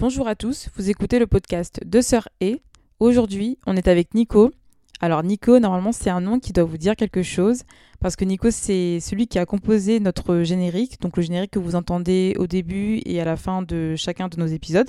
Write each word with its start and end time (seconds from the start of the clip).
Bonjour 0.00 0.28
à 0.28 0.36
tous, 0.36 0.68
vous 0.76 0.90
écoutez 0.90 1.18
le 1.18 1.26
podcast 1.26 1.80
Deux 1.84 2.02
Sœurs 2.02 2.28
et. 2.40 2.62
Aujourd'hui, 3.00 3.58
on 3.66 3.76
est 3.76 3.88
avec 3.88 4.14
Nico. 4.14 4.52
Alors 5.00 5.24
Nico, 5.24 5.58
normalement, 5.58 5.90
c'est 5.90 6.08
un 6.08 6.20
nom 6.20 6.38
qui 6.38 6.52
doit 6.52 6.62
vous 6.62 6.78
dire 6.78 6.94
quelque 6.94 7.24
chose, 7.24 7.64
parce 7.98 8.14
que 8.14 8.24
Nico, 8.24 8.52
c'est 8.52 9.00
celui 9.00 9.26
qui 9.26 9.40
a 9.40 9.44
composé 9.44 9.98
notre 9.98 10.44
générique, 10.44 11.00
donc 11.00 11.16
le 11.16 11.24
générique 11.24 11.50
que 11.50 11.58
vous 11.58 11.74
entendez 11.74 12.36
au 12.38 12.46
début 12.46 13.02
et 13.06 13.20
à 13.20 13.24
la 13.24 13.34
fin 13.34 13.62
de 13.62 13.96
chacun 13.96 14.28
de 14.28 14.36
nos 14.36 14.46
épisodes. 14.46 14.88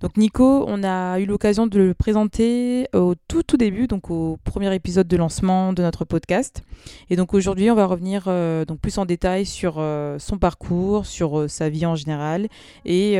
Donc 0.00 0.16
Nico, 0.16 0.64
on 0.68 0.84
a 0.84 1.18
eu 1.18 1.26
l'occasion 1.26 1.66
de 1.66 1.76
le 1.76 1.92
présenter 1.92 2.86
au 2.94 3.14
tout 3.26 3.42
tout 3.42 3.56
début, 3.56 3.88
donc 3.88 4.10
au 4.10 4.38
premier 4.44 4.72
épisode 4.72 5.08
de 5.08 5.16
lancement 5.16 5.72
de 5.72 5.82
notre 5.82 6.04
podcast. 6.04 6.62
Et 7.10 7.16
donc 7.16 7.34
aujourd'hui, 7.34 7.68
on 7.68 7.74
va 7.74 7.84
revenir 7.84 8.24
euh, 8.28 8.64
donc 8.64 8.78
plus 8.78 8.96
en 8.98 9.06
détail 9.06 9.44
sur 9.44 9.76
euh, 9.78 10.20
son 10.20 10.38
parcours, 10.38 11.04
sur 11.04 11.40
euh, 11.40 11.48
sa 11.48 11.68
vie 11.68 11.84
en 11.84 11.96
général 11.96 12.46
et 12.84 13.18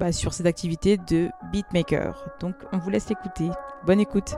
bah, 0.00 0.12
sur 0.12 0.32
ses 0.32 0.46
activités 0.46 0.96
de 0.96 1.28
beatmaker. 1.52 2.24
Donc 2.40 2.54
on 2.72 2.78
vous 2.78 2.88
laisse 2.88 3.08
l'écouter. 3.10 3.50
Bonne 3.86 4.00
écoute. 4.00 4.34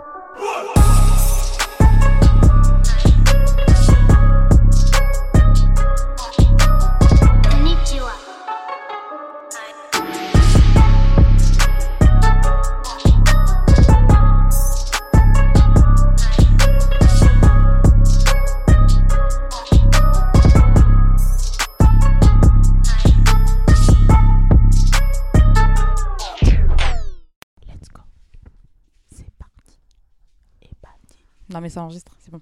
Non 31.51 31.61
mais 31.61 31.69
ça 31.69 31.83
enregistre, 31.83 32.13
c'est 32.19 32.31
bon. 32.31 32.41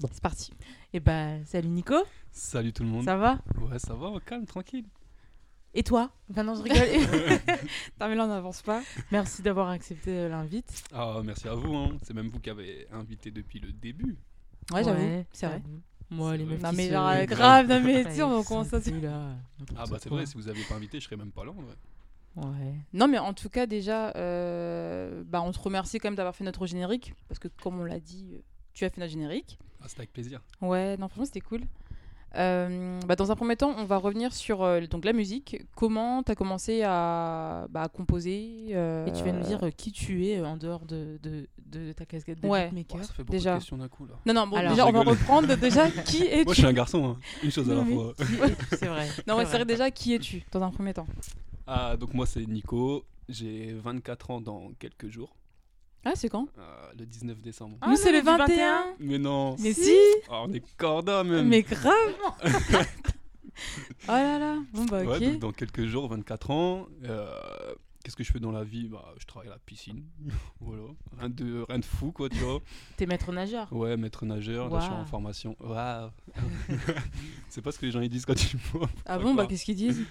Bon. 0.00 0.08
C'est 0.12 0.22
parti. 0.22 0.52
Et 0.92 1.00
bah, 1.00 1.44
salut 1.44 1.68
Nico, 1.68 1.96
Salut 2.30 2.72
tout 2.72 2.84
le 2.84 2.88
monde. 2.88 3.04
ça 3.04 3.16
va? 3.16 3.38
Ouais, 3.60 3.78
ça 3.78 3.94
va, 3.94 4.12
calme, 4.24 4.46
tranquille. 4.46 4.86
Et 5.74 5.82
toi? 5.82 6.10
Enfin 6.30 6.44
non, 6.44 6.54
je 6.54 6.62
rigole. 6.62 6.78
Non 8.00 8.08
mais 8.08 8.14
là 8.14 8.24
on 8.24 8.28
n'avance 8.28 8.62
pas. 8.62 8.82
Merci 9.10 9.42
d'avoir 9.42 9.70
accepté 9.70 10.10
euh, 10.10 10.28
l'invite. 10.28 10.84
Ah, 10.92 11.20
merci 11.24 11.48
à 11.48 11.54
vous, 11.54 11.74
hein. 11.74 11.96
c'est 12.02 12.14
même 12.14 12.28
vous 12.28 12.40
qui 12.40 12.50
avez 12.50 12.86
invité 12.92 13.30
depuis 13.30 13.58
le 13.60 13.72
début. 13.72 14.16
Ouais, 14.72 14.84
j'avoue, 14.84 15.00
Ouais, 15.00 15.26
c'est 15.32 15.46
vrai. 15.46 15.62
Moi, 16.10 16.36
les 16.36 16.44
meufs. 16.44 16.62
Non 16.62 16.72
mais 16.72 16.88
genre 16.88 17.24
grave, 17.26 17.68
non 17.68 17.80
mais 17.80 18.04
sais, 18.14 18.22
on 18.22 18.42
commence 18.42 18.72
à... 18.72 18.80
Ah 19.76 19.84
bah 19.90 19.98
c'est 20.00 20.08
vrai, 20.08 20.26
si 20.26 20.34
vous 20.34 20.48
aviez 20.48 20.64
pas 20.64 20.76
invité, 20.76 21.00
je 21.00 21.04
serais 21.04 21.16
même 21.16 21.32
pas 21.32 21.44
là 21.44 21.50
en 21.50 21.60
vrai. 21.60 21.74
Ouais. 22.36 22.74
Non 22.92 23.08
mais 23.08 23.18
en 23.18 23.32
tout 23.32 23.48
cas 23.48 23.66
déjà, 23.66 24.12
euh, 24.16 25.22
bah, 25.26 25.42
on 25.42 25.50
te 25.52 25.58
remercie 25.58 25.98
quand 25.98 26.08
même 26.08 26.14
d'avoir 26.16 26.36
fait 26.36 26.44
notre 26.44 26.66
générique, 26.66 27.14
parce 27.28 27.38
que 27.38 27.48
comme 27.62 27.80
on 27.80 27.84
l'a 27.84 27.98
dit, 28.00 28.26
euh, 28.34 28.38
tu 28.74 28.84
as 28.84 28.90
fait 28.90 29.00
notre 29.00 29.12
générique. 29.12 29.58
Ah, 29.80 29.84
c'était 29.88 30.00
avec 30.00 30.12
plaisir. 30.12 30.40
Ouais, 30.60 30.96
non 30.98 31.08
franchement 31.08 31.24
c'était 31.26 31.40
cool. 31.40 31.62
Euh, 32.36 33.00
bah, 33.06 33.16
dans 33.16 33.32
un 33.32 33.36
premier 33.36 33.56
temps, 33.56 33.74
on 33.78 33.84
va 33.86 33.96
revenir 33.96 34.34
sur 34.34 34.62
euh, 34.62 34.82
donc 34.82 35.04
la 35.06 35.14
musique. 35.14 35.62
Comment 35.74 36.22
tu 36.22 36.30
as 36.30 36.34
commencé 36.34 36.82
à, 36.84 37.66
bah, 37.70 37.82
à 37.84 37.88
composer 37.88 38.66
euh, 38.72 39.06
Et 39.06 39.12
tu 39.12 39.24
vas 39.24 39.32
nous 39.32 39.42
dire 39.46 39.64
euh, 39.64 39.70
qui 39.70 39.92
tu 39.92 40.26
es 40.26 40.38
en 40.42 40.58
dehors 40.58 40.84
de, 40.84 41.18
de, 41.22 41.48
de 41.64 41.92
ta 41.92 42.04
casquette 42.04 42.42
de 42.42 42.46
Ouais. 42.46 42.66
beatmaker. 42.66 42.98
Ouais, 43.00 43.06
ça 43.06 43.14
fait 43.14 43.22
beaucoup 43.24 43.32
déjà. 43.32 43.54
de 43.54 43.58
questions 43.60 43.78
d'un 43.78 43.88
coup 43.88 44.04
là. 44.04 44.14
Non, 44.26 44.34
non, 44.34 44.46
bon, 44.46 44.56
Alors- 44.56 44.72
déjà, 44.72 44.86
on 44.86 44.92
va 44.92 45.02
reprendre 45.04 45.56
déjà 45.56 45.90
qui 45.90 46.22
es-tu 46.24 46.44
Moi 46.44 46.52
je 46.54 46.58
suis 46.58 46.66
un 46.68 46.72
garçon, 46.74 47.16
hein. 47.16 47.16
une 47.42 47.50
chose 47.50 47.70
à 47.70 47.74
la 47.76 47.84
fois. 47.84 48.12
C'est 48.72 48.86
vrai. 48.86 49.08
Non, 49.26 49.36
ouais, 49.38 49.46
c'est 49.46 49.56
vrai, 49.56 49.64
déjà, 49.64 49.90
qui 49.90 50.12
es-tu 50.14 50.44
dans 50.52 50.62
un 50.62 50.70
premier 50.70 50.92
temps 50.92 51.06
Ah, 51.70 51.96
donc 51.98 52.14
moi 52.14 52.24
c'est 52.26 52.46
Nico, 52.46 53.04
j'ai 53.28 53.74
24 53.74 54.30
ans 54.30 54.40
dans 54.40 54.70
quelques 54.78 55.08
jours, 55.10 55.36
Ah, 56.04 56.12
c'est 56.14 56.30
quand? 56.30 56.48
Euh, 56.56 56.92
le 56.98 57.04
19 57.04 57.42
décembre. 57.42 57.76
Ah, 57.82 57.90
Nous, 57.90 57.96
c'est 57.96 58.10
le 58.10 58.20
du 58.20 58.24
21. 58.24 58.94
Mais 59.00 59.18
non, 59.18 59.54
Mais 59.58 59.74
Si. 59.74 59.84
si 59.84 59.96
Ah, 60.30 60.44
on 60.46 60.52
est 60.52 60.62
corda 60.78 61.22
même. 61.24 61.46
Mais 61.48 61.62
grave 61.62 61.92
Oh 64.08 64.12
là 64.12 64.38
là 64.38 64.56
Bon, 64.72 64.84
bah, 64.86 65.02
ok. 65.02 65.08
Ouais, 65.08 65.20
donc 65.32 65.38
dans 65.40 65.52
quelques 65.52 65.84
jours, 65.86 66.08
24 66.08 66.50
ans. 66.50 66.86
euh, 67.04 67.28
Qu'est-ce 68.04 68.16
que 68.16 68.22
je 68.24 68.32
fais 68.32 68.38
dans 68.40 68.52
la 68.52 68.64
vie? 68.64 68.88
Bah, 68.88 69.12
Je 69.18 69.26
travaille 69.26 69.48
à 69.48 69.52
la 69.52 69.58
piscine. 69.58 70.04
voilà. 70.60 70.84
Rien 71.18 71.28
de, 71.28 71.66
rien 71.68 71.78
de 71.80 71.84
fou, 71.84 72.12
quoi, 72.12 72.28
tu 72.30 72.38
vois. 72.38 72.60
T'es 72.96 73.04
maître 73.06 73.30
nageur. 73.32 73.70
Ouais, 73.72 73.96
maître 73.96 74.24
nageur, 74.24 74.70
là, 74.70 74.78
je 74.78 74.84
suis 74.84 74.94
en 74.94 75.04
formation. 75.04 75.56
Waouh 75.60 76.08
C'est 77.48 77.60
pas 77.60 77.72
ce 77.72 77.78
que 77.78 77.86
les 77.86 77.92
gens 77.92 78.00
ils 78.00 78.08
disent 78.08 78.24
quand 78.24 78.40
ils 78.40 78.56
me 78.56 78.62
voient. 78.78 78.88
Ah 79.04 79.18
bon, 79.18 79.34
bah, 79.34 79.46
qu'est-ce 79.46 79.64
qu'ils 79.64 79.76
disent? 79.76 80.04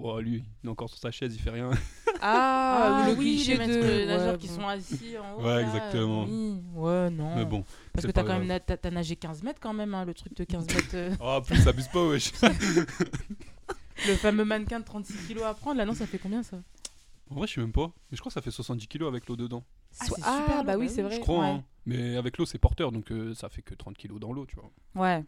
Oh, 0.00 0.20
lui, 0.20 0.44
il 0.62 0.66
est 0.66 0.70
encore 0.70 0.88
sur 0.88 0.98
sa 0.98 1.10
chaise, 1.10 1.34
il 1.34 1.40
fait 1.40 1.50
rien. 1.50 1.70
Ah, 2.20 3.04
le 3.08 3.12
oui, 3.14 3.36
cliché 3.36 3.56
les 3.56 3.66
de... 3.66 4.06
nageurs 4.06 4.32
ouais, 4.32 4.38
qui 4.38 4.48
bon. 4.48 4.54
sont 4.54 4.68
assis 4.68 5.18
en 5.18 5.34
haut. 5.34 5.42
Ouais, 5.44 5.54
là, 5.54 5.60
exactement. 5.62 6.24
oui. 6.24 6.60
Ouais, 6.74 7.10
non. 7.10 7.36
Mais 7.36 7.44
bon. 7.44 7.64
Parce 7.92 8.06
que 8.06 8.12
t'as 8.12 8.22
quand 8.24 8.38
même 8.38 8.60
t'as 8.66 8.76
t'as 8.76 8.90
nagé 8.90 9.16
15 9.16 9.42
mètres 9.42 9.60
quand 9.60 9.72
même, 9.72 9.94
hein, 9.94 10.04
le 10.04 10.14
truc 10.14 10.34
de 10.36 10.44
15 10.44 10.66
mètres. 10.74 10.88
euh, 10.94 11.14
Oh, 11.20 11.40
plus, 11.46 11.66
abuse 11.66 11.88
pas, 11.88 12.04
wesh. 12.06 12.32
le 14.06 14.14
fameux 14.14 14.44
mannequin 14.44 14.80
de 14.80 14.84
36 14.84 15.26
kilos 15.26 15.44
à 15.44 15.54
prendre, 15.54 15.76
là 15.78 15.84
non, 15.84 15.94
ça 15.94 16.06
fait 16.06 16.18
combien 16.18 16.42
ça? 16.42 16.58
En 17.30 17.34
vrai, 17.34 17.46
je 17.46 17.54
sais 17.54 17.60
même 17.60 17.72
pas. 17.72 17.92
Mais 18.10 18.16
je 18.16 18.20
crois 18.20 18.30
que 18.30 18.34
ça 18.34 18.40
fait 18.42 18.50
70 18.50 18.86
kilos 18.86 19.08
avec 19.08 19.26
l'eau 19.28 19.36
dedans. 19.36 19.62
Ah, 20.00 20.04
c'est 20.06 20.22
ah, 20.22 20.38
super 20.42 20.64
bah 20.64 20.72
lourd, 20.72 20.80
oui, 20.80 20.86
bah 20.86 20.92
c'est 20.94 21.02
vrai. 21.02 21.16
Je 21.16 21.20
crois, 21.20 21.38
ouais. 21.40 21.46
hein. 21.50 21.64
Mais 21.86 22.16
avec 22.16 22.38
l'eau, 22.38 22.46
c'est 22.46 22.58
porteur, 22.58 22.90
donc 22.92 23.10
euh, 23.10 23.34
ça 23.34 23.48
fait 23.48 23.62
que 23.62 23.74
30 23.74 23.96
kilos 23.96 24.18
dans 24.20 24.32
l'eau, 24.32 24.46
tu 24.46 24.56
vois. 24.56 24.70
Ouais. 24.94 25.24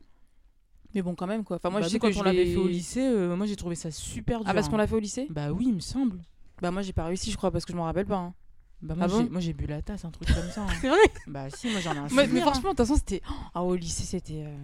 Mais 0.95 1.03
bon, 1.03 1.15
quand 1.15 1.27
même, 1.27 1.45
quoi. 1.45 1.57
Enfin, 1.57 1.71
moi, 1.71 1.81
Bah, 1.81 1.87
je 1.87 1.93
sais 1.93 1.99
quand 1.99 2.11
on 2.17 2.23
l'avait 2.23 2.47
fait 2.47 2.57
au 2.57 2.67
lycée, 2.69 3.01
euh, 3.07 3.37
moi 3.37 3.47
j'ai 3.47 3.57
trouvé 3.57 3.75
ça 3.77 3.91
super 3.91 4.41
dur. 4.41 4.49
Ah, 4.49 4.55
parce 4.55 4.67
hein. 4.67 4.71
qu'on 4.71 4.77
l'a 4.77 4.87
fait 4.87 4.97
au 4.97 5.01
lycée? 5.01 5.27
Bah 5.31 5.53
oui, 5.53 5.67
il 5.69 5.75
me 5.75 5.81
semble. 5.81 6.19
Bah, 6.61 6.71
moi, 6.71 6.83
j'ai 6.83 6.93
pas 6.93 7.05
réussi, 7.05 7.31
je 7.31 7.37
crois, 7.37 7.51
parce 7.51 7.65
que 7.65 7.73
je 7.73 7.77
m'en 7.77 7.85
rappelle 7.85 8.07
pas. 8.07 8.17
hein. 8.17 8.35
Bah 8.83 8.95
moi 8.95 9.05
Ah 9.05 9.09
bon? 9.09 9.23
j'ai- 9.25 9.29
moi 9.29 9.41
j'ai 9.41 9.53
bu 9.53 9.67
la 9.67 9.83
tasse, 9.83 10.07
un 10.07 10.11
truc 10.11 10.27
comme 10.33 10.51
ça. 10.51 10.63
hein. 10.63 10.67
C'est 10.81 10.89
vrai? 10.89 10.99
Bah 11.27 11.51
si, 11.51 11.69
moi 11.69 11.81
j'en 11.81 11.93
ai 11.95 11.99
un 11.99 12.07
mais, 12.13 12.23
hein. 12.23 12.41
franchement, 12.41 12.71
de 12.71 12.77
toute 12.77 12.79
façon, 12.79 12.95
c'était. 12.97 13.21
Ah, 13.55 13.63
au 13.63 13.75
lycée, 13.77 14.05
c'était. 14.05 14.43
euh, 14.47 14.57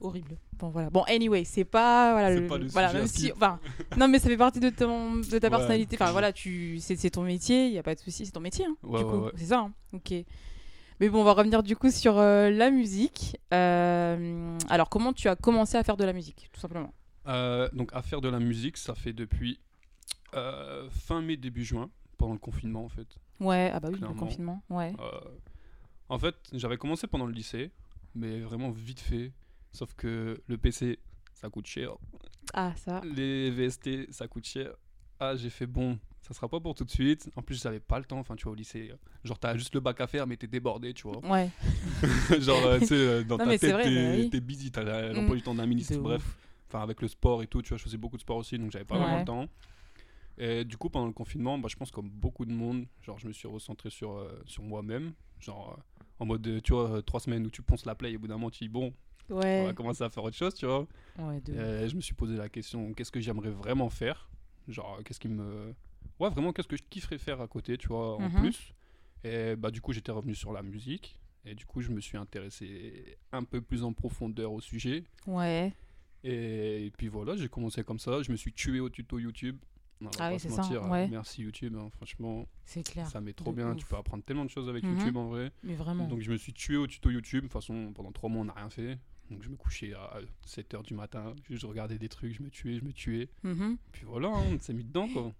Horrible. 0.00 0.36
Bon, 0.58 0.68
voilà. 0.68 0.90
Bon, 0.90 1.02
anyway, 1.04 1.44
c'est 1.44 1.64
pas. 1.64 2.12
Voilà, 2.12 2.34
le, 2.34 2.46
pas 2.46 2.58
le 2.58 2.66
voilà 2.66 2.88
sujet 2.88 2.98
même 2.98 3.08
si. 3.08 3.32
Enfin, 3.32 3.58
non, 3.96 4.06
mais 4.08 4.18
ça 4.18 4.28
fait 4.28 4.36
partie 4.36 4.60
de, 4.60 4.68
ton, 4.68 5.14
de 5.16 5.22
ta 5.24 5.46
Ouais. 5.46 5.50
personnalité. 5.50 5.96
Enfin, 5.98 6.10
voilà, 6.12 6.32
tu, 6.32 6.78
c'est, 6.80 6.96
c'est 6.96 7.10
ton 7.10 7.22
métier, 7.22 7.68
il 7.68 7.72
y 7.72 7.78
a 7.78 7.82
pas 7.82 7.94
de 7.94 8.00
souci, 8.00 8.26
c'est 8.26 8.32
ton 8.32 8.40
métier. 8.40 8.66
hein, 8.66 8.76
Ouais, 8.82 8.98
du 8.98 9.04
ouais, 9.04 9.10
coup, 9.10 9.16
ouais. 9.26 9.32
c'est 9.36 9.46
ça. 9.46 9.60
hein. 9.60 9.72
Ok. 9.94 10.12
Mais 11.00 11.08
bon, 11.08 11.20
on 11.20 11.24
va 11.24 11.32
revenir 11.32 11.62
du 11.62 11.76
coup 11.76 11.90
sur 11.90 12.18
euh, 12.18 12.50
la 12.50 12.70
musique. 12.70 13.36
Euh, 13.52 14.58
alors, 14.68 14.88
comment 14.88 15.12
tu 15.12 15.28
as 15.28 15.36
commencé 15.36 15.76
à 15.76 15.82
faire 15.82 15.96
de 15.96 16.04
la 16.04 16.12
musique, 16.12 16.48
tout 16.52 16.60
simplement? 16.60 16.92
Euh, 17.26 17.68
donc, 17.72 17.90
à 17.92 18.02
faire 18.02 18.20
de 18.20 18.28
la 18.28 18.38
musique, 18.38 18.76
ça 18.76 18.94
fait 18.94 19.12
depuis 19.12 19.60
fin 20.32 21.20
mai, 21.20 21.36
début 21.36 21.64
juin, 21.64 21.90
pendant 22.16 22.32
le 22.32 22.38
confinement, 22.38 22.84
en 22.84 22.88
fait. 22.88 23.06
Ouais, 23.40 23.70
ah 23.74 23.80
bah 23.80 23.88
oui, 23.88 23.94
le 23.94 23.98
Clairement. 24.00 24.18
confinement, 24.18 24.62
ouais. 24.70 24.92
En 26.08 26.18
fait, 26.18 26.34
j'avais 26.52 26.76
commencé 26.76 27.06
pendant 27.06 27.26
le 27.26 27.32
lycée, 27.32 27.70
mais 28.14 28.40
vraiment 28.40 28.70
vite 28.70 29.00
fait. 29.00 29.32
Sauf 29.72 29.94
que 29.94 30.40
le 30.46 30.58
PC, 30.58 30.98
ça 31.34 31.48
coûte 31.48 31.66
cher. 31.66 31.92
Ah, 32.54 32.72
ça. 32.76 33.00
Les 33.04 33.50
VST, 33.50 34.10
ça 34.12 34.28
coûte 34.28 34.44
cher. 34.46 34.72
Ah, 35.18 35.34
j'ai 35.36 35.50
fait 35.50 35.66
bon, 35.66 35.98
ça 36.32 36.38
sera 36.38 36.48
pas 36.48 36.60
pour 36.60 36.74
tout 36.74 36.84
de 36.84 36.90
suite. 36.90 37.30
En 37.36 37.42
plus, 37.42 37.62
j'avais 37.62 37.80
pas 37.80 37.98
le 37.98 38.04
temps. 38.04 38.18
Enfin, 38.18 38.34
tu 38.36 38.44
vois, 38.44 38.52
au 38.52 38.56
lycée, 38.56 38.90
euh, 38.92 38.96
genre, 39.24 39.38
t'as 39.38 39.56
juste 39.56 39.74
le 39.74 39.80
bac 39.80 40.00
à 40.00 40.06
faire, 40.06 40.26
mais 40.26 40.36
t'es 40.36 40.46
débordé, 40.46 40.94
tu 40.94 41.02
vois. 41.08 41.18
Ouais. 41.28 41.50
genre, 42.40 42.64
euh, 42.64 42.78
tu 42.78 42.86
sais, 42.86 42.94
euh, 42.94 43.22
dans 43.24 43.38
Non, 43.38 43.44
ta 43.44 43.58
tête, 43.58 43.72
vrai, 43.72 43.84
t'es 43.84 43.90
mais 43.90 44.28
oui. 44.32 44.40
busy, 44.40 44.70
t'as 44.70 44.82
Mm. 44.82 45.14
l'emploi 45.14 45.36
du 45.36 45.42
temps 45.42 45.54
d'un 45.54 45.66
ministre. 45.66 45.98
Bref, 45.98 46.22
enfin, 46.68 46.82
avec 46.82 47.00
le 47.02 47.08
sport 47.08 47.42
et 47.42 47.46
tout, 47.46 47.62
tu 47.62 47.68
vois, 47.70 47.78
je 47.78 47.82
faisais 47.84 47.98
beaucoup 47.98 48.16
de 48.16 48.22
sport 48.22 48.36
aussi, 48.38 48.58
donc 48.58 48.70
j'avais 48.70 48.84
pas 48.84 48.96
vraiment 48.98 49.18
le 49.18 49.24
temps. 49.24 49.46
Et 50.38 50.64
du 50.64 50.76
coup, 50.78 50.88
pendant 50.88 51.06
le 51.06 51.12
confinement, 51.12 51.58
bah, 51.58 51.68
je 51.70 51.76
pense 51.76 51.90
comme 51.90 52.08
beaucoup 52.08 52.44
de 52.46 52.52
monde, 52.52 52.86
genre, 53.02 53.18
je 53.18 53.28
me 53.28 53.32
suis 53.32 53.46
recentré 53.46 53.90
sur, 53.90 54.12
euh, 54.12 54.42
sur 54.46 54.62
moi-même. 54.62 55.12
Genre, 55.40 55.76
euh, 55.78 56.02
en 56.20 56.26
mode, 56.26 56.62
tu 56.62 56.72
vois, 56.72 56.90
euh, 56.90 57.02
trois 57.02 57.20
semaines 57.20 57.44
où 57.46 57.50
tu 57.50 57.62
ponces 57.62 57.84
la 57.84 57.94
play 57.94 58.12
et 58.12 58.16
au 58.16 58.20
bout 58.20 58.28
d'un 58.28 58.34
moment, 58.34 58.50
tu 58.50 58.64
dis, 58.64 58.68
bon, 58.70 58.92
on 59.28 59.64
va 59.66 59.72
commencer 59.74 60.02
à 60.02 60.08
faire 60.08 60.24
autre 60.24 60.36
chose, 60.36 60.54
tu 60.54 60.64
vois. 60.66 60.86
Ouais, 61.18 61.42
je 61.46 61.94
me 61.94 62.00
suis 62.00 62.14
posé 62.14 62.36
la 62.36 62.48
question, 62.48 62.92
qu'est-ce 62.94 63.12
que 63.12 63.20
j'aimerais 63.20 63.50
vraiment 63.50 63.90
faire? 63.90 64.30
Genre, 64.68 65.00
qu'est-ce 65.04 65.20
qui 65.20 65.28
me... 65.28 65.74
Ouais, 66.20 66.30
vraiment, 66.30 66.52
qu'est-ce 66.52 66.68
que 66.68 66.76
je 66.76 66.82
kifferais 66.88 67.18
faire 67.18 67.40
à 67.40 67.48
côté, 67.48 67.76
tu 67.78 67.88
vois, 67.88 68.16
en 68.16 68.28
Mhm. 68.28 68.40
plus. 68.40 68.72
Et 69.24 69.56
bah, 69.56 69.70
du 69.70 69.80
coup, 69.80 69.92
j'étais 69.92 70.12
revenu 70.12 70.34
sur 70.34 70.52
la 70.52 70.62
musique. 70.62 71.18
Et 71.44 71.54
du 71.54 71.66
coup, 71.66 71.80
je 71.80 71.90
me 71.90 72.00
suis 72.00 72.16
intéressé 72.16 73.16
un 73.32 73.42
peu 73.44 73.60
plus 73.60 73.82
en 73.82 73.92
profondeur 73.92 74.52
au 74.52 74.60
sujet. 74.60 75.04
Ouais. 75.26 75.72
Et, 76.24 76.92
puis 76.96 77.08
voilà, 77.08 77.36
j'ai 77.36 77.48
commencé 77.48 77.82
comme 77.82 77.98
ça. 77.98 78.22
Je 78.22 78.30
me 78.30 78.36
suis 78.36 78.52
tué 78.52 78.78
au 78.78 78.88
tuto 78.88 79.18
YouTube. 79.18 79.58
On 80.04 80.08
Ah 80.18 80.30
oui, 80.32 80.38
c'est 80.40 80.48
ça, 80.50 80.62
ouais. 80.88 81.06
Merci 81.08 81.42
YouTube, 81.42 81.76
hein, 81.76 81.88
franchement, 81.90 82.46
C'est 82.64 82.82
clair. 82.84 83.06
ça 83.08 83.20
met 83.20 83.32
trop 83.32 83.52
bien. 83.52 83.70
ouf. 83.72 83.76
Tu 83.76 83.86
peux 83.86 83.96
apprendre 83.96 84.24
tellement 84.24 84.44
de 84.44 84.50
choses 84.50 84.68
avec 84.68 84.82
Mhm. 84.84 84.96
YouTube 84.96 85.16
en 85.16 85.26
vrai. 85.28 85.52
Mais 85.62 85.74
vraiment. 85.74 86.08
Donc 86.08 86.20
je 86.20 86.30
me 86.32 86.36
suis 86.36 86.52
tué 86.52 86.76
au 86.76 86.86
tuto 86.88 87.10
YouTube. 87.10 87.42
De 87.42 87.46
toute 87.46 87.52
façon, 87.52 87.92
pendant 87.94 88.10
trois 88.10 88.28
mois, 88.28 88.42
on 88.42 88.46
n'a 88.46 88.52
rien 88.52 88.70
fait. 88.70 88.98
Donc 89.30 89.42
je 89.44 89.48
me 89.48 89.54
couchais 89.56 89.92
à 89.94 90.18
7h 90.44 90.82
du 90.82 90.94
matin. 90.94 91.34
Je 91.48 91.66
regardais 91.66 91.98
des 91.98 92.08
trucs, 92.08 92.32
je 92.34 92.42
me 92.42 92.50
tuais, 92.50 92.78
je 92.78 92.84
me 92.84 92.92
tuais. 92.92 93.28
Mhm. 93.44 93.78
Puis 93.92 94.04
voilà, 94.04 94.28
hein, 94.28 94.42
on 94.52 94.58
s'est 94.58 94.74
mis 94.74 94.84
dedans 94.84 95.08
quoi. 95.08 95.32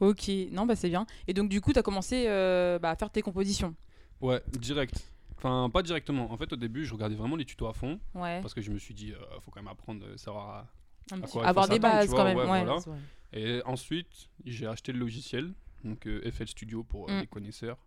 Ok, 0.00 0.30
non, 0.52 0.66
bah 0.66 0.76
c'est 0.76 0.88
bien. 0.88 1.06
Et 1.26 1.32
donc, 1.34 1.48
du 1.48 1.60
coup, 1.60 1.72
tu 1.72 1.78
as 1.78 1.82
commencé 1.82 2.24
euh, 2.28 2.78
bah, 2.78 2.90
à 2.90 2.96
faire 2.96 3.10
tes 3.10 3.22
compositions. 3.22 3.74
Ouais, 4.20 4.42
direct. 4.58 4.94
Enfin, 5.38 5.68
pas 5.72 5.82
directement. 5.82 6.30
En 6.32 6.36
fait, 6.36 6.52
au 6.52 6.56
début, 6.56 6.84
je 6.84 6.92
regardais 6.94 7.14
vraiment 7.14 7.36
les 7.36 7.44
tutos 7.44 7.66
à 7.66 7.72
fond. 7.72 7.98
Ouais. 8.14 8.40
Parce 8.40 8.54
que 8.54 8.60
je 8.60 8.70
me 8.70 8.78
suis 8.78 8.94
dit, 8.94 9.12
euh, 9.12 9.40
faut 9.40 9.50
quand 9.50 9.60
même 9.60 9.68
apprendre, 9.72 10.04
euh, 10.04 10.16
savoir 10.16 10.66
À 11.12 11.18
quoi 11.26 11.46
Avoir 11.46 11.68
des 11.68 11.78
bases 11.78 12.10
quand 12.10 12.24
même, 12.24 12.36
ouais, 12.36 12.42
ouais. 12.50 12.64
voilà. 12.64 12.76
Ouais. 12.76 12.98
Et 13.32 13.62
ensuite, 13.64 14.28
j'ai 14.44 14.66
acheté 14.66 14.92
le 14.92 14.98
logiciel, 14.98 15.52
donc 15.84 16.06
euh, 16.06 16.30
FL 16.30 16.48
Studio 16.48 16.82
pour 16.84 17.10
Mm. 17.10 17.20
les 17.20 17.26
connaisseurs. 17.26 17.78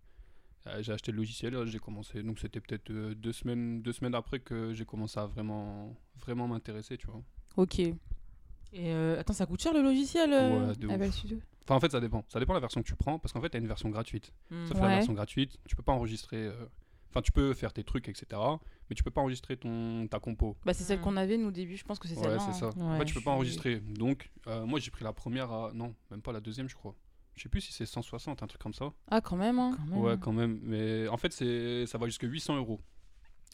J'ai 0.82 0.92
acheté 0.92 1.12
le 1.12 1.18
logiciel, 1.18 1.66
j'ai 1.66 1.80
commencé. 1.80 2.22
Donc 2.22 2.38
c'était 2.38 2.60
peut-être 2.60 2.92
deux 2.92 3.34
semaines, 3.34 3.82
deux 3.82 3.94
semaines 3.94 4.14
après 4.14 4.40
que 4.40 4.72
j'ai 4.74 4.86
commencé 4.86 5.20
à 5.20 5.26
vraiment, 5.26 5.96
vraiment 6.18 6.48
m'intéresser, 6.48 6.98
tu 6.98 7.08
vois. 7.08 7.24
Ok. 7.58 7.80
Et 8.74 8.92
attends, 9.18 9.34
ça 9.34 9.48
coûte 9.48 9.62
cher 9.64 9.74
le 9.74 9.82
logiciel 9.82 10.30
Ouais, 10.30 10.76
de 10.76 10.88
ouf. 10.88 10.98
bah, 11.00 11.12
studio? 11.12 11.40
Enfin, 11.70 11.76
en 11.76 11.80
fait, 11.80 11.92
ça 11.92 12.00
dépend. 12.00 12.26
Ça 12.30 12.40
dépend 12.40 12.54
de 12.54 12.58
la 12.58 12.62
version 12.62 12.82
que 12.82 12.88
tu 12.88 12.96
prends, 12.96 13.20
parce 13.20 13.32
qu'en 13.32 13.42
fait, 13.42 13.50
t'as 13.50 13.60
une 13.60 13.68
version 13.68 13.90
gratuite. 13.90 14.34
Hmm. 14.50 14.66
Sauf 14.66 14.78
Ouais. 14.78 14.88
la 14.88 14.96
version 14.96 15.14
gratuite, 15.14 15.58
tu 15.68 15.76
peux 15.76 15.84
pas 15.84 15.92
enregistrer. 15.94 16.38
euh, 16.38 16.66
Enfin, 17.12 17.22
tu 17.24 17.32
peux 17.32 17.54
faire 17.56 17.74
tes 17.74 17.84
trucs, 17.84 18.08
etc. 18.08 18.26
Mais 18.90 18.96
tu 18.96 19.02
peux 19.04 19.10
pas 19.10 19.22
enregistrer 19.22 19.58
ton 19.58 20.08
ta 20.08 20.20
compo. 20.20 20.56
Bah, 20.64 20.74
c'est 20.76 20.84
celle 20.84 21.00
Mm. 21.00 21.02
qu'on 21.02 21.18
avait, 21.18 21.38
nous, 21.38 21.48
au 21.48 21.52
début. 21.52 21.76
Je 21.76 21.84
pense 21.84 21.98
que 21.98 22.08
c'est 22.08 22.16
Ouais, 22.16 22.22
celle-là. 22.24 22.40
c'est 22.40 22.54
ça. 22.60 22.68
hein. 22.68 22.82
en 22.82 22.92
Ouais, 22.94 23.00
fait, 23.00 23.06
tu 23.06 23.14
peux 23.16 23.22
pas 23.22 23.32
enregistrer. 23.32 23.80
Donc, 23.80 24.30
euh, 24.46 24.64
moi, 24.68 24.80
j'ai 24.80 24.92
pris 24.92 25.04
la 25.04 25.12
première 25.12 25.52
à. 25.52 25.72
Non, 25.74 25.96
même 26.12 26.22
pas 26.22 26.32
la 26.32 26.40
deuxième, 26.40 26.70
je 26.70 26.76
crois. 26.76 26.96
Je 27.36 27.42
sais 27.44 27.50
plus 27.50 27.62
si 27.62 27.74
c'est 27.74 27.88
160, 27.88 28.44
un 28.44 28.48
truc 28.48 28.62
comme 28.62 28.76
ça. 28.76 28.94
Ah, 29.10 29.22
quand 29.22 29.38
même. 29.38 29.58
hein. 29.58 29.72
Quand 29.76 29.86
même. 29.96 30.02
Ouais, 30.04 30.18
quand 30.20 30.34
même. 30.34 30.60
Mais 30.62 31.08
en 31.08 31.18
fait, 31.18 31.34
c'est 31.34 31.88
ça 31.88 31.98
va 31.98 32.06
jusqu'à 32.06 32.28
800 32.28 32.58
euros. 32.58 32.80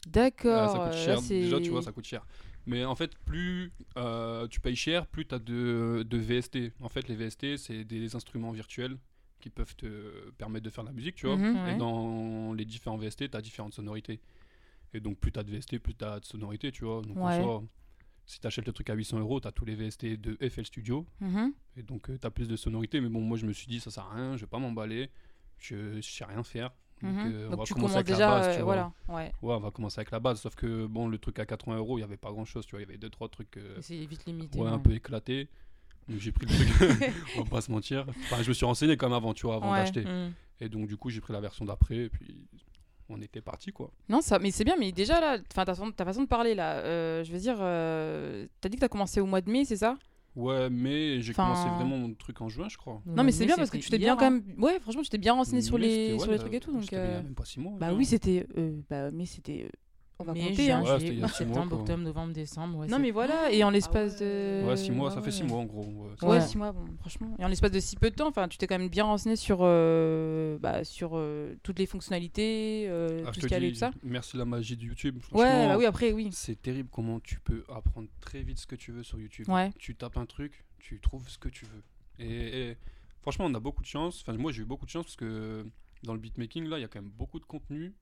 D'accord. 0.06 0.62
Ah, 0.62 0.68
ça 0.68 0.78
coûte 0.78 0.98
cher. 0.98 1.22
Déjà, 1.22 1.60
tu 1.60 1.70
vois, 1.70 1.82
ça 1.82 1.92
coûte 1.92 2.04
cher. 2.06 2.26
Mais 2.66 2.84
en 2.84 2.94
fait, 2.96 3.16
plus 3.24 3.72
euh, 3.96 4.48
tu 4.48 4.60
payes 4.60 4.74
cher, 4.76 5.06
plus 5.06 5.26
tu 5.26 5.34
as 5.34 5.38
de, 5.38 6.04
de 6.08 6.18
VST. 6.18 6.72
En 6.80 6.88
fait, 6.88 7.06
les 7.08 7.14
VST, 7.14 7.56
c'est 7.56 7.84
des 7.84 8.16
instruments 8.16 8.50
virtuels 8.50 8.98
qui 9.40 9.50
peuvent 9.50 9.76
te 9.76 10.30
permettre 10.32 10.64
de 10.64 10.70
faire 10.70 10.82
de 10.84 10.88
la 10.88 10.94
musique, 10.94 11.14
tu 11.14 11.26
vois. 11.26 11.36
Mhm. 11.36 11.62
Ouais. 11.64 11.74
Et 11.74 11.76
dans 11.78 12.52
les 12.54 12.64
différents 12.64 12.96
VST, 12.96 13.30
tu 13.30 13.36
as 13.36 13.40
différentes 13.42 13.74
sonorités. 13.74 14.20
Et 14.94 15.00
donc, 15.00 15.18
plus 15.18 15.30
tu 15.30 15.38
as 15.38 15.44
de 15.44 15.50
VST, 15.56 15.78
plus 15.78 15.94
tu 15.94 16.04
as 16.04 16.18
de 16.20 16.24
sonorités, 16.24 16.72
tu 16.72 16.84
vois. 16.84 17.02
Donc, 17.02 17.16
en 17.18 17.26
Ouais. 17.28 17.36
soi, 17.36 17.62
si 18.24 18.40
tu 18.40 18.46
achètes 18.46 18.66
le 18.66 18.72
truc 18.72 18.90
à 18.90 18.94
800 18.94 19.18
euros, 19.20 19.40
tu 19.40 19.46
as 19.46 19.52
tous 19.52 19.64
les 19.64 19.76
VST 19.76 20.16
de 20.16 20.36
FL 20.48 20.64
Studio. 20.66 21.06
Mhm. 21.20 21.52
Et 21.76 21.82
donc, 21.82 22.06
tu 22.20 22.26
as 22.26 22.30
plus 22.30 22.48
de 22.48 22.56
sonorités. 22.56 23.00
Mais 23.00 23.08
bon, 23.08 23.20
moi, 23.20 23.36
je 23.36 23.46
me 23.46 23.52
suis 23.52 23.68
dit, 23.68 23.78
ça 23.78 23.90
sert 23.92 24.04
à 24.04 24.14
rien, 24.14 24.36
je 24.36 24.40
vais 24.40 24.46
pas 24.48 24.58
m'emballer. 24.58 25.10
Je, 25.58 26.00
je 26.00 26.10
sais 26.10 26.24
rien 26.24 26.42
faire. 26.42 26.72
Donc, 27.02 27.12
Mhm. 27.12 27.18
euh, 27.32 27.46
on 27.46 27.50
Donc, 27.50 27.58
va 27.60 27.64
tu 27.64 27.74
commencer 27.74 27.74
commences 27.74 27.94
avec 27.94 28.06
déjà. 28.06 28.18
la 28.30 28.36
base, 28.38 28.46
euh, 28.46 28.50
tu 28.50 28.62
vois. 28.62 28.64
voilà. 28.64 28.92
Ouais. 29.08 29.32
Ouais, 29.42 29.54
on 29.54 29.60
va 29.60 29.70
commencer 29.70 29.98
avec 30.00 30.10
la 30.10 30.20
base. 30.20 30.40
Sauf 30.40 30.54
que, 30.54 30.86
bon, 30.86 31.08
le 31.08 31.18
truc 31.18 31.38
à 31.38 31.44
80 31.46 31.76
euros, 31.76 31.98
il 31.98 32.00
n'y 32.00 32.04
avait 32.04 32.16
pas 32.16 32.30
grand 32.30 32.44
chose. 32.44 32.64
Tu 32.66 32.70
vois, 32.72 32.80
il 32.80 32.86
y 32.86 32.88
avait 32.88 32.98
deux, 32.98 33.10
trois 33.10 33.28
trucs 33.28 33.56
euh, 33.58 33.78
Et 33.78 33.82
C'est 33.82 34.04
vite 34.06 34.24
limité. 34.26 34.58
ouais, 34.58 34.68
un 34.68 34.78
peu 34.78 34.92
éclatés. 34.92 35.48
Donc, 36.08 36.18
j'ai 36.20 36.32
pris 36.32 36.46
le 36.46 36.54
truc. 36.54 36.68
on 37.38 37.42
va 37.42 37.50
pas 37.50 37.60
se 37.60 37.70
mentir. 37.70 38.06
Enfin, 38.08 38.42
je 38.42 38.48
me 38.48 38.54
suis 38.54 38.64
renseigné 38.64 38.96
comme 38.96 39.12
avant, 39.12 39.34
tu 39.34 39.46
vois, 39.46 39.56
avant 39.56 39.72
Ouais. 39.72 39.78
d'acheter. 39.80 40.04
Hmm. 40.04 40.32
Et 40.60 40.68
donc, 40.68 40.86
du 40.88 40.96
coup, 40.96 41.10
j'ai 41.10 41.20
pris 41.20 41.32
la 41.34 41.40
version 41.40 41.64
d'après. 41.64 41.96
Et 41.96 42.08
puis, 42.08 42.46
on 43.08 43.20
était 43.20 43.40
parti, 43.42 43.72
quoi. 43.72 43.90
Non, 44.08 44.20
ça, 44.22 44.38
mais 44.38 44.50
c'est 44.50 44.64
bien, 44.64 44.76
mais 44.78 44.90
déjà 44.90 45.20
là, 45.20 45.38
ta, 45.38 45.64
façon- 45.66 45.92
ta 45.92 46.04
façon 46.04 46.22
de 46.22 46.28
parler 46.28 46.54
là, 46.54 46.78
euh, 46.78 47.22
je 47.24 47.32
veux 47.32 47.38
dire, 47.38 47.56
euh, 47.60 48.46
t'as 48.60 48.68
dit 48.68 48.76
que 48.76 48.80
t'as 48.80 48.88
commencé 48.88 49.20
au 49.20 49.26
mois 49.26 49.40
de 49.42 49.50
mai, 49.50 49.64
c'est 49.64 49.76
ça? 49.76 49.96
Ouais, 50.36 50.68
mais 50.70 51.20
j'ai 51.22 51.32
Enfin- 51.32 51.44
commencé 51.44 51.68
vraiment 51.70 51.96
mon 51.96 52.14
truc 52.14 52.40
en 52.42 52.48
juin, 52.48 52.68
je 52.68 52.76
crois. 52.76 53.02
Non, 53.06 53.24
mais 53.24 53.32
c'est 53.32 53.46
bien 53.46 53.56
parce 53.56 53.70
que 53.70 53.78
tu 53.78 53.88
t'es 53.88 53.98
bien 53.98 54.16
quand 54.16 54.30
même. 54.30 54.42
même. 54.46 54.62
Ouais, 54.62 54.78
franchement, 54.80 55.02
tu 55.02 55.08
t'es 55.08 55.18
bien 55.18 55.32
renseigné 55.32 55.62
sur 55.62 55.78
les, 55.78 56.18
sur 56.18 56.28
ouais, 56.28 56.34
les 56.34 56.38
trucs 56.38 56.52
et 56.54 56.60
tout. 56.60 56.72
Donc, 56.72 56.92
y 56.92 56.94
a 56.94 56.98
euh, 56.98 57.22
même 57.22 57.34
pas 57.34 57.44
6 57.46 57.58
mois. 57.58 57.72
bah 57.80 57.88
hein. 57.88 57.94
oui, 57.96 58.04
c'était. 58.04 58.46
euh, 58.58 58.78
bah, 58.90 59.10
mais 59.10 59.24
c'était. 59.24 59.70
On 60.18 60.24
va 60.24 60.32
Mais 60.32 60.48
compter. 60.48 60.70
hein. 60.72 60.82
Ouais, 60.82 60.86
c'était 60.98 61.12
il 61.12 61.18
y 61.18 61.22
a 61.22 61.26
juillet, 61.26 61.28
six 61.28 61.44
mois, 61.44 61.54
septembre, 61.58 61.78
octobre, 61.80 62.02
novembre, 62.02 62.32
décembre. 62.32 62.78
ouais, 62.78 62.86
Non, 62.86 62.98
mais 62.98 63.10
voilà, 63.10 63.52
et 63.52 63.62
en 63.64 63.70
l'espace 63.70 64.20
ouais. 64.20 64.60
de. 64.62 64.66
Ouais, 64.66 64.76
6 64.76 64.90
mois, 64.90 65.10
ça 65.10 65.16
ouais, 65.18 65.22
fait 65.24 65.30
6 65.30 65.42
ouais. 65.42 65.48
mois 65.48 65.58
en 65.58 65.64
gros. 65.64 65.82
ouais. 65.84 66.08
Ouais, 66.22 66.28
Ouais. 66.28 66.40
6 66.40 66.56
mois, 66.58 66.72
bon, 66.72 66.84
franchement. 67.00 67.34
Et 67.38 67.44
en 67.44 67.48
l'espace 67.48 67.70
de 67.70 67.80
si 67.80 67.96
peu 67.96 68.10
de 68.10 68.14
temps, 68.14 68.28
enfin, 68.28 68.48
tu 68.48 68.56
t'es 68.58 68.66
quand 68.66 68.78
même 68.78 68.88
bien 68.88 69.04
renseigné 69.04 69.36
sur, 69.36 69.58
euh, 69.62 70.58
bah, 70.58 70.84
sur 70.84 71.10
euh, 71.14 71.54
toutes 71.62 71.78
les 71.78 71.86
fonctionnalités, 71.86 72.86
euh, 72.88 73.24
Ah, 73.26 73.30
tout 73.32 73.40
ce 73.40 73.46
qu'il 73.46 73.62
y 73.64 73.72
tout 73.72 73.78
ça. 73.78 73.90
merci 74.02 74.36
la 74.36 74.44
magie 74.44 74.76
de 74.76 74.84
YouTube. 74.84 75.18
Ouais, 75.32 75.68
bah 75.68 75.76
oui, 75.78 75.84
après, 75.86 76.12
oui. 76.12 76.28
C'est 76.32 76.60
terrible 76.60 76.88
comment 76.90 77.20
tu 77.20 77.38
peux 77.40 77.64
apprendre 77.68 78.08
très 78.20 78.42
vite 78.42 78.58
ce 78.58 78.66
que 78.66 78.76
tu 78.76 78.92
veux 78.92 79.02
sur 79.02 79.20
YouTube. 79.20 79.48
Ouais. 79.48 79.70
Tu 79.78 79.94
tapes 79.94 80.16
un 80.16 80.26
truc, 80.26 80.64
tu 80.78 81.00
trouves 81.00 81.28
ce 81.28 81.38
que 81.38 81.48
tu 81.48 81.66
veux. 81.66 81.82
Et, 82.18 82.70
et 82.70 82.76
franchement, 83.20 83.44
on 83.46 83.54
a 83.54 83.60
beaucoup 83.60 83.82
de 83.82 83.86
chance. 83.88 84.22
Enfin, 84.26 84.36
moi, 84.38 84.50
j'ai 84.52 84.62
eu 84.62 84.64
beaucoup 84.64 84.86
de 84.86 84.90
chance 84.90 85.04
parce 85.04 85.16
que 85.16 85.66
dans 86.02 86.14
le 86.14 86.18
beatmaking, 86.20 86.64
là, 86.68 86.78
il 86.78 86.82
y 86.82 86.84
a 86.84 86.88
quand 86.88 87.00
même 87.02 87.10
beaucoup 87.10 87.38
de 87.38 87.44
contenu 87.44 87.92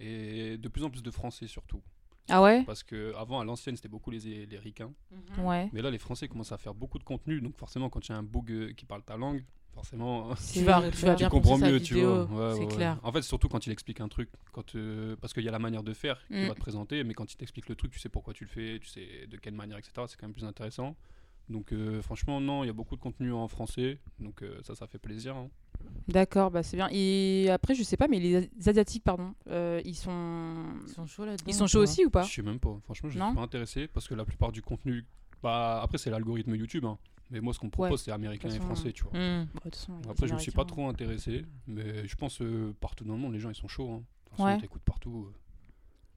et 0.00 0.56
de 0.58 0.68
plus 0.68 0.82
en 0.84 0.90
plus 0.90 1.02
de 1.02 1.10
français 1.10 1.46
surtout. 1.46 1.82
Ah 2.30 2.40
ouais? 2.42 2.64
Parce 2.64 2.82
que 2.82 3.14
avant, 3.16 3.38
à 3.40 3.44
l'ancienne, 3.44 3.76
c'était 3.76 3.88
beaucoup 3.88 4.10
les, 4.10 4.46
les 4.46 4.58
ricains. 4.58 4.92
Mhm. 5.36 5.44
Ouais. 5.44 5.68
Mais 5.74 5.82
là, 5.82 5.90
les 5.90 5.98
Français 5.98 6.26
commencent 6.26 6.52
à 6.52 6.56
faire 6.58 6.72
beaucoup 6.74 6.98
de 6.98 7.04
contenu. 7.04 7.40
Donc, 7.42 7.54
forcément, 7.58 7.90
quand 7.90 8.08
il 8.08 8.12
y 8.12 8.14
a 8.14 8.18
un 8.18 8.22
bug 8.22 8.50
euh, 8.50 8.72
qui 8.72 8.86
parle 8.86 9.02
ta 9.02 9.18
langue, 9.18 9.44
forcément, 9.74 10.34
Tu 10.54 10.64
vas, 10.64 10.90
tu 10.90 11.04
vas 11.04 11.14
tu 11.14 11.18
bien 11.18 11.28
comprends 11.28 11.50
penser 11.58 11.64
sa 11.66 11.70
mieux, 11.70 11.80
tu 11.82 11.94
vidéo, 11.94 12.24
vois. 12.24 12.48
Ouais, 12.52 12.54
c'est 12.54 12.64
ouais, 12.64 12.74
clair. 12.76 12.98
En 13.02 13.12
fait, 13.12 13.20
surtout 13.20 13.48
quand 13.50 13.66
il 13.66 13.72
explique 13.72 14.00
un 14.00 14.08
truc, 14.08 14.30
quand, 14.52 14.74
euh, 14.74 15.16
parce 15.20 15.34
qu'il 15.34 15.44
y 15.44 15.48
a 15.48 15.52
la 15.52 15.58
manière 15.58 15.82
de 15.82 15.92
faire 15.92 16.18
qui 16.28 16.32
Mm. 16.44 16.48
va 16.48 16.54
te 16.54 16.60
présenter, 16.60 17.04
mais 17.04 17.12
quand 17.12 17.30
il 17.30 17.36
t'explique 17.36 17.68
le 17.68 17.76
truc, 17.76 17.92
tu 17.92 17.98
sais 17.98 18.08
pourquoi 18.08 18.32
tu 18.32 18.44
le 18.44 18.50
fais, 18.50 18.78
tu 18.80 18.88
sais 18.88 19.26
de 19.26 19.36
quelle 19.36 19.54
manière, 19.54 19.76
etc. 19.76 19.92
C'est 20.08 20.18
quand 20.18 20.26
même 20.26 20.32
plus 20.34 20.46
intéressant. 20.46 20.96
Donc, 21.50 21.72
euh, 21.72 22.00
franchement, 22.00 22.40
non, 22.40 22.64
il 22.64 22.68
y 22.68 22.70
a 22.70 22.72
beaucoup 22.72 22.96
de 22.96 23.00
contenu 23.00 23.32
en 23.32 23.48
français, 23.48 23.98
donc 24.18 24.42
euh, 24.42 24.58
ça, 24.62 24.74
ça 24.74 24.86
fait 24.86 24.98
plaisir. 24.98 25.36
hein. 25.36 25.48
D'accord, 26.08 26.50
bah 26.50 26.62
c'est 26.62 26.76
bien. 26.76 26.88
Et 26.90 27.48
après, 27.50 27.74
je 27.74 27.82
sais 27.82 27.96
pas, 27.98 28.08
mais 28.08 28.18
les 28.18 28.48
Asiatiques, 28.66 29.04
pardon, 29.04 29.34
euh, 29.48 29.80
ils 29.84 29.94
sont. 29.94 30.64
Ils 30.86 30.92
sont 30.92 31.06
chauds 31.06 31.24
là-dedans. 31.26 31.44
Ils 31.46 31.54
sont 31.54 31.66
chauds 31.66 31.80
aussi 31.82 32.04
ou 32.06 32.10
pas? 32.10 32.22
Je 32.22 32.32
sais 32.32 32.42
même 32.42 32.58
pas, 32.60 32.78
franchement, 32.84 33.10
je 33.10 33.18
Non? 33.18 33.26
suis 33.28 33.34
pas 33.36 33.42
intéressé 33.42 33.86
parce 33.88 34.08
que 34.08 34.14
la 34.14 34.24
plupart 34.24 34.52
du 34.52 34.62
contenu, 34.62 35.04
bah, 35.42 35.80
après, 35.82 35.98
c'est 35.98 36.10
l'algorithme 36.10 36.54
YouTube, 36.54 36.86
hein. 36.86 36.96
mais 37.30 37.40
moi, 37.40 37.52
ce 37.52 37.58
qu'on 37.58 37.66
me 37.66 37.70
propose, 37.72 38.00
c'est 38.02 38.12
américain 38.12 38.48
et 38.48 38.58
français, 38.60 38.92
tu 38.92 39.04
vois. 39.04 39.12
Hmm. 39.12 39.46
Bah, 39.54 39.60
façon, 39.70 39.92
les 40.02 40.08
Après, 40.10 40.26
je 40.26 40.34
me 40.34 40.38
suis 40.38 40.52
pas 40.52 40.64
trop 40.64 40.88
intéressé, 40.88 41.44
mais 41.66 42.06
je 42.08 42.14
pense 42.16 42.40
euh, 42.40 42.74
partout 42.80 43.04
dans 43.04 43.14
le 43.14 43.20
monde, 43.20 43.34
les 43.34 43.40
gens 43.40 43.50
ils 43.50 43.54
sont 43.54 43.68
chauds. 43.68 43.90
Hein. 43.90 43.98
De 43.98 44.30
toute 44.30 44.38
façon, 44.38 44.44
Ouais. 44.44 44.60
t'écoutes 44.60 44.82
partout, 44.82 45.28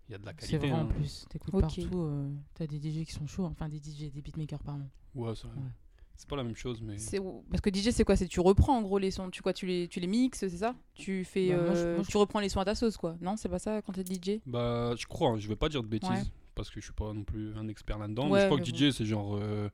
il 0.07 0.11
y 0.11 0.15
a 0.15 0.17
de 0.17 0.25
la 0.25 0.33
C'est 0.37 0.47
qualité. 0.51 0.69
vrai 0.69 0.71
en 0.79 0.83
hein. 0.83 0.85
plus. 0.85 1.25
T'écoutes 1.29 1.53
Ok. 1.53 1.61
partout. 1.61 1.99
euh, 1.99 2.29
T'as 2.53 2.67
des 2.67 2.77
DJ 2.77 3.05
qui 3.05 3.11
sont 3.13 3.27
chauds. 3.27 3.45
Enfin, 3.45 3.67
des 3.69 3.77
DJ, 3.79 4.11
des 4.11 4.21
beatmakers, 4.21 4.63
pardon. 4.63 4.87
Ouais, 5.15 5.33
c'est 5.35 5.47
vrai. 5.47 5.57
Ouais. 5.57 5.69
C'est 6.15 6.27
pas 6.27 6.35
la 6.35 6.43
même 6.43 6.55
chose, 6.55 6.81
mais. 6.81 6.97
C'est- 6.97 7.21
Parce 7.51 7.61
que 7.61 7.69
DJ, 7.71 7.91
c'est 7.91 8.03
quoi? 8.03 8.15
C'est 8.15 8.27
tu 8.27 8.39
reprends 8.39 8.75
en 8.77 8.81
gros 8.81 8.97
les 8.97 9.11
sons, 9.11 9.29
tu 9.29 9.41
quoi, 9.43 9.53
tu 9.53 9.67
les, 9.67 9.87
tu 9.87 9.99
les 9.99 10.07
mixes, 10.07 10.39
c'est 10.39 10.49
ça? 10.49 10.75
Tu 10.95 11.23
fais, 11.23 11.49
Bah, 11.49 11.61
moi, 11.63 11.73
je- 11.75 11.79
euh, 11.79 11.95
moi, 11.95 12.03
je- 12.03 12.09
tu 12.09 12.17
reprends 12.17 12.39
les 12.39 12.49
sons 12.49 12.59
à 12.59 12.65
ta 12.65 12.73
sauce, 12.73 12.97
quoi 12.97 13.15
Non, 13.21 13.35
c'est 13.37 13.49
pas 13.49 13.59
ça 13.59 13.81
quand 13.83 13.93
t'es 13.93 14.03
DJ 14.03 14.41
Bah, 14.47 14.95
je 14.97 15.05
crois, 15.05 15.29
hein, 15.31 15.37
je 15.37 15.47
vais 15.47 15.55
pas 15.55 15.69
dire 15.69 15.83
de 15.83 15.87
bêtises, 15.87 16.09
Ouais. 16.09 16.23
parce 16.55 16.71
que 16.71 16.79
je 16.79 16.85
suis 16.85 16.93
pas 16.93 17.13
non 17.13 17.23
plus 17.23 17.55
un 17.55 17.67
expert 17.67 17.99
là-dedans. 17.99 18.29
Ouais, 18.31 18.41
je 18.41 18.45
crois 18.47 18.57
que 18.59 18.65
DJ, 18.65 18.91
c'est 18.91 19.05
genre. 19.05 19.35
euh, 19.35 19.69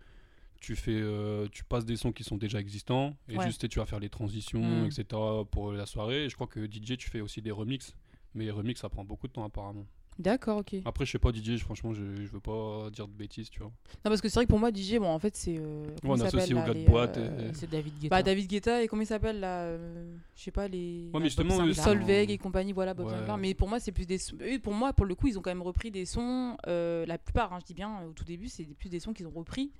tu 0.59 0.75
fais 0.77 0.95
euh, 0.97 1.47
tu 1.51 1.63
passes 1.65 1.83
des 1.85 1.97
sons 1.97 2.13
qui 2.13 2.23
sont 2.23 2.37
déjà 2.37 2.57
existants 2.59 3.17
et 3.27 3.37
Ouais. 3.37 3.45
juste 3.45 3.67
tu 3.67 3.79
vas 3.79 3.85
faire 3.85 3.99
les 3.99 4.07
transitions 4.09 4.61
Mm. 4.83 4.85
etc 4.85 5.05
pour 5.51 5.73
la 5.73 5.85
soirée 5.85 6.23
et 6.23 6.29
je 6.29 6.35
crois 6.35 6.47
que 6.47 6.65
DJ 6.71 6.95
tu 6.97 7.09
fais 7.09 7.19
aussi 7.19 7.41
des 7.41 7.51
remixes 7.51 7.93
mais 8.33 8.45
les 8.45 8.51
remixes 8.51 8.79
ça 8.79 8.87
prend 8.87 9.03
beaucoup 9.03 9.27
de 9.27 9.33
temps 9.33 9.43
apparemment 9.43 9.85
D'accord, 10.19 10.57
ok. 10.59 10.73
Non, 10.73 10.81
après 10.85 11.05
je 11.05 11.11
sais 11.11 11.19
pas 11.19 11.31
DJ 11.31 11.57
franchement 11.57 11.93
je, 11.93 12.01
je 12.23 12.31
veux 12.31 12.39
pas 12.39 12.89
dire 12.91 13.07
de 13.07 13.13
bêtises 13.13 13.49
tu 13.49 13.59
vois 13.59 13.71
parce 14.03 14.21
que 14.21 14.29
c'est 14.29 14.35
vrai 14.35 14.45
que 14.45 14.49
pour 14.49 14.59
moi, 14.59 14.69
DJ, 14.71 14.97
bon, 14.99 15.07
en 15.07 15.17
fait, 15.19 15.35
c'est. 15.35 15.57
euh, 15.57 15.85
on 16.03 16.19
associe 16.19 16.49
là, 16.51 16.65
gars 16.67 16.73
de 16.73 16.85
boîte 16.85 17.17
euh, 17.17 17.49
et- 17.49 17.53
C'est 17.53 17.69
David 17.69 17.93
Guetta. 17.99 18.09
Bah, 18.15 18.21
David 18.23 18.47
Guetta 18.47 18.83
et 18.83 18.87
comment 18.87 19.01
il 19.01 19.05
s'appelle 19.07 19.39
là 19.39 19.61
euh, 19.63 20.05
Je 20.35 20.41
sais 20.43 20.51
pas, 20.51 20.67
les. 20.67 21.09
Ouais, 21.13 21.19
mais 21.19 21.25
justement, 21.25 21.57
Bob 21.57 21.73
Solveig 21.73 22.29
et 22.31 22.37
compagnie, 22.37 22.73
voilà, 22.73 22.93
Bob 22.93 23.07
Ouais. 23.07 23.37
Mais 23.39 23.53
pour 23.53 23.69
moi, 23.69 23.79
c'est 23.79 23.91
plus 23.91 24.05
des 24.05 24.17
eux, 24.41 24.59
pour 24.59 24.73
moi, 24.73 24.93
pour 24.93 25.05
le 25.05 25.15
coup, 25.15 25.27
ils 25.27 25.37
ont 25.39 25.41
quand 25.41 25.49
même 25.51 25.61
repris 25.61 25.89
des 25.91 26.05
sons. 26.05 26.57
euh, 26.67 27.05
la 27.05 27.17
plupart, 27.17 27.53
hein, 27.53 27.59
je 27.61 27.65
dis 27.65 27.73
bien, 27.73 28.01
au 28.07 28.11
tout 28.11 28.23
début, 28.25 28.47
c'est 28.49 28.63
plus 28.65 28.89
des 28.89 28.99
sons 28.99 29.13
qu'ils 29.13 29.27
ont 29.27 29.31
repris. 29.33 29.71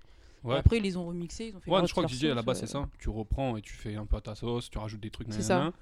Ouais 0.44 0.58
après, 0.58 0.78
ils 0.78 0.84
les 0.84 0.98
ont 0.98 1.06
remixés. 1.06 1.48
Ils 1.50 1.56
ont 1.56 1.60
fait 1.60 1.72
Ouais, 1.72 1.86
je 1.86 1.92
crois 1.92 2.06
que 2.06 2.12
DJ 2.12 2.26
à 2.26 2.28
la 2.30 2.36
sauce, 2.38 2.46
base 2.46 2.60
c'est 2.60 2.68
ça. 2.68 2.90
Tu 3.00 3.10
reprends 3.10 3.56
et 3.56 3.62
tu 3.62 3.74
fais 3.74 3.96
un 3.96 4.06
peu 4.06 4.18
à 4.18 4.22
ta 4.22 4.36
sauce, 4.36 4.70
tu 4.70 4.78
rajoutes 4.78 5.00
des 5.02 5.10
trucs. 5.10 5.28
C'est 5.32 5.42
nanana. 5.50 5.74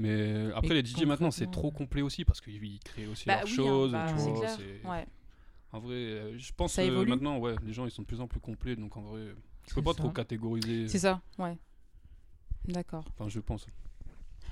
Mais 0.00 0.50
après 0.54 0.74
les 0.74 0.82
DJ 0.84 1.04
maintenant 1.04 1.30
c'est 1.30 1.50
trop 1.50 1.70
complet 1.70 2.02
aussi 2.02 2.24
parce 2.24 2.40
qu'ils 2.40 2.80
créent 2.80 3.06
aussi 3.06 3.26
Bah 3.26 3.36
leurs 3.36 3.44
oui, 3.44 3.50
hein, 3.52 3.54
choses. 3.56 3.92
bah, 3.92 4.06
tu 4.08 4.18
c'est 4.18 4.30
vois, 4.30 4.40
clair. 4.40 4.56
c'est- 4.56 4.88
Ouais. 4.88 5.06
En 5.72 5.78
vrai, 5.78 5.94
euh, 5.94 6.38
je 6.38 6.52
pense 6.52 6.72
Ça 6.72 6.82
que 6.82 6.88
évolue. 6.88 7.10
maintenant 7.10 7.38
ouais, 7.38 7.54
les 7.64 7.72
gens 7.72 7.84
ils 7.84 7.90
sont 7.90 8.02
de 8.02 8.06
plus 8.06 8.20
en 8.20 8.26
plus 8.26 8.40
complets 8.40 8.74
donc 8.76 8.96
en 8.96 9.02
vrai, 9.02 9.26
tu 9.66 9.74
peux 9.74 9.82
pas 9.82 9.92
ça. 9.92 9.98
trop 9.98 10.10
catégoriser. 10.10 10.88
C'est 10.88 10.98
ça, 11.00 11.20
ouais. 11.38 11.56
D'accord. 12.66 13.04
Enfin, 13.10 13.28
je 13.28 13.40
pense. 13.40 13.66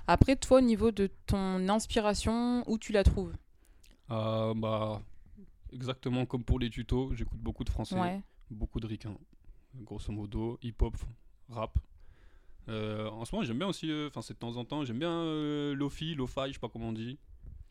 Après, 0.06 0.36
toi, 0.36 0.58
au 0.58 0.60
niveau 0.62 0.90
de 0.90 1.08
ton 1.26 1.68
inspiration, 1.68 2.64
où 2.66 2.78
tu 2.78 2.92
la 2.92 3.04
trouves? 3.04 3.34
Euh, 4.10 4.54
bah 4.54 5.02
exactement 5.72 6.24
comme 6.24 6.42
pour 6.44 6.58
les 6.58 6.70
tutos, 6.70 7.12
j'écoute 7.14 7.38
beaucoup 7.40 7.62
de 7.64 7.68
français, 7.70 7.98
Ouais. 8.00 8.22
beaucoup 8.50 8.80
de 8.80 8.86
ricains, 8.86 9.16
grosso 9.74 10.10
modo, 10.12 10.58
hip-hop, 10.62 10.96
rap. 11.50 11.78
Euh, 12.68 13.08
en 13.08 13.25
ce 13.25 13.34
moment, 13.34 13.44
j'aime 13.46 13.58
bien 13.58 13.66
aussi, 13.68 13.90
euh, 13.90 14.08
enfin, 14.08 14.20
c'est 14.22 14.34
de 14.34 14.38
temps 14.38 14.56
en 14.56 14.64
temps, 14.64 14.84
j'aime 14.84 14.98
bien 14.98 15.10
euh, 15.10 15.75
Lofi, 15.75 16.14
Lo-Fi, 16.14 16.48
je 16.48 16.52
sais 16.54 16.58
pas 16.58 16.68
comment 16.68 16.88
on 16.88 16.92
dit. 16.92 17.18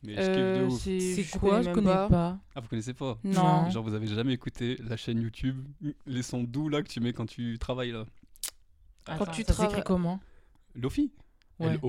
Mais 0.04 0.14
je 0.16 0.22
kiffe 0.28 0.62
de 0.62 0.66
ouf. 0.66 0.80
C'est 1.16 1.40
quoi 1.40 1.62
Je 1.62 1.70
connais 1.72 1.88
pas. 2.08 2.40
Ah, 2.56 2.60
vous 2.62 2.68
connaissez 2.68 2.94
pas? 2.94 3.18
Non. 3.24 3.70
Genre, 3.72 3.84
vous 3.84 3.94
avez 3.96 4.08
jamais 4.08 4.34
écouté 4.34 4.78
la 4.88 4.96
chaîne 4.98 5.22
YouTube, 5.22 5.66
les 6.06 6.22
sons 6.22 6.44
doux 6.44 6.70
là 6.70 6.82
que 6.84 6.88
tu 6.88 7.00
mets 7.00 7.14
quand 7.14 7.26
tu 7.26 7.58
travailles 7.60 7.92
là? 7.92 8.06
Quand 9.18 9.26
tu 9.32 9.44
ça 9.44 9.54
trava- 9.54 9.70
s'écrit 9.70 9.84
comment? 9.84 10.20
Lofi? 10.76 11.12
Ouais. 11.60 11.80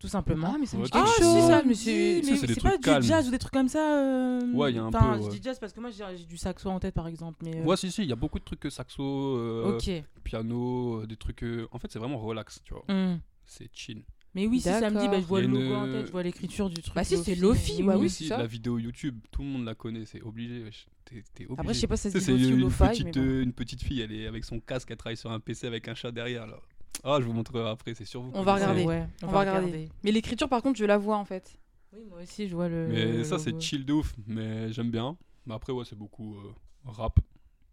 Tout 0.00 0.06
simplement. 0.08 0.52
Ah, 0.54 0.58
mais 0.60 0.66
ça 0.66 0.76
me 0.76 0.82
Ouais, 0.82 0.88
dit 0.88 0.92
Ah, 0.94 1.04
quelque 1.04 1.14
si, 1.16 1.22
chose. 1.22 1.48
ça, 1.48 1.62
mais 1.62 1.68
mais 1.68 1.74
c'est 1.74 2.22
Ça, 2.22 2.36
c'est 2.46 2.62
pas 2.62 3.00
du 3.00 3.06
jazz 3.08 3.26
ou 3.26 3.30
des 3.32 3.38
trucs 3.38 3.52
comme 3.52 3.68
ça. 3.68 3.98
euh, 3.98 4.52
Ouais, 4.52 4.70
il 4.72 4.76
y 4.76 4.78
a 4.78 4.84
un 4.84 4.86
enfin, 4.88 5.14
peu, 5.14 5.22
je 5.22 5.24
ouais. 5.26 5.30
dis 5.36 5.40
jazz 5.42 5.58
parce 5.58 5.72
que 5.72 5.80
moi 5.80 5.90
j'ai 5.90 6.04
j'ai 6.16 6.24
du 6.24 6.36
saxo 6.36 6.68
en 6.70 6.78
tête 6.78 6.94
par 6.94 7.08
exemple. 7.08 7.38
Mais, 7.44 7.56
euh, 7.60 7.64
Ouais, 7.64 7.76
si, 7.76 7.90
si, 7.90 8.02
il 8.02 8.08
y 8.08 8.12
a 8.12 8.16
beaucoup 8.16 8.38
de 8.38 8.44
trucs 8.44 8.60
que 8.60 8.70
saxo, 8.70 9.02
euh, 9.02 9.78
piano, 10.22 11.04
des 11.06 11.16
trucs. 11.16 11.42
euh, 11.42 11.66
En 11.72 11.78
fait, 11.78 11.90
c'est 11.90 11.98
vraiment 11.98 12.18
relax, 12.18 12.60
tu 12.64 12.74
vois. 12.74 12.84
Hmm. 12.88 13.18
C'est 13.44 13.68
chill. 13.72 14.02
Mais 14.34 14.46
oui, 14.46 14.60
si 14.60 14.68
ça 14.68 14.90
me 14.90 15.00
dit, 15.00 15.08
bah, 15.08 15.18
je 15.20 15.24
vois 15.26 15.40
le 15.40 15.48
logo 15.48 15.62
une- 15.62 15.72
en 15.74 15.86
tête, 15.86 16.06
je 16.06 16.12
vois 16.12 16.22
l'écriture 16.22 16.68
du 16.70 16.80
truc. 16.82 16.94
Bah 16.94 17.02
si, 17.02 17.16
c'est 17.16 17.34
Lofi, 17.34 17.82
mais 17.82 17.88
bah 17.94 17.98
oui. 17.98 18.10
c'est 18.10 18.26
ça. 18.26 18.36
la 18.38 18.46
vidéo 18.46 18.78
YouTube, 18.78 19.18
tout 19.32 19.42
le 19.42 19.48
monde 19.48 19.64
la 19.64 19.74
connaît, 19.74 20.04
c'est 20.04 20.20
obligé. 20.22 20.64
T'es 21.06 21.24
t'es 21.34 21.44
obligé. 21.46 21.60
Après, 21.60 21.74
je 21.74 21.80
sais 21.80 21.86
pas 21.86 21.96
si 21.96 22.10
ça 22.10 22.10
se 22.10 22.18
Tu 22.18 22.18
dit 22.18 22.24
sais, 22.24 22.32
c'est 22.32 22.38
Lofi 22.50 22.52
ou 22.52 22.56
une, 22.56 22.60
Lo-Fi, 22.62 22.82
mais 23.04 23.10
petite, 23.10 23.14
bon. 23.14 23.20
euh, 23.26 23.42
une 23.42 23.52
petite 23.54 23.82
fille, 23.82 24.00
elle 24.02 24.12
est 24.12 24.26
avec 24.28 24.44
son 24.44 24.60
casque, 24.60 24.90
elle 24.90 24.96
travaille 24.98 25.16
sur 25.16 25.32
un 25.32 25.40
PC 25.40 25.66
avec 25.66 25.88
un 25.88 25.94
chat 25.94 26.12
derrière. 26.12 26.46
Là. 26.46 26.60
Ah, 27.04 27.18
je 27.20 27.26
vous 27.26 27.32
montrerai 27.32 27.68
après, 27.68 27.94
c'est 27.94 28.04
sûr. 28.04 28.22
vous 28.22 28.30
On 28.34 28.42
va 28.42 28.54
regarder. 28.54 28.84
Ouais, 28.84 29.06
On 29.22 29.26
va 29.28 29.40
regarder. 29.40 29.88
Mais 30.02 30.12
l'écriture, 30.12 30.48
par 30.48 30.62
contre, 30.62 30.78
je 30.78 30.84
la 30.84 30.98
vois 30.98 31.16
en 31.16 31.24
fait. 31.24 31.58
Oui, 31.92 32.00
moi 32.08 32.20
aussi, 32.22 32.48
je 32.48 32.54
vois 32.54 32.68
le. 32.68 32.86
Mais 32.88 33.24
ça, 33.24 33.38
c'est 33.38 33.58
chill 33.60 33.84
de 33.86 33.92
ouf, 33.94 34.14
mais 34.26 34.70
j'aime 34.72 34.90
bien. 34.90 35.16
Mais 35.46 35.54
après, 35.54 35.72
ouais, 35.72 35.84
c'est 35.84 35.96
beaucoup 35.96 36.36
euh, 36.36 36.52
rap. 36.84 37.18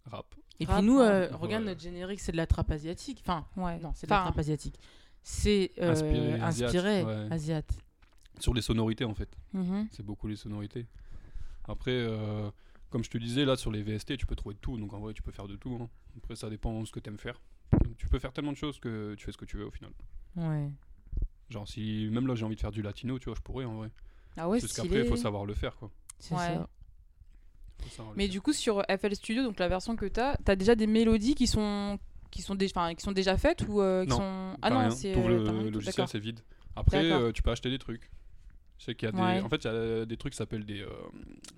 Rap. 0.06 0.26
Et 0.60 0.66
Rap, 0.66 0.78
puis 0.78 0.86
nous, 0.88 1.00
euh, 1.00 1.28
Ouais. 1.30 1.36
regarde 1.36 1.66
notre 1.66 1.82
générique, 1.82 2.20
c'est 2.22 2.32
de 2.32 2.38
la 2.38 2.48
trappe 2.48 2.72
asiatique. 2.72 3.22
Enfin, 3.26 3.46
Ouais. 3.58 3.78
non, 3.80 3.92
c'est 3.96 4.08
de 4.08 4.12
la 4.12 4.22
trappe 4.22 4.38
asiatique. 4.40 4.80
C'est 5.24 5.72
euh, 5.82 5.92
Inspiré 5.92 6.40
inspiré, 6.42 7.00
asiate, 7.02 7.06
ouais. 7.08 7.28
asiate. 7.34 7.72
Sur 8.40 8.54
les 8.54 8.62
sonorités, 8.62 9.04
en 9.06 9.16
fait. 9.16 9.30
mhm. 9.54 9.88
C'est 9.92 10.04
beaucoup 10.06 10.28
les 10.28 10.36
sonorités. 10.36 10.86
Après, 11.68 11.92
euh, 11.92 12.50
comme 12.90 13.04
je 13.04 13.10
te 13.10 13.18
disais, 13.18 13.44
là, 13.44 13.56
sur 13.58 13.72
les 13.72 13.82
VST, 13.82 14.16
tu 14.18 14.26
peux 14.26 14.36
trouver 14.36 14.56
de 14.56 14.60
tout. 14.60 14.78
Donc, 14.78 14.94
en 14.94 15.00
vrai, 15.00 15.14
tu 15.14 15.22
peux 15.24 15.32
faire 15.32 15.48
de 15.48 15.56
tout. 15.56 15.78
hein. 15.82 15.90
Après, 16.18 16.36
ça 16.36 16.50
dépend 16.50 16.80
de 16.80 16.86
ce 16.86 16.92
que 16.92 17.00
tu 17.00 17.10
aimes 17.10 17.18
faire. 17.18 17.42
Donc, 17.72 17.98
tu 17.98 18.08
peux 18.08 18.20
faire 18.20 18.32
tellement 18.34 18.52
de 18.52 18.58
choses 18.58 18.80
que 18.80 19.16
tu 19.16 19.26
fais 19.26 19.32
ce 19.32 19.38
que 19.38 19.46
tu 19.46 19.58
veux 19.58 19.66
au 19.66 19.72
final. 19.72 19.92
Ouais. 20.36 20.70
Genre, 21.50 21.68
si 21.68 22.08
même 22.12 22.28
là, 22.28 22.36
j'ai 22.36 22.46
envie 22.46 22.56
de 22.56 22.60
faire 22.62 22.72
du 22.72 22.82
latino, 22.82 23.20
tu 23.20 23.26
vois, 23.26 23.36
je 23.36 23.42
pourrais 23.42 23.66
en 23.66 23.76
vrai. 23.76 23.90
Ah 24.38 24.50
ouais, 24.50 24.60
Juste 24.60 24.76
qu'après, 24.76 25.00
il 25.02 25.06
faut 25.08 25.16
savoir 25.16 25.46
le 25.46 25.54
faire, 25.54 25.76
quoi. 25.78 25.90
C'est 26.20 26.34
Ouais. 26.36 26.40
ça. 27.90 28.04
Mais 28.16 28.28
du 28.28 28.42
coup, 28.42 28.52
sur 28.54 28.84
FL 28.90 29.16
Studio, 29.16 29.44
donc 29.44 29.60
la 29.60 29.68
version 29.68 29.96
que 29.96 30.06
t'as, 30.08 30.36
t'as 30.38 30.56
déjà 30.56 30.76
des 30.76 30.88
mélodies 30.88 31.36
qui 31.36 31.46
sont 31.48 32.00
qui 32.32 32.42
sont, 32.42 32.56
dé- 32.56 32.68
enfin, 32.76 32.94
qui 32.96 33.02
sont 33.02 33.14
déjà 33.14 33.38
faites 33.38 33.66
ou 33.70 33.80
euh, 33.80 34.04
qui 34.04 34.10
Non, 34.10 34.18
sont 34.18 34.58
ah 34.62 34.70
non 34.70 34.92
c'est 34.92 35.16
euh, 35.16 35.64
le 35.64 35.70
logiciel, 35.70 36.06
c'est 36.08 36.20
vide. 36.20 36.42
Après, 36.76 37.10
euh, 37.10 37.32
tu 37.32 37.42
peux 37.42 37.52
acheter 37.52 37.70
des 37.70 37.78
trucs. 37.80 38.10
Je 38.78 38.86
sais 38.86 38.96
qu'il 38.96 39.06
y 39.06 39.10
a 39.10 39.12
des. 39.14 39.22
Ouais. 39.22 39.40
En 39.42 39.48
fait, 39.48 39.64
il 39.64 39.68
y 39.68 39.70
a 39.70 40.06
des 40.06 40.18
trucs 40.18 40.34
qui 40.34 40.38
s'appellent 40.38 40.66
des, 40.66 40.82
euh, 40.82 40.90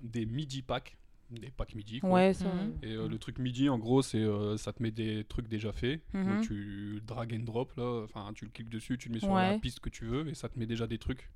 des 0.02 0.24
MIDI 0.24 0.62
packs. 0.62 0.96
Des 1.30 1.50
packs 1.50 1.74
MIDI. 1.74 2.00
quoi. 2.00 2.10
Ouais, 2.10 2.32
ça. 2.34 2.52
Mhm. 2.52 2.78
Et 2.82 2.92
euh, 2.92 3.06
le 3.08 3.18
truc 3.18 3.38
MIDI, 3.38 3.68
en 3.68 3.78
gros, 3.78 4.00
c'est 4.02 4.18
euh, 4.22 4.56
ça 4.56 4.72
te 4.72 4.82
met 4.82 4.90
des 4.90 5.24
trucs 5.24 5.46
déjà 5.48 5.72
faits. 5.72 6.00
Mhm. 6.14 6.24
Donc 6.24 6.40
tu 6.44 7.02
drag 7.06 7.34
and 7.34 7.44
drop 7.44 7.74
là. 7.76 8.02
Enfin, 8.04 8.32
tu 8.34 8.44
le 8.46 8.50
cliques 8.50 8.70
dessus, 8.70 8.96
tu 8.98 9.08
le 9.08 9.14
mets 9.14 9.20
sur 9.20 9.30
Ouais. 9.30 9.52
la 9.52 9.58
piste 9.58 9.80
que 9.80 9.90
tu 9.90 10.06
veux 10.06 10.26
et 10.28 10.34
ça 10.34 10.48
te 10.48 10.58
met 10.58 10.66
déjà 10.66 10.86
des 10.86 10.98
trucs. 10.98 11.30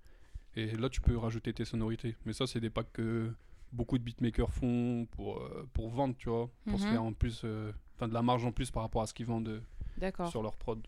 Et 0.57 0.73
là, 0.77 0.89
tu 0.89 1.01
peux 1.01 1.17
rajouter 1.17 1.53
tes 1.53 1.65
sonorités. 1.65 2.17
Mais 2.27 2.33
ça, 2.33 2.47
c'est 2.47 2.61
des 2.61 2.71
packs 2.71 2.93
que 2.93 3.33
beaucoup 3.73 3.97
de 3.99 4.03
beatmakers 4.05 4.51
font 4.51 5.07
pour, 5.13 5.39
euh, 5.41 5.69
pour 5.73 5.89
vendre, 5.89 6.15
tu 6.19 6.29
vois. 6.29 6.51
Pour 6.67 6.79
se 6.79 6.85
Mhm. 6.87 6.91
faire 6.91 7.03
en 7.03 7.13
plus. 7.13 7.43
euh, 7.45 7.73
Enfin, 7.97 8.09
de 8.09 8.15
la 8.15 8.23
marge 8.23 8.45
en 8.45 8.51
plus 8.53 8.71
par 8.71 8.83
rapport 8.83 9.03
à 9.03 9.07
ce 9.07 9.15
qu'ils 9.15 9.27
vendent 9.27 9.63
D'accord. 9.99 10.29
sur 10.29 10.43
leur 10.43 10.57
prod. 10.57 10.85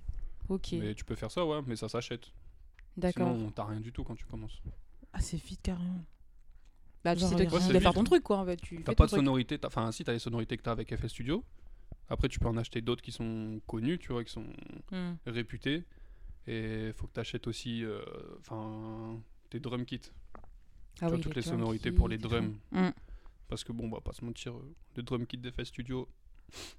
Ok. 0.49 0.73
Mais 0.73 0.95
tu 0.95 1.05
peux 1.05 1.15
faire 1.15 1.31
ça, 1.31 1.47
ouais, 1.47 1.61
mais 1.67 1.77
ça 1.77 1.89
s'achète. 1.89 2.33
D'accord. 2.97 3.35
Sinon, 3.37 3.51
t'as 3.53 3.65
rien 3.65 3.81
du 3.81 3.93
tout 3.93 4.03
quand 4.05 4.15
tu 4.17 4.25
commences. 4.27 4.61
Ah, 5.13 5.21
c'est 5.21 5.37
vite 5.37 5.61
carrément. 5.63 6.05
Bah 7.05 7.15
tu 7.15 7.21
sais 7.23 7.35
toi 7.47 7.61
dois 7.61 7.81
faire 7.81 7.93
ton 7.95 8.05
truc 8.05 8.23
quoi 8.23 8.39
en 8.39 8.45
fait. 8.47 8.57
Tu 8.57 8.77
T'as 8.83 8.95
pas 8.95 9.05
de 9.05 9.09
truc. 9.11 9.19
sonorité, 9.21 9.59
t'as- 9.59 9.69
enfin 9.69 9.93
si 9.93 10.05
t'as 10.05 10.13
les 10.13 10.19
sonorités 10.19 10.57
que 10.57 10.63
t'as 10.63 10.73
avec 10.73 10.95
FL 10.97 11.09
Studio. 11.09 11.45
Après 12.09 12.29
tu 12.29 12.39
peux 12.39 12.49
en 12.49 12.57
acheter 12.57 12.81
d'autres 12.81 13.03
qui 13.03 13.13
sont 13.13 13.61
connus, 13.67 13.99
tu 13.99 14.13
vois, 14.13 14.25
qui 14.25 14.33
sont 14.33 14.47
Hmm. 14.91 15.15
réputés. 15.27 15.85
Et 16.47 16.93
faut 16.95 17.07
que 17.07 17.13
t'achètes 17.13 17.47
aussi, 17.47 17.83
euh, 17.85 18.01
enfin, 18.41 19.19
tes 19.51 19.61
drum 19.61 19.85
kits. 19.85 20.01
Ah 20.05 20.41
tu 20.99 21.05
vois, 21.07 21.15
oui, 21.15 21.21
toutes 21.23 21.35
les, 21.37 21.43
drum 21.43 21.55
sonorités 21.59 21.91
kits 21.91 21.97
pour 21.97 22.09
les 22.09 22.19
drums. 22.19 22.53
Hmm. 22.73 22.91
Parce 23.49 23.65
que 23.65 23.73
bon, 23.73 23.87
on 23.87 23.91
va 23.91 24.01
pas 24.01 24.13
se 24.13 24.25
mentir, 24.25 24.55
euh, 24.55 24.75
le 24.97 25.03
drum 25.03 25.27
kit 25.27 25.39
d'FL 25.39 25.65
Studio, 25.67 26.09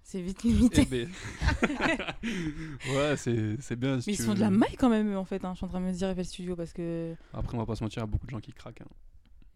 C'est 0.03 0.21
vite 0.21 0.39
eh 0.45 0.47
limité. 0.49 0.85
ben, 0.85 1.09
ouais, 2.89 3.17
c'est 3.17 3.59
c'est 3.61 3.75
bien. 3.75 3.99
si 4.01 4.09
Mais 4.09 4.13
ils 4.13 4.17
tu 4.17 4.23
sont 4.23 4.33
de 4.33 4.37
veux. 4.37 4.43
la 4.43 4.49
maille 4.51 4.75
quand 4.77 4.89
même 4.89 5.11
eux, 5.11 5.17
en 5.17 5.25
fait. 5.25 5.43
hein. 5.45 5.51
Je 5.53 5.57
suis 5.57 5.65
en 5.65 5.69
train 5.69 5.81
de 5.81 5.85
me 5.85 5.91
dire 5.91 6.13
FL 6.13 6.25
Studio 6.25 6.55
parce 6.55 6.73
que 6.73 7.15
Après, 7.33 7.55
on 7.55 7.59
va 7.59 7.65
pas 7.65 7.75
se 7.75 7.83
mentir, 7.83 7.99
il 7.99 8.01
y 8.01 8.03
a 8.03 8.07
beaucoup 8.07 8.25
de 8.27 8.31
gens 8.31 8.39
qui 8.39 8.53
craquent. 8.53 8.81
hein. 8.81 8.87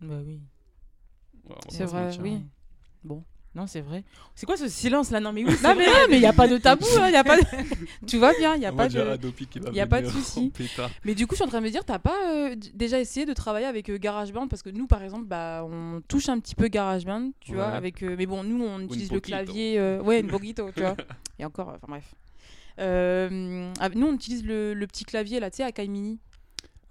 Bah 0.01 0.21
oui. 0.25 0.39
C'est 1.69 1.86
vrai, 1.86 2.05
mentir. 2.05 2.22
oui. 2.24 2.41
Bon. 3.03 3.24
Non, 3.55 3.65
c'est 3.65 3.81
vrai. 3.81 4.03
C'est 4.36 4.46
quoi 4.46 4.58
ce 4.58 4.67
silence 4.67 5.10
là? 5.10 5.19
Non, 5.19 5.34
mais 5.34 5.43
oui. 5.43 5.55
non 5.63 5.74
mais 5.75 6.17
il 6.17 6.22
y 6.22 6.25
a 6.27 6.34
pas 6.34 6.48
de 6.48 6.58
tabou, 6.60 6.86
il 7.08 7.12
y 7.12 7.15
a 7.15 7.24
pas. 7.24 7.36
De... 7.38 7.43
tu 8.05 8.17
vois 8.19 8.31
bien, 8.38 8.55
il 8.55 8.62
y 8.62 8.65
a 8.67 8.72
pas 8.72 8.88
de. 8.88 9.74
Y 9.74 9.79
a 9.79 9.88
pas 9.88 10.01
de 10.03 10.08
souci. 10.08 10.53
Mais 11.03 11.15
du 11.15 11.25
coup, 11.25 11.34
je 11.34 11.38
suis 11.38 11.46
en 11.46 11.48
train 11.48 11.60
de 11.60 11.65
me 11.65 11.72
dire, 11.72 11.84
t'as 11.84 11.98
pas 11.98 12.15
euh, 12.31 12.55
déjà 12.75 13.00
essayé 13.00 13.25
de 13.25 13.34
travailler 13.34 13.65
avec 13.65 13.89
euh, 13.89 13.98
GarageBand 13.98 14.48
parce 14.48 14.62
que 14.62 14.69
nous, 14.69 14.86
par 14.86 15.01
exemple, 15.01 15.25
bah, 15.25 15.65
on 15.67 16.00
touche 16.08 16.29
un 16.29 16.39
petit 16.39 16.53
peu 16.53 16.67
GarageBand, 16.67 17.31
tu 17.39 17.55
vois, 17.55 17.69
avec. 17.69 18.03
euh, 18.03 18.15
mais 18.17 18.27
bon, 18.27 18.43
nous, 18.43 18.63
on 18.63 18.81
utilise 18.81 19.12
le 19.12 19.19
clavier, 19.19 19.79
euh, 19.79 20.00
ouais, 20.03 20.19
une 20.19 20.27
poquito, 20.27 20.69
tu 20.72 20.81
vois. 20.81 20.96
Et 21.39 21.43
encore, 21.46 21.69
enfin 21.69 21.88
bref. 21.88 22.13
Euh, 22.79 23.74
ah, 23.79 23.89
nous, 23.89 24.08
on 24.08 24.13
utilise 24.13 24.46
le, 24.46 24.74
le 24.74 24.88
petit 24.88 25.03
clavier 25.05 25.39
là, 25.39 25.50
tu 25.50 25.58
sais, 25.58 25.63
Akai 25.63 25.88
Mini. 25.88 26.19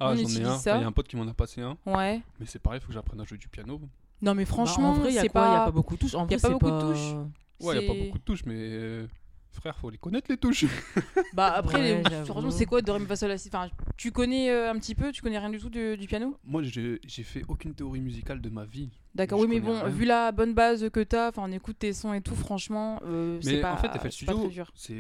Ah, 0.01 0.11
On 0.11 0.15
j'en 0.15 0.19
ai 0.19 0.23
utilise 0.23 0.47
un. 0.47 0.59
ça. 0.59 0.77
Il 0.77 0.81
y 0.81 0.85
a 0.85 0.87
un 0.87 0.93
pote 0.93 1.09
qui 1.09 1.17
m'en 1.17 1.27
a 1.27 1.35
passé 1.35 1.61
un. 1.61 1.77
Ouais. 1.87 2.21
Mais 2.39 2.47
c'est 2.47 2.59
pareil, 2.59 2.81
faut 2.81 2.89
que 2.89 2.93
j'apprenne 2.95 3.21
à 3.21 3.25
jouer 3.25 3.39
du 3.39 3.49
piano. 3.49 3.81
Non, 4.21 4.35
mais 4.35 4.45
Bah, 4.45 4.49
franchement, 4.49 4.91
en 4.91 4.93
vrai, 4.95 5.11
il 5.11 5.15
y 5.15 5.19
a 5.19 5.23
c'est 5.23 5.29
quoi? 5.29 5.47
Il 5.49 5.53
y 5.53 5.55
a 5.55 5.61
pas. 5.61 5.67
pas 5.67 5.71
beaucoup 5.73 5.95
de 5.95 6.01
touches. 6.01 6.15
En 6.15 6.27
y 6.29 6.35
a 6.35 6.39
pas 6.39 6.51
beaucoup 6.51 6.71
de 6.71 6.81
touches. 6.81 7.15
Ouais, 7.61 7.75
il 7.75 7.79
a 7.79 7.83
pas 7.83 7.95
beaucoup 7.95 8.19
de 8.19 8.25
touches, 8.25 8.45
mais 8.47 8.55
euh, 8.57 9.07
frère, 9.53 9.77
faut 9.79 9.91
les 9.91 9.99
connaître 9.99 10.31
les 10.31 10.37
touches. 10.37 10.65
Bah 11.35 11.53
après, 11.55 12.03
franchement, 12.25 12.51
c'est 12.51 12.65
quoi 12.67 12.81
de 12.81 12.91
ré, 12.91 12.99
mi, 13.01 13.07
fa, 13.07 13.15
Enfin, 13.15 13.69
tu 13.97 14.13
connais 14.13 14.51
euh, 14.51 14.71
un 14.71 14.79
petit 14.79 14.95
peu, 14.95 15.13
tu 15.13 15.23
connais 15.23 15.39
rien 15.39 15.51
du 15.51 15.59
tout 15.59 15.69
du, 15.69 15.97
du 15.97 16.07
piano? 16.07 16.37
Moi, 16.45 16.63
j'ai 16.63 16.99
fait 17.23 17.45
aucune 17.49 17.75
théorie 17.75 18.01
musicale 18.01 18.41
de 18.41 18.49
ma 18.49 18.65
vie. 18.65 18.91
D'accord, 19.15 19.41
oui, 19.41 19.47
mais 19.49 19.61
bon, 19.61 19.73
rien. 19.75 19.89
vu 19.89 20.05
la 20.05 20.33
bonne 20.33 20.55
base 20.55 20.89
que 20.91 21.01
t'as, 21.01 21.29
enfin, 21.29 21.43
on 21.45 21.53
écoute 21.53 21.79
tes 21.79 21.93
sons 21.93 22.13
et 22.13 22.21
tout, 22.21 22.35
franchement, 22.37 23.01
euh, 23.05 23.41
c'est 23.43 23.55
Mais 23.55 23.61
pas, 23.61 23.73
en 23.73 23.77
fait, 23.77 23.89
FL 23.89 23.99
c'est 23.99 24.03
pas 24.03 24.11
Studio, 24.11 24.39
très 24.39 24.49
dur. 24.49 24.73
c'est, 24.75 24.95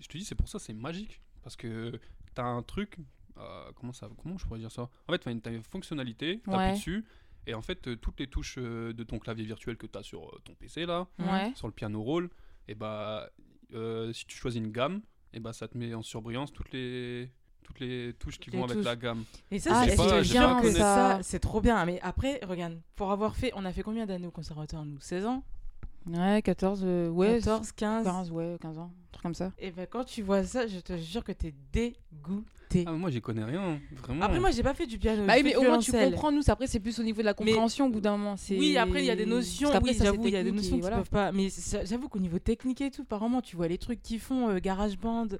je 0.00 0.06
te 0.08 0.16
dis, 0.18 0.24
c'est 0.24 0.34
pour 0.34 0.48
ça, 0.48 0.58
c'est 0.58 0.72
magique, 0.72 1.20
parce 1.42 1.56
que 1.56 1.92
t'as 2.34 2.44
un 2.44 2.62
truc, 2.62 2.96
euh, 3.38 3.70
comment 3.74 3.92
ça, 3.92 4.08
comment 4.22 4.38
je 4.38 4.46
pourrais 4.46 4.60
dire 4.60 4.72
ça? 4.72 4.82
En 5.08 5.12
fait, 5.12 5.18
t'as 5.18 5.30
une, 5.30 5.40
t'as 5.42 5.52
une 5.52 5.62
fonctionnalité, 5.62 6.40
t'appuies 6.44 6.56
Ouais. 6.56 6.72
dessus, 6.72 7.04
et 7.46 7.54
en 7.54 7.62
fait, 7.62 7.86
euh, 7.88 7.96
toutes 7.96 8.20
les 8.20 8.26
touches 8.26 8.56
euh, 8.58 8.92
de 8.92 9.02
ton 9.04 9.18
clavier 9.18 9.44
virtuel 9.44 9.76
que 9.76 9.86
t'as 9.86 10.02
sur 10.02 10.28
euh, 10.28 10.40
ton 10.44 10.54
PC 10.54 10.86
là, 10.86 11.06
Ouais. 11.18 11.52
sur 11.54 11.66
le 11.66 11.72
piano 11.72 12.02
roll, 12.02 12.30
et 12.68 12.74
bah, 12.74 13.28
euh, 13.74 14.12
si 14.12 14.26
tu 14.26 14.36
choisis 14.36 14.60
une 14.60 14.72
gamme, 14.72 15.00
et 15.32 15.40
bah, 15.40 15.52
ça 15.52 15.68
te 15.68 15.76
met 15.78 15.94
en 15.94 16.02
surbrillance 16.02 16.52
toutes 16.52 16.72
les 16.72 17.30
toutes 17.62 17.78
les 17.80 18.14
touches 18.18 18.38
qui 18.40 18.50
Les 18.50 18.58
vont 18.58 18.64
avec 18.64 18.82
la 18.82 18.96
gamme. 18.96 19.22
Et 19.52 19.60
ça, 19.60 19.70
Ah, 19.74 19.84
c'est 19.88 19.94
bien 20.32 20.72
ça, 20.72 21.18
c'est 21.22 21.38
trop 21.38 21.60
bien. 21.60 21.84
Mais 21.84 22.00
après, 22.02 22.40
regarde, 22.42 22.80
pour 22.96 23.12
avoir 23.12 23.36
fait, 23.36 23.52
on 23.54 23.64
a 23.64 23.72
fait 23.72 23.82
combien 23.82 24.06
d'années 24.06 24.26
au 24.26 24.32
conservatoire, 24.32 24.84
nous? 24.84 24.98
16 24.98 25.26
ans? 25.26 25.44
Ouais, 26.06 26.40
14, 26.42 26.80
euh, 26.84 27.08
ouais. 27.10 27.38
14, 27.40 27.72
15 27.72 28.04
15, 28.04 28.30
ouais, 28.30 28.56
15 28.60 28.78
ans, 28.78 28.90
un 28.90 29.12
truc 29.12 29.22
comme 29.22 29.34
ça. 29.34 29.52
Et 29.58 29.70
ben 29.70 29.86
quand 29.88 30.04
tu 30.04 30.22
vois 30.22 30.44
ça, 30.44 30.66
je 30.66 30.78
te 30.80 30.96
jure 30.96 31.22
que 31.24 31.32
t'es 31.32 31.52
dégoûté. 31.72 32.84
Ah, 32.86 32.92
moi, 32.92 33.10
j'y 33.10 33.20
connais 33.20 33.44
rien, 33.44 33.60
hein, 33.60 33.78
vraiment. 33.96 34.24
Après, 34.24 34.38
moi, 34.38 34.50
j'ai 34.52 34.62
pas 34.62 34.74
fait 34.74 34.86
du 34.86 34.96
piano. 34.96 35.26
Bah 35.26 35.34
oui, 35.36 35.42
mais 35.42 35.56
au 35.56 35.62
moins 35.62 35.78
tu 35.78 35.90
comprends, 35.92 36.30
nous, 36.30 36.42
après, 36.48 36.66
c'est 36.68 36.78
plus 36.80 36.98
au 37.00 37.02
niveau 37.02 37.20
de 37.20 37.26
la 37.26 37.34
compréhension 37.34 37.86
au 37.86 37.90
bout 37.90 38.00
d'un 38.00 38.16
moment. 38.16 38.36
Oui, 38.50 38.76
après, 38.78 39.02
il 39.02 39.06
y 39.06 39.10
a 39.10 39.16
des 39.16 39.26
notions. 39.26 39.70
Qu'après, 39.70 39.90
Oui, 39.90 39.94
ça, 39.94 40.00
c'est 40.00 40.04
j'avoue, 40.06 40.26
il 40.26 40.32
y 40.32 40.36
a 40.36 40.42
des 40.42 40.50
technique 40.50 40.62
notions 40.64 40.76
qui 40.76 40.80
voilà. 40.80 40.96
peuvent 40.98 41.10
pas. 41.10 41.32
Mais 41.32 41.48
j'avoue 41.84 42.08
qu'au 42.08 42.20
niveau 42.20 42.38
technique 42.38 42.80
et 42.80 42.90
tout, 42.90 43.04
par 43.04 43.20
moment, 43.20 43.42
tu 43.42 43.56
vois 43.56 43.68
les 43.68 43.78
trucs 43.78 44.00
qu'ils 44.02 44.20
font, 44.20 44.48
euh, 44.50 44.58
GarageBand. 44.58 45.26
Eh, 45.32 45.36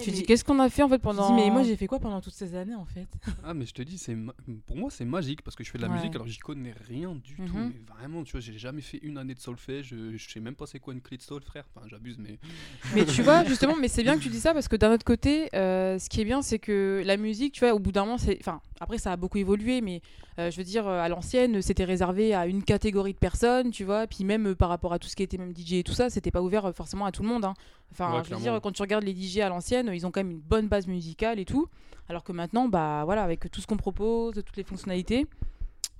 Tu 0.00 0.10
mais- 0.10 0.16
dis, 0.16 0.22
qu'est-ce 0.22 0.44
qu'on 0.44 0.58
a 0.60 0.68
fait 0.70 0.82
en 0.84 0.88
fait 0.88 0.96
tu 0.98 1.00
pendant. 1.02 1.28
dis, 1.28 1.32
mais 1.42 1.50
moi, 1.50 1.62
j'ai 1.64 1.74
fait 1.76 1.86
quoi 1.88 1.98
pendant 1.98 2.20
toutes 2.20 2.34
ces 2.34 2.54
années 2.54 2.74
en 2.76 2.84
fait? 2.84 3.08
Ah 3.44 3.54
mais 3.54 3.66
je 3.66 3.72
te 3.74 3.82
dis, 3.82 3.98
c'est 3.98 4.14
ma- 4.14 4.34
pour 4.66 4.76
moi 4.76 4.88
c'est 4.90 5.04
magique 5.04 5.42
parce 5.42 5.56
que 5.56 5.64
je 5.64 5.70
fais 5.70 5.78
de 5.78 5.82
la 5.82 5.88
Ouais. 5.88 5.96
musique 5.96 6.14
alors 6.14 6.26
j'y 6.28 6.38
connais 6.38 6.74
rien 6.86 7.14
du 7.14 7.34
tout. 7.36 7.42
Mhm. 7.56 7.72
Mais 7.74 7.94
vraiment, 7.94 8.22
tu 8.22 8.32
vois, 8.32 8.40
j'ai 8.40 8.56
jamais 8.56 8.82
fait 8.82 8.98
une 9.02 9.18
année 9.18 9.34
de 9.34 9.40
solfège. 9.40 9.88
Je, 9.88 10.16
je 10.16 10.30
sais 10.30 10.38
même 10.40 10.54
pas 10.54 10.66
c'est 10.66 10.78
quoi 10.78 10.94
une 10.94 11.00
clé 11.00 11.16
de 11.16 11.22
sol, 11.22 11.42
frère. 11.42 11.64
Enfin, 11.74 11.86
j'abuse, 11.88 12.18
mais 12.18 12.38
Mais 12.94 13.04
tu 13.04 13.22
vois, 13.22 13.44
justement, 13.44 13.74
mais 13.76 13.88
c'est 13.88 14.02
bien 14.02 14.16
que 14.16 14.22
tu 14.22 14.28
dis 14.28 14.40
ça 14.40 14.52
parce 14.54 14.68
que 14.68 14.76
d'un 14.76 14.92
autre 14.92 15.04
côté, 15.04 15.48
euh, 15.56 15.98
ce 15.98 16.08
qui 16.08 16.20
est 16.20 16.24
bien, 16.24 16.42
c'est 16.42 16.58
que 16.58 17.02
la 17.04 17.16
musique, 17.16 17.54
tu 17.54 17.60
vois, 17.60 17.74
au 17.74 17.78
bout 17.78 17.92
d'un 17.92 18.04
moment, 18.04 18.18
c'est. 18.18 18.38
Enfin, 18.40 18.60
après, 18.80 18.98
ça 18.98 19.12
a 19.12 19.16
beaucoup 19.16 19.38
évolué, 19.38 19.80
mais 19.80 20.02
euh, 20.38 20.50
je 20.50 20.56
veux 20.56 20.64
dire, 20.64 20.86
euh, 20.86 21.00
à 21.00 21.08
l'ancienne, 21.08 21.60
c'était 21.62 21.84
réservé 21.84 22.32
à 22.34 22.46
une 22.46 22.62
catégorie 22.62 23.12
de 23.12 23.18
personnes, 23.18 23.70
tu 23.70 23.84
vois. 23.84 24.06
Puis 24.06 24.24
même 24.24 24.46
euh, 24.48 24.54
par 24.54 24.68
rapport 24.68 24.92
à 24.92 24.98
tout 24.98 25.08
ce 25.08 25.16
qui 25.16 25.22
était 25.22 25.36
même 25.38 25.52
DJ 25.54 25.74
et 25.74 25.82
tout 25.82 25.92
ça, 25.94 26.10
c'était 26.10 26.30
pas 26.30 26.42
ouvert 26.42 26.72
forcément 26.74 27.06
à 27.06 27.12
tout 27.12 27.22
le 27.22 27.28
monde. 27.28 27.44
hein. 27.44 27.54
Enfin, 27.92 28.18
Ouais, 28.18 28.24
je 28.24 28.34
veux 28.34 28.40
dire, 28.40 28.60
quand 28.62 28.72
tu 28.72 28.82
regardes 28.82 29.04
les 29.04 29.14
DJ 29.14 29.38
à 29.38 29.48
l'ancienne, 29.48 29.90
ils 29.92 30.06
ont 30.06 30.10
quand 30.10 30.20
même 30.20 30.30
une 30.30 30.40
bonne 30.40 30.68
base 30.68 30.86
musicale 30.86 31.38
et 31.38 31.44
tout. 31.44 31.68
Alors 32.08 32.24
que 32.24 32.32
maintenant, 32.32 32.68
bah 32.68 33.02
voilà, 33.04 33.22
avec 33.22 33.50
tout 33.50 33.60
ce 33.60 33.66
qu'on 33.66 33.76
propose, 33.76 34.34
toutes 34.34 34.56
les 34.56 34.64
fonctionnalités. 34.64 35.26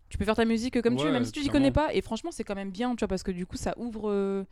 Tu 0.09 0.19
peux 0.19 0.25
faire 0.25 0.35
ta 0.35 0.45
musique 0.45 0.81
comme 0.83 0.97
tu 0.97 1.05
veux, 1.05 1.13
même 1.13 1.25
si 1.25 1.33
tu 1.33 1.41
n'y 1.41 1.49
connais 1.49 1.71
pas. 1.71 1.95
Et 1.95 2.01
franchement, 2.03 2.31
c'est 2.33 2.43
quand 2.45 2.57
même 2.57 2.71
bien, 2.71 2.91
tu 2.97 3.01
vois, 3.01 3.09
parce 3.09 3.23
que 3.23 3.31
du 3.31 3.47
coup, 3.47 3.57
ça 3.57 3.75
ouvre, 3.77 4.11
euh, 4.11 4.45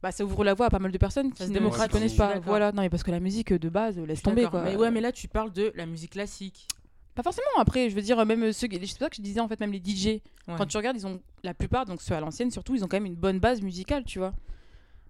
bah, 0.00 0.12
ça 0.12 0.24
ouvre 0.24 0.44
la 0.44 0.54
voie 0.54 0.66
à 0.66 0.70
pas 0.70 0.78
mal 0.78 0.92
de 0.92 0.98
personnes 0.98 1.32
qui 1.32 1.48
ne 1.50 1.88
connaissent 1.88 2.14
pas. 2.14 2.38
Voilà, 2.40 2.70
non, 2.72 2.82
mais 2.82 2.90
parce 2.90 3.02
que 3.02 3.10
la 3.10 3.20
musique 3.20 3.52
de 3.52 3.68
base, 3.68 3.98
laisse 3.98 4.22
tomber 4.22 4.46
quoi. 4.46 4.62
Mais 4.62 4.76
ouais, 4.76 4.90
mais 4.90 5.00
là, 5.00 5.10
tu 5.12 5.26
parles 5.28 5.52
de 5.52 5.72
la 5.74 5.86
musique 5.86 6.12
classique. 6.12 6.68
Pas 7.16 7.22
forcément. 7.22 7.46
Après, 7.58 7.88
je 7.88 7.94
veux 7.94 8.02
dire, 8.02 8.24
même 8.26 8.52
ceux, 8.52 8.68
c'est 8.70 8.78
pour 8.78 8.88
ça 8.88 9.08
que 9.08 9.16
je 9.16 9.22
disais 9.22 9.40
en 9.40 9.48
fait, 9.48 9.58
même 9.58 9.72
les 9.72 9.82
DJ. 9.82 10.06
Ouais. 10.06 10.20
Quand 10.58 10.66
tu 10.66 10.76
regardes, 10.76 10.98
ils 10.98 11.06
ont 11.06 11.20
la 11.42 11.54
plupart, 11.54 11.86
donc 11.86 12.02
ceux 12.02 12.14
à 12.14 12.20
l'ancienne 12.20 12.50
surtout, 12.50 12.74
ils 12.74 12.84
ont 12.84 12.88
quand 12.88 12.98
même 12.98 13.06
une 13.06 13.14
bonne 13.16 13.40
base 13.40 13.62
musicale, 13.62 14.04
tu 14.04 14.18
vois. 14.18 14.34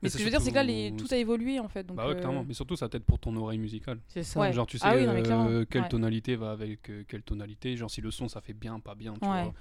Mais 0.03 0.09
ce 0.09 0.15
que 0.15 0.21
je 0.21 0.25
veux 0.25 0.31
dire, 0.31 0.41
c'est 0.41 0.51
que 0.51 0.55
là, 0.57 0.63
les, 0.63 0.93
tout 0.97 1.07
a 1.11 1.17
évolué 1.17 1.59
en 1.59 1.69
fait. 1.69 1.85
Donc, 1.85 1.97
bah 1.97 2.07
ouais, 2.09 2.15
euh, 2.15 2.19
clairement. 2.19 2.45
Mais 2.47 2.55
surtout, 2.55 2.77
ça 2.77 2.89
t'aide 2.89 3.05
pour 3.05 3.19
ton 3.19 3.35
oreille 3.37 3.59
musicale. 3.59 3.99
C'est 4.09 4.23
ça. 4.23 4.41
Ouais. 4.41 4.53
Genre, 4.53 4.67
tu 4.67 4.79
sais 4.79 4.85
Ah 4.87 4.95
oui, 4.97 5.07
non, 5.07 5.15
mais 5.15 5.29
euh, 5.29 5.65
quelle 5.69 5.83
Ouais. 5.83 5.89
tonalité 5.89 6.37
va 6.37 6.51
avec 6.53 6.91
euh, 6.91 7.05
quelle 7.09 7.23
tonalité. 7.23 7.77
Genre, 7.77 7.91
si 7.91 8.01
le 8.01 8.11
son 8.11 8.29
ça 8.29 8.41
fait 8.41 8.53
bien, 8.53 8.79
pas 8.81 8.95
bien, 8.95 9.15
tu 9.15 9.29
Ouais. 9.29 9.45
vois. 9.45 9.55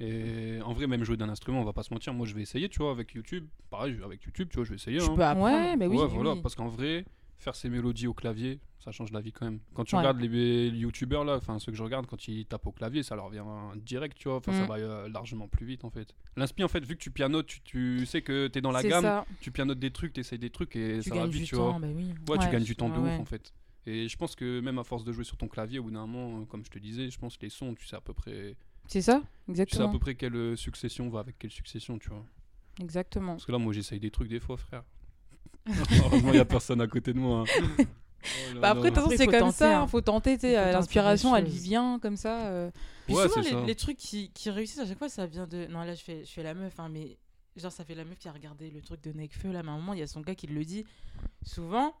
Et 0.00 0.60
en 0.64 0.72
vrai, 0.72 0.86
même 0.86 1.04
jouer 1.04 1.16
d'un 1.16 1.28
instrument, 1.28 1.60
on 1.60 1.64
va 1.64 1.72
pas 1.72 1.82
se 1.82 1.92
mentir. 1.92 2.12
Moi, 2.14 2.26
je 2.26 2.34
vais 2.34 2.42
essayer, 2.42 2.68
tu 2.68 2.78
vois, 2.78 2.90
avec 2.90 3.12
YouTube. 3.12 3.46
Pareil, 3.70 3.98
avec 4.04 4.22
YouTube, 4.24 4.48
tu 4.50 4.56
vois, 4.56 4.64
je 4.64 4.70
vais 4.70 4.76
essayer. 4.76 4.98
Tu 4.98 5.04
hein. 5.04 5.14
peux 5.14 5.22
apprendre. 5.24 5.54
Ouais, 5.54 5.76
mais 5.76 5.86
oui. 5.86 5.96
ouais, 5.96 6.04
oui, 6.04 6.10
voilà, 6.14 6.32
oui. 6.32 6.40
parce 6.42 6.54
qu'en 6.54 6.68
vrai, 6.68 7.04
faire 7.42 7.54
ses 7.56 7.68
mélodies 7.68 8.06
au 8.06 8.14
clavier, 8.14 8.60
ça 8.78 8.92
change 8.92 9.12
la 9.12 9.20
vie 9.20 9.32
quand 9.32 9.44
même. 9.44 9.60
Quand 9.74 9.84
tu 9.84 9.94
Ouais. 9.94 10.00
regardes 10.00 10.20
les, 10.20 10.70
les 10.70 10.78
youtubeurs 10.78 11.24
là, 11.24 11.36
enfin 11.36 11.58
ceux 11.58 11.72
que 11.72 11.78
je 11.78 11.82
regarde, 11.82 12.06
quand 12.06 12.28
ils 12.28 12.46
tapent 12.46 12.66
au 12.66 12.72
clavier, 12.72 13.02
ça 13.02 13.16
leur 13.16 13.28
vient 13.30 13.72
direct, 13.76 14.16
tu 14.16 14.28
vois. 14.28 14.38
Enfin, 14.38 14.52
ça 14.52 14.64
Mm. 14.64 14.68
va 14.68 14.74
euh, 14.76 15.08
largement 15.08 15.48
plus 15.48 15.66
vite 15.66 15.84
en 15.84 15.90
fait. 15.90 16.14
L'inspi, 16.36 16.64
en 16.64 16.68
fait, 16.68 16.84
vu 16.84 16.94
que 16.96 17.02
tu 17.02 17.10
pianotes, 17.10 17.46
tu, 17.46 17.60
tu 17.62 18.06
sais 18.06 18.22
que 18.22 18.46
t'es 18.46 18.60
dans 18.60 18.70
la 18.72 18.82
gamme, 18.82 19.02
ça. 19.02 19.26
tu 19.40 19.50
pianotes 19.50 19.78
des 19.78 19.90
trucs, 19.90 20.12
t'essayes 20.12 20.38
des 20.38 20.50
trucs 20.50 20.76
et 20.76 21.00
Tu 21.02 21.08
ça 21.10 21.14
va 21.16 21.26
vite, 21.26 21.44
tu 21.46 21.56
vois. 21.56 21.78
bah 21.78 21.88
oui. 21.94 22.14
Ouais, 22.28 22.38
tu 22.38 22.48
gagnes 22.48 22.64
du 22.64 22.76
temps 22.76 22.88
de 22.88 22.98
ouf 22.98 23.20
en 23.20 23.24
fait. 23.24 23.52
Et 23.84 24.08
je 24.08 24.16
pense 24.16 24.36
que 24.36 24.60
même 24.60 24.78
à 24.78 24.84
force 24.84 25.02
de 25.02 25.12
jouer 25.12 25.24
sur 25.24 25.36
ton 25.36 25.48
clavier, 25.48 25.80
au 25.80 25.82
bout 25.84 25.90
d'un 25.90 26.06
moment, 26.06 26.42
euh, 26.42 26.44
comme 26.44 26.64
je 26.64 26.70
te 26.70 26.78
disais, 26.78 27.10
je 27.10 27.18
pense 27.18 27.36
que 27.36 27.42
les 27.42 27.50
sons, 27.50 27.74
tu 27.74 27.84
sais 27.86 27.96
à 27.96 28.00
peu 28.00 28.14
près, 28.14 28.56
C'est 28.86 29.02
ça, 29.02 29.14
tu 29.14 29.24
sais 29.24 29.26
à 29.48 29.50
exactement. 29.50 29.90
peu 29.90 29.98
près 29.98 30.14
quelle 30.14 30.36
euh, 30.36 30.54
succession 30.56 31.08
va 31.10 31.18
avec 31.18 31.36
quelle 31.38 31.50
succession, 31.50 31.98
tu 31.98 32.08
vois. 32.08 32.24
Exactement. 32.80 33.32
Parce 33.32 33.44
que 33.44 33.52
là, 33.52 33.58
moi, 33.58 33.72
j'essaye 33.72 34.00
des 34.00 34.10
trucs 34.10 34.28
des 34.28 34.40
fois, 34.40 34.56
frère. 34.56 34.84
Heureusement, 35.66 36.30
il 36.32 36.36
y 36.36 36.40
a 36.40 36.44
personne 36.44 36.80
à 36.80 36.86
côté 36.86 37.12
de 37.12 37.18
moi. 37.18 37.44
hein. 37.46 37.84
Oh 38.24 38.54
là 38.54 38.60
Bah 38.60 38.70
après, 38.70 38.90
de 38.90 38.94
toute 38.94 39.02
façon, 39.04 39.16
c'est 39.16 39.26
comme 39.26 39.38
tenter, 39.40 39.52
ça, 39.56 39.78
hein. 39.78 39.82
hein, 39.82 39.86
faut 39.88 40.00
tenter, 40.00 40.38
euh, 40.44 40.70
l'inspiration, 40.70 41.34
elle 41.34 41.48
vient 41.48 41.98
comme 42.00 42.16
ça. 42.16 42.46
euh. 42.46 42.70
Puis 43.06 43.16
Ouais, 43.16 43.26
souvent, 43.28 43.40
les, 43.40 43.50
ça. 43.50 43.60
les 43.66 43.74
trucs 43.74 43.96
qui, 43.96 44.30
qui 44.30 44.48
réussissent 44.48 44.78
à 44.78 44.86
chaque 44.86 44.98
fois, 44.98 45.08
ça 45.08 45.26
vient 45.26 45.48
de. 45.48 45.66
Non, 45.66 45.82
là, 45.82 45.94
je 45.96 46.04
fais, 46.04 46.24
je 46.24 46.30
fais 46.30 46.44
la 46.44 46.54
meuf, 46.54 46.78
hein, 46.78 46.88
mais 46.88 47.18
genre, 47.56 47.72
ça 47.72 47.84
fait 47.84 47.96
la 47.96 48.04
meuf 48.04 48.20
qui 48.20 48.28
a 48.28 48.32
regardé 48.32 48.70
le 48.70 48.80
truc 48.80 49.02
de 49.02 49.10
Nekfeu. 49.12 49.50
Là, 49.50 49.64
mais 49.64 49.70
à 49.70 49.72
un 49.72 49.76
moment, 49.78 49.92
il 49.92 49.98
y 49.98 50.02
a 50.02 50.06
son 50.06 50.20
gars 50.20 50.36
qui 50.36 50.46
le 50.46 50.64
dit. 50.64 50.84
Souvent, 51.44 51.94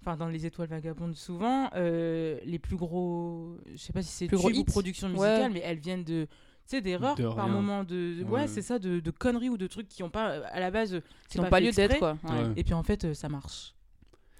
enfin, 0.00 0.16
dans 0.16 0.28
Les 0.28 0.46
Étoiles 0.46 0.68
Vagabondes, 0.68 1.14
souvent, 1.16 1.68
euh, 1.74 2.38
les 2.46 2.58
plus 2.58 2.76
gros. 2.76 3.58
Je 3.70 3.76
sais 3.76 3.92
pas 3.92 4.02
si 4.02 4.08
c'est 4.08 4.26
Plus 4.26 4.38
gros 4.38 4.48
tubes 4.48 4.56
ou 4.56 4.60
hits. 4.62 4.64
productions 4.64 5.08
Ouais. 5.08 5.12
musicales, 5.28 5.52
mais 5.52 5.60
elles 5.62 5.80
viennent 5.80 6.04
de. 6.04 6.28
Tu 6.68 6.76
sais, 6.76 6.80
d'erreurs 6.82 7.14
De 7.16 7.26
par 7.26 7.46
rien. 7.46 7.48
moment, 7.54 7.82
de. 7.82 8.22
Ouais, 8.24 8.30
Ouais. 8.42 8.46
c'est 8.46 8.60
ça, 8.62 8.78
de, 8.78 9.00
de 9.00 9.10
conneries 9.10 9.48
ou 9.48 9.56
de 9.56 9.66
trucs 9.66 9.88
qui 9.88 10.02
ont 10.02 10.10
pas. 10.10 10.32
euh, 10.32 10.42
À 10.52 10.60
la 10.60 10.70
base, 10.70 10.92
euh, 10.94 11.00
Qui 11.00 11.06
c'est 11.36 11.38
n'ont 11.40 11.48
pas, 11.48 11.60
lieu 11.60 11.70
d'être, 11.72 11.98
quoi. 11.98 12.18
Ouais. 12.24 12.52
Et 12.56 12.62
puis 12.64 12.74
en 12.74 12.82
fait, 12.82 13.04
euh, 13.04 13.14
ça 13.14 13.28
marche. 13.30 13.74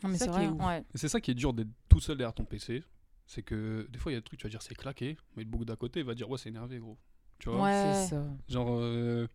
Non, 0.03 0.11
mais 0.11 0.19
C'est 0.19 0.27
ça 0.27 0.33
qui 0.39 0.45
est 0.45 0.49
ouf. 0.49 0.63
ouais. 0.63 0.81
Et 0.95 0.99
c'est 0.99 1.09
ça 1.09 1.21
qui 1.23 1.31
est 1.31 1.35
dur 1.35 1.53
d'être 1.55 1.69
tout 1.89 2.01
seul 2.01 2.19
derrière 2.19 2.35
ton 2.35 2.45
PC. 2.45 2.85
C'est 3.27 3.43
que 3.43 3.87
des 3.91 3.99
fois, 3.99 4.13
il 4.13 4.15
y 4.15 4.19
a 4.19 4.21
des 4.21 4.25
trucs, 4.25 4.39
tu 4.41 4.47
vas 4.47 4.51
dire 4.51 4.61
c'est 4.63 4.75
claqué, 4.75 5.17
mais 5.37 5.45
le 5.45 5.49
bouc 5.49 5.65
d'à 5.65 5.77
côté 5.77 6.03
va 6.03 6.15
dire 6.15 6.29
ouais, 6.31 6.39
c'est 6.39 6.51
énervé, 6.51 6.79
gros. 6.79 6.99
Tu 7.39 7.49
vois? 7.49 7.63
Ouais. 7.63 7.93
C'est 7.95 8.11
ça. 8.15 8.23
Genre, 8.49 8.69
euh, 8.79 9.27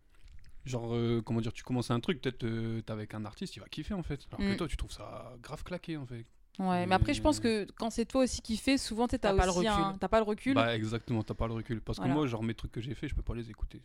genre 0.64 0.94
euh, 0.94 1.20
comment 1.20 1.40
dire, 1.40 1.52
tu 1.52 1.64
commences 1.64 1.90
un 1.90 1.98
truc, 2.00 2.20
peut-être 2.22 2.44
euh, 2.44 2.80
t'es 2.80 2.92
avec 2.92 3.12
un 3.14 3.24
artiste, 3.24 3.56
il 3.56 3.60
va 3.60 3.66
kiffer 3.68 3.94
en 3.94 4.02
fait. 4.04 4.20
Alors 4.32 4.40
Mm. 4.48 4.52
que 4.52 4.58
toi, 4.58 4.68
tu 4.68 4.76
trouves 4.76 4.92
ça 4.92 5.34
grave 5.42 5.62
claqué 5.64 5.96
en 5.96 6.06
fait. 6.06 6.24
Ouais, 6.58 6.86
mais 6.86 6.94
après, 6.94 7.14
je 7.14 7.20
pense 7.22 7.40
que 7.40 7.66
quand 7.78 7.90
c'est 7.90 8.04
toi 8.04 8.22
aussi 8.22 8.40
qui 8.40 8.56
fais, 8.56 8.78
souvent, 8.78 9.08
t'as 9.08 9.18
pas 9.18 9.32
le 9.44 9.50
aussi 9.50 9.58
recul. 9.68 9.70
un- 9.84 9.96
T'as 9.98 10.08
pas 10.08 10.18
le 10.18 10.24
recul. 10.24 10.54
Bah, 10.54 10.74
exactement, 10.76 11.22
t'as 11.24 11.34
pas 11.34 11.48
le 11.48 11.54
recul. 11.54 11.80
Parce 11.80 11.98
Voilà. 11.98 12.12
que 12.12 12.18
moi, 12.18 12.26
genre, 12.28 12.42
mes 12.44 12.54
trucs 12.54 12.70
que 12.72 12.80
j'ai 12.80 12.94
fait, 12.94 13.08
je 13.08 13.14
peux 13.14 13.22
pas 13.22 13.34
les 13.34 13.50
écouter. 13.50 13.82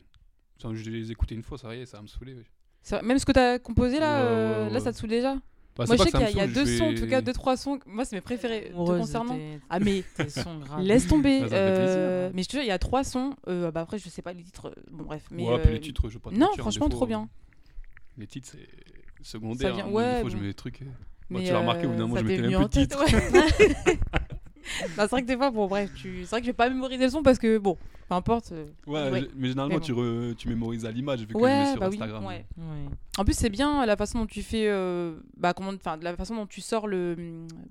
Enfin, 0.58 0.76
je 0.76 0.90
les 0.90 1.10
ai 1.10 1.12
écoutés 1.12 1.34
une 1.36 1.42
fois, 1.44 1.58
ça 1.58 1.74
y 1.76 1.80
est, 1.82 1.86
ça 1.86 1.98
va 1.98 2.04
me 2.04 2.08
saouler. 2.08 2.36
ouais. 2.36 3.02
Même 3.02 3.18
ce 3.20 3.26
que 3.26 3.32
t'as 3.32 3.58
composé 3.60 4.00
là, 4.00 4.18
Ouais, 4.20 4.28
euh, 4.28 4.68
ouais, 4.68 4.74
là, 4.74 4.80
ça 4.80 4.92
te 4.94 4.98
saoule 4.98 5.10
déjà? 5.10 5.36
Bah, 5.76 5.86
Moi, 5.88 5.96
je 5.96 6.04
sais 6.04 6.12
que 6.12 6.18
qu'il 6.18 6.22
y 6.38 6.40
a, 6.42 6.46
il 6.46 6.50
y 6.52 6.54
deux 6.54 6.66
je 6.66 6.78
sons, 6.78 6.84
en 6.86 6.94
tout 6.94 7.08
cas, 7.08 7.22
deux, 7.22 7.32
trois 7.34 7.56
sons. 7.56 7.80
Moi, 7.86 8.04
c'est 8.06 8.16
mes 8.18 8.22
préférés 8.22 8.70
te 8.70 8.76
concernant. 8.76 9.38
Ah, 9.70 9.80
mais 9.80 10.04
tes 10.16 10.30
sons 10.30 10.60
graves. 10.60 10.82
laisse 10.84 11.08
tomber. 11.08 11.42
Bah, 11.42 11.50
ça 11.50 11.56
euh, 11.56 12.32
mais 12.34 12.44
je 12.44 12.48
te 12.50 12.54
jure, 12.54 12.62
il 12.64 12.68
y 12.68 12.72
a 12.72 12.80
trois 12.80 13.04
sons. 13.04 13.36
euh, 13.48 13.72
bah, 13.72 13.82
après, 13.82 13.98
je 13.98 14.10
sais 14.10 14.22
pas 14.22 14.34
les 14.34 14.44
titres. 14.44 14.74
Bon, 14.92 15.06
bref. 15.06 15.24
Mais, 15.32 15.48
ouais, 15.48 15.62
puis 15.62 15.72
les 15.72 15.80
titres, 15.80 16.10
je 16.10 16.18
pas 16.18 16.32
Non, 16.32 16.48
hein, 16.48 16.56
franchement, 16.58 16.90
trop 16.90 17.06
bien. 17.08 17.30
Les 18.18 18.28
titres, 18.28 18.50
c'est 18.52 18.68
secondaire. 19.24 19.74
vient- 19.76 19.86
hein. 19.86 19.92
ouais, 19.92 20.16
des 20.16 20.22
fois, 20.22 20.30
je 20.30 20.36
bon. 20.36 20.42
mets 20.42 20.48
des 20.50 20.54
trucs. 20.54 20.84
Euh, 21.32 21.38
Mais, 21.40 21.46
tu 21.46 21.52
l'as 21.54 21.60
remarqué, 21.60 21.86
au 21.86 21.90
bout 21.90 21.96
d'un 21.96 22.04
euh, 22.04 22.08
moment, 22.08 22.20
je 22.20 22.26
venu 22.26 22.42
même 22.50 22.62
en 22.64 22.68
plus 22.70 22.88
de 22.88 22.96
ouais. 22.96 24.00
Bah, 24.96 25.04
c'est 25.04 25.08
vrai 25.10 25.22
que 25.24 25.28
des 25.28 25.36
fois, 25.36 25.50
bon, 25.50 25.68
bref, 25.68 25.90
tu... 25.96 26.20
c'est 26.22 26.30
vrai 26.30 26.42
que 26.42 26.46
je 26.46 26.52
vais 26.52 26.56
pas 26.56 26.70
mémoriser 26.70 27.04
le 27.06 27.10
son 27.10 27.24
parce 27.24 27.40
que, 27.40 27.58
bon, 27.58 27.76
peu 28.08 28.14
importe. 28.14 28.52
euh, 28.52 28.68
Ouais, 28.86 29.10
Ouais. 29.10 29.22
je- 29.22 29.26
mais 29.36 29.48
généralement, 29.48 29.76
Mais 29.76 29.82
tu, 29.82 29.94
re- 29.94 30.36
tu 30.36 30.48
mémorises 30.48 30.86
à 30.86 30.92
l'image 30.92 31.22
vu 31.22 31.26
que 31.28 31.34
je 31.34 31.38
le 31.40 31.44
Ouais, 31.44 31.60
mets 31.64 31.72
sur 31.72 31.80
bah 31.80 31.88
oui. 31.90 31.96
Instagram. 31.96 32.26
ouais. 32.26 32.46
Ouais. 32.56 32.86
En 33.18 33.26
plus, 33.26 33.34
c'est 33.34 33.50
bien 33.50 33.84
la 33.88 33.98
façon 33.98 34.20
dont 34.20 34.26
tu 34.28 34.44
fais, 34.44 34.68
euh, 34.70 35.16
bah, 35.38 35.54
comment, 35.56 35.72
enfin, 35.72 35.98
la 36.00 36.16
façon 36.16 36.36
dont 36.36 36.46
tu 36.46 36.62
sors 36.62 36.86
le, 36.88 37.18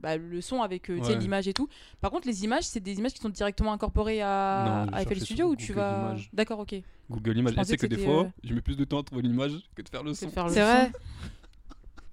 bah, 0.02 0.16
le 0.16 0.40
son 0.40 0.60
avec, 0.62 0.90
euh, 0.90 1.00
sais, 1.04 1.14
l'image 1.14 1.46
et 1.46 1.54
tout. 1.54 1.68
Par 2.00 2.10
contre, 2.10 2.26
les 2.26 2.42
images, 2.42 2.64
c'est 2.64 2.80
des 2.80 2.98
images 2.98 3.12
qui 3.14 3.20
sont 3.20 3.28
directement 3.28 3.72
incorporées 3.72 4.20
à, 4.20 4.86
Non, 4.90 4.92
je 4.92 5.02
à 5.02 5.04
FL 5.06 5.20
Studio 5.20 5.46
ou 5.50 5.56
tu 5.56 5.68
Google 5.68 5.78
vas. 5.80 5.98
Images. 6.08 6.30
D'accord, 6.32 6.58
ok. 6.58 6.74
Google 7.10 7.38
Images. 7.38 7.54
Je 7.56 7.62
c'est 7.62 7.76
que, 7.76 7.86
que 7.86 7.94
des 7.94 8.04
fois, 8.04 8.24
euh, 8.24 8.28
je 8.42 8.54
mets 8.54 8.60
plus 8.60 8.76
de 8.76 8.84
temps 8.84 8.98
à 9.00 9.02
trouver 9.04 9.22
l'image 9.22 9.52
que 9.76 9.82
de 9.82 9.88
faire 9.88 10.02
le 10.02 10.14
son. 10.14 10.28
C'est 10.48 10.60
vrai. 10.62 10.90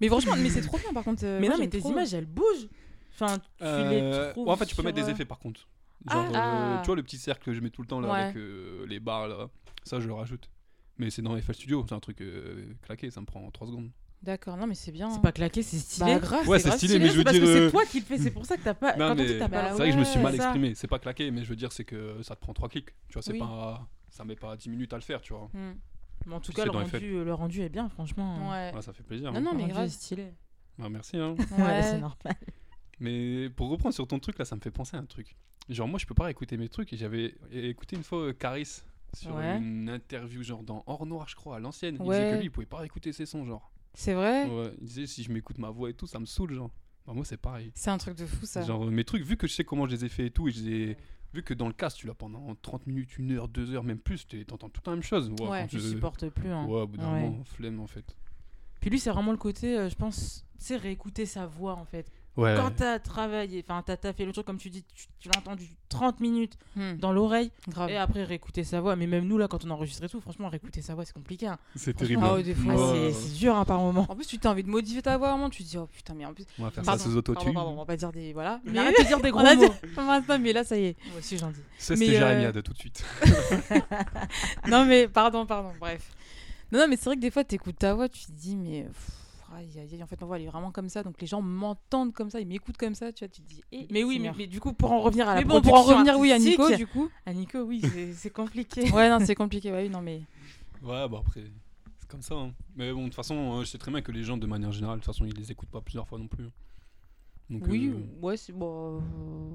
mais 0.00 0.08
franchement, 0.08 0.34
mais 0.36 0.50
c'est 0.50 0.60
trop 0.62 0.78
bien 0.78 0.92
par 0.92 1.04
contre. 1.04 1.24
euh, 1.24 1.38
Mais 1.40 1.46
moi, 1.48 1.56
non, 1.56 1.62
mais 1.62 1.68
tes 1.68 1.78
trop. 1.78 1.90
images, 1.92 2.14
elles 2.14 2.26
bougent. 2.26 2.68
Enfin, 3.14 3.38
tu 3.38 3.64
Euh, 3.64 3.90
les 4.26 4.32
trouves 4.32 4.46
ouais, 4.46 4.52
en 4.52 4.56
fait, 4.56 4.66
tu 4.66 4.74
peux 4.74 4.82
sur, 4.82 4.84
mettre 4.84 4.96
des 4.96 5.08
euh, 5.08 5.12
effets 5.12 5.24
par 5.24 5.38
contre. 5.38 5.66
Genre, 6.10 6.26
Ah. 6.34 6.78
euh, 6.78 6.80
tu 6.82 6.86
vois 6.86 6.96
le 6.96 7.02
petit 7.02 7.16
cercle 7.18 7.44
que 7.44 7.52
je 7.52 7.60
mets 7.60 7.70
tout 7.70 7.82
le 7.82 7.88
temps 7.88 8.00
là 8.00 8.10
Ouais. 8.12 8.18
avec 8.20 8.36
euh, 8.36 8.84
les 8.86 9.00
barres 9.00 9.26
là, 9.28 9.48
ça 9.84 9.98
je 10.00 10.06
le 10.06 10.12
rajoute. 10.12 10.50
Mais 10.98 11.10
c'est 11.10 11.22
dans 11.22 11.36
FL 11.38 11.54
Studio, 11.54 11.84
c'est 11.88 11.94
un 11.94 12.00
truc 12.00 12.20
euh, 12.20 12.72
claqué, 12.82 13.10
ça 13.10 13.20
me 13.20 13.26
prend 13.26 13.50
3 13.50 13.66
secondes. 13.68 13.90
D'accord, 14.22 14.56
non, 14.56 14.66
mais 14.66 14.74
c'est 14.74 14.92
bien. 14.92 15.10
C'est 15.10 15.20
pas 15.20 15.30
claqué, 15.32 15.62
c'est 15.62 15.78
stylé. 15.78 16.14
Bah, 16.14 16.18
grave, 16.20 16.48
Ouais, 16.48 16.58
c'est 16.58 16.70
stylé, 16.72 16.98
mais 16.98 17.08
je 17.08 17.18
veux 17.18 17.24
parce 17.24 17.36
dire, 17.36 17.46
c'est 17.46 17.60
euh, 17.60 17.70
toi 17.70 17.84
qui 17.84 18.00
le 18.00 18.04
fais, 18.06 18.16
c'est 18.18 18.30
pour 18.30 18.46
ça 18.46 18.56
que 18.56 18.62
t'as 18.62 18.74
pas. 18.74 18.92
Non, 18.96 19.08
Quand 19.08 19.14
mais- 19.14 19.38
Bah 19.38 19.48
c'est 19.70 19.76
vrai 19.76 19.86
que 19.88 19.94
je 19.94 19.98
me 19.98 20.04
suis 20.04 20.20
mal 20.20 20.36
ça. 20.36 20.44
exprimé, 20.44 20.74
c'est 20.74 20.86
pas 20.88 20.98
claqué, 20.98 21.30
mais 21.30 21.44
je 21.44 21.48
veux 21.50 21.56
dire 21.56 21.70
c'est 21.72 21.84
que 21.84 22.22
ça 22.22 22.34
te 22.34 22.40
prend 22.40 22.52
3 22.54 22.68
clics. 22.68 22.88
Tu 23.08 23.12
vois, 23.14 23.22
c'est 23.22 23.32
Oui. 23.32 23.38
pas 23.38 23.86
ça 24.08 24.24
met 24.24 24.36
pas 24.36 24.56
10 24.56 24.70
minutes 24.70 24.92
à 24.94 24.96
le 24.96 25.02
faire, 25.02 25.20
tu 25.20 25.32
vois. 25.34 25.50
Hmm. 25.52 25.74
Mais 26.26 26.34
en 26.34 26.40
tout 26.40 26.52
Puis 26.52 26.56
cas, 26.56 26.64
le 26.64 26.70
rendu, 26.72 27.24
le 27.24 27.34
rendu 27.34 27.60
est 27.62 27.68
bien, 27.68 27.88
franchement. 27.88 28.50
Ouais. 28.50 28.72
Ouais, 28.74 28.82
ça 28.82 28.92
fait 28.92 29.02
plaisir. 29.04 29.30
Non, 29.32 29.38
hein. 29.38 29.42
non, 29.42 29.54
mais 29.54 29.68
grave. 29.68 29.88
stylé. 29.88 30.32
Bah, 30.78 30.88
merci 30.90 31.16
hein. 31.16 31.34
Ouais, 31.56 31.62
Ouais. 31.64 31.82
c'est 31.82 31.98
normal. 32.00 32.34
Mais 33.00 33.48
pour 33.50 33.68
reprendre 33.70 33.94
sur 33.94 34.06
ton 34.06 34.18
truc 34.18 34.38
là, 34.38 34.44
ça 34.44 34.56
me 34.56 34.60
fait 34.60 34.70
penser 34.70 34.96
à 34.96 35.00
un 35.00 35.04
truc. 35.04 35.36
Genre 35.68 35.88
moi 35.88 35.98
je 35.98 36.06
peux 36.06 36.14
pas 36.14 36.30
écouter 36.30 36.56
mes 36.56 36.68
trucs 36.68 36.92
et 36.92 36.96
j'avais 36.96 37.34
écouté 37.52 37.96
une 37.96 38.02
fois 38.04 38.18
euh, 38.28 38.32
Caris 38.32 38.82
sur 39.14 39.34
Ouais. 39.34 39.56
une 39.58 39.88
interview 39.88 40.42
genre 40.42 40.62
dans 40.62 40.82
Hors 40.86 41.06
Noir 41.06 41.28
je 41.28 41.34
crois 41.36 41.56
à 41.56 41.58
l'ancienne. 41.60 41.96
Il 42.00 42.04
disait 42.06 42.30
que 42.32 42.36
lui 42.38 42.44
il 42.44 42.50
pouvait 42.50 42.66
pas 42.66 42.84
écouter 42.84 43.12
ses 43.12 43.26
sons 43.26 43.44
genre. 43.44 43.70
C'est 43.94 44.14
vrai? 44.14 44.44
Ouais, 44.46 44.72
il 44.80 44.86
disait 44.86 45.06
si 45.06 45.22
je 45.22 45.32
m'écoute 45.32 45.58
ma 45.58 45.70
voix 45.70 45.90
et 45.90 45.94
tout 45.94 46.06
ça 46.06 46.18
me 46.20 46.26
saoule 46.26 46.52
genre. 46.54 46.70
Bah, 47.06 47.12
moi 47.14 47.24
c'est 47.24 47.36
pareil. 47.36 47.72
C'est 47.74 47.90
un 47.90 47.98
truc 47.98 48.16
de 48.16 48.26
fou 48.26 48.46
ça. 48.46 48.62
Genre 48.62 48.84
euh, 48.84 48.90
mes 48.90 49.04
trucs 49.04 49.22
vu 49.24 49.36
que 49.36 49.46
je 49.46 49.52
sais 49.54 49.64
comment 49.64 49.86
je 49.86 49.92
les 49.92 50.04
ai 50.04 50.08
fait 50.08 50.26
et 50.26 50.30
tout 50.30 50.48
et 50.48 50.52
je 50.52 50.62
les 50.62 50.90
ai- 50.90 50.96
vu 51.36 51.42
que 51.42 51.54
dans 51.54 51.66
le 51.68 51.72
cast 51.74 51.98
tu 51.98 52.06
l'as 52.06 52.14
pendant 52.14 52.54
30 52.62 52.86
minutes, 52.86 53.10
1 53.18 53.30
heure, 53.32 53.48
2 53.48 53.72
heures 53.74 53.84
même 53.84 53.98
plus, 53.98 54.26
t'es- 54.26 54.44
t'entends 54.44 54.68
tout 54.70 54.80
la 54.86 54.92
même 54.92 55.02
chose. 55.02 55.30
Ouais, 55.40 55.48
Ouais, 55.48 55.66
Tu 55.68 55.78
je- 55.78 55.88
supportes 55.90 56.28
plus. 56.30 56.50
hein. 56.50 56.64
Ouais, 56.66 56.80
au 56.80 56.86
bout 56.86 56.96
d'un 56.96 57.12
Ouais. 57.12 57.20
moment, 57.28 57.44
flemme 57.44 57.80
en 57.80 57.86
fait. 57.86 58.16
Puis 58.80 58.90
lui, 58.90 58.98
c'est 58.98 59.10
vraiment 59.10 59.32
le 59.32 59.38
côté, 59.38 59.76
euh, 59.78 59.88
je 59.88 59.94
pense, 59.96 60.44
c'est 60.58 60.76
réécouter 60.76 61.26
sa 61.26 61.46
voix 61.46 61.74
en 61.74 61.84
fait. 61.84 62.10
Ouais. 62.36 62.54
Quand 62.56 62.70
t'as 62.76 62.98
travaillé, 62.98 63.64
enfin 63.66 63.82
t'as 63.84 63.96
t'as 63.96 64.12
fait 64.12 64.26
le 64.26 64.32
truc 64.32 64.44
comme 64.44 64.58
tu 64.58 64.68
dis, 64.68 64.84
tu, 64.94 65.06
tu 65.20 65.28
l'as 65.30 65.38
entendu 65.38 65.68
30 65.88 66.20
minutes 66.20 66.58
Hmm, 66.76 66.96
dans 66.98 67.10
l'oreille 67.12 67.50
et 67.88 67.96
après 67.96 68.24
réécouter 68.24 68.62
sa 68.62 68.82
voix. 68.82 68.94
Mais 68.94 69.06
même 69.06 69.26
nous 69.26 69.38
là, 69.38 69.48
quand 69.48 69.64
on 69.64 69.70
enregistrait 69.70 70.08
tout, 70.10 70.20
franchement, 70.20 70.48
réécouter 70.50 70.82
sa 70.82 70.94
voix 70.94 71.06
c'est 71.06 71.14
compliqué. 71.14 71.46
hein. 71.46 71.58
C'est 71.76 71.94
terrible. 71.96 72.20
ah 72.24 72.34
ouais, 72.34 72.42
des 72.42 72.54
fois, 72.54 72.74
Ah, 72.76 73.12
c'est 73.14 73.32
dur 73.38 73.56
hein, 73.56 73.64
par 73.64 73.78
moment. 73.80 74.04
En 74.10 74.14
plus, 74.14 74.26
tu 74.26 74.38
t'as 74.38 74.50
envie 74.50 74.62
de 74.64 74.68
modifier 74.68 75.00
ta 75.00 75.16
voix, 75.16 75.30
vraiment, 75.30 75.48
tu 75.48 75.64
te 75.64 75.68
dis, 75.68 75.78
oh 75.78 75.86
putain, 75.86 76.12
mais 76.12 76.26
en 76.26 76.34
plus. 76.34 76.44
On 76.58 76.64
va 76.64 76.70
faire 76.70 76.84
Pardon, 76.84 76.98
ça 77.02 77.08
sous 77.08 77.14
pardon, 77.22 77.32
autotune. 77.32 77.54
pardon, 77.54 77.70
on 77.70 77.76
va 77.76 77.84
pas 77.86 77.96
dire 77.96 78.12
des. 78.12 78.34
Voilà. 78.34 78.60
Mais 78.64 78.78
arrête 78.80 78.94
de 79.00 79.06
dire 79.06 79.20
des 79.20 79.30
gros 79.32 79.40
on 79.40 79.56
mots. 79.56 79.68
dit- 79.82 79.88
Maintenant, 79.96 80.38
mais 80.38 80.52
là, 80.52 80.62
ça 80.64 80.76
y 80.76 80.84
est. 80.86 80.96
Moi 81.08 81.18
aussi 81.20 81.38
j'en 81.38 81.50
dis. 81.50 81.60
C'est 81.78 81.96
Mais, 81.96 82.04
c'était 82.06 82.18
euh, 82.18 82.28
Jérémiade 82.28 82.62
tout 82.62 82.72
de 82.74 82.78
suite. 82.78 83.02
non, 84.68 84.84
mais 84.84 85.08
pardon, 85.08 85.46
pardon, 85.46 85.72
bref. 85.80 86.10
Non, 86.72 86.80
non, 86.80 86.86
mais 86.88 86.96
c'est 86.96 87.04
vrai 87.06 87.16
que 87.16 87.20
des 87.20 87.30
fois, 87.30 87.44
t'écoutes 87.44 87.78
ta 87.78 87.94
voix, 87.94 88.08
tu 88.08 88.26
te 88.26 88.32
dis, 88.32 88.56
mais. 88.56 88.82
pff, 88.82 89.10
aïe, 89.56 89.78
aïe, 89.78 89.88
aïe, 89.94 90.02
en 90.02 90.06
fait, 90.06 90.20
ma 90.20 90.26
voix, 90.26 90.36
elle 90.38 90.44
est 90.44 90.48
vraiment 90.50 90.70
comme 90.72 90.88
ça. 90.88 91.02
Donc 91.02 91.20
les 91.20 91.26
gens 91.26 91.40
m'entendent 91.42 92.12
comme 92.12 92.30
ça, 92.30 92.40
ils 92.40 92.46
m'écoutent 92.46 92.76
comme 92.76 92.94
ça, 92.94 93.12
tu 93.12 93.24
vois, 93.24 93.28
tu 93.28 93.42
te 93.42 93.46
dis. 93.48 93.62
eh, 93.72 93.86
Mais 93.90 94.04
oui, 94.04 94.18
mais, 94.36 94.46
du 94.46 94.60
coup, 94.60 94.72
pour 94.72 94.92
en 94.92 95.00
revenir 95.00 95.28
à 95.28 95.34
la 95.34 95.40
Mais 95.40 95.44
bon, 95.46 95.60
pour 95.60 95.74
en 95.74 95.82
revenir, 95.82 96.18
oui, 96.18 96.32
à 96.32 96.38
Nico, 96.38 96.70
du 96.74 96.86
coup. 96.86 97.08
À 97.24 97.32
Nico, 97.32 97.60
oui, 97.62 97.82
c'est- 98.14 98.30
compliqué. 98.30 98.90
Ouais, 98.90 99.08
non, 99.10 99.18
c'est 99.24 99.34
compliqué, 99.34 99.72
ouais, 99.72 99.88
non, 99.88 100.00
mais. 100.02 100.22
Ouais, 100.82 101.08
bah 101.08 101.18
après, 101.20 101.44
c'est 101.98 102.08
comme 102.08 102.22
ça. 102.22 102.34
hein. 102.34 102.52
Mais 102.76 102.92
bon, 102.92 103.00
de 103.00 103.04
toute 103.06 103.14
façon, 103.14 103.58
euh, 103.58 103.60
je 103.64 103.70
sais 103.70 103.78
très 103.78 103.90
bien 103.90 104.02
que 104.02 104.12
les 104.12 104.22
gens, 104.22 104.36
de 104.36 104.46
manière 104.46 104.72
générale, 104.72 104.98
de 104.98 105.04
toute 105.04 105.12
façon, 105.12 105.24
ils 105.24 105.34
les 105.34 105.50
écoutent 105.50 105.70
pas 105.70 105.80
plusieurs 105.80 106.06
fois 106.06 106.18
non 106.18 106.28
plus. 106.28 106.48
Donc, 107.48 107.62
Oui, 107.68 107.86
euh, 107.94 108.20
ouais, 108.26 108.36
c'est 108.36 108.52
bon. 108.52 109.00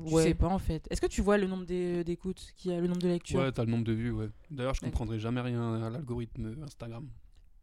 Je 0.06 0.14
ouais. 0.14 0.24
sais 0.24 0.34
pas 0.34 0.48
en 0.48 0.60
fait. 0.60 0.88
Est-ce 0.90 1.02
que 1.02 1.08
tu 1.08 1.22
vois 1.22 1.38
le 1.38 1.46
nombre 1.46 1.66
d'é- 1.66 2.04
d'écoutes, 2.06 2.54
qui 2.56 2.72
a 2.72 2.80
le 2.80 2.88
nombre 2.88 3.02
de 3.02 3.10
lectures? 3.10 3.38
Ouais, 3.40 3.52
t'as 3.52 3.66
le 3.66 3.72
nombre 3.72 3.84
de 3.84 3.92
vues, 3.92 4.12
ouais. 4.12 4.30
D'ailleurs, 4.50 4.74
je 4.74 4.80
comprendrai 4.82 5.20
jamais 5.20 5.42
rien 5.42 5.84
à 5.84 5.90
l'algorithme 5.90 6.56
Instagram. 6.64 7.08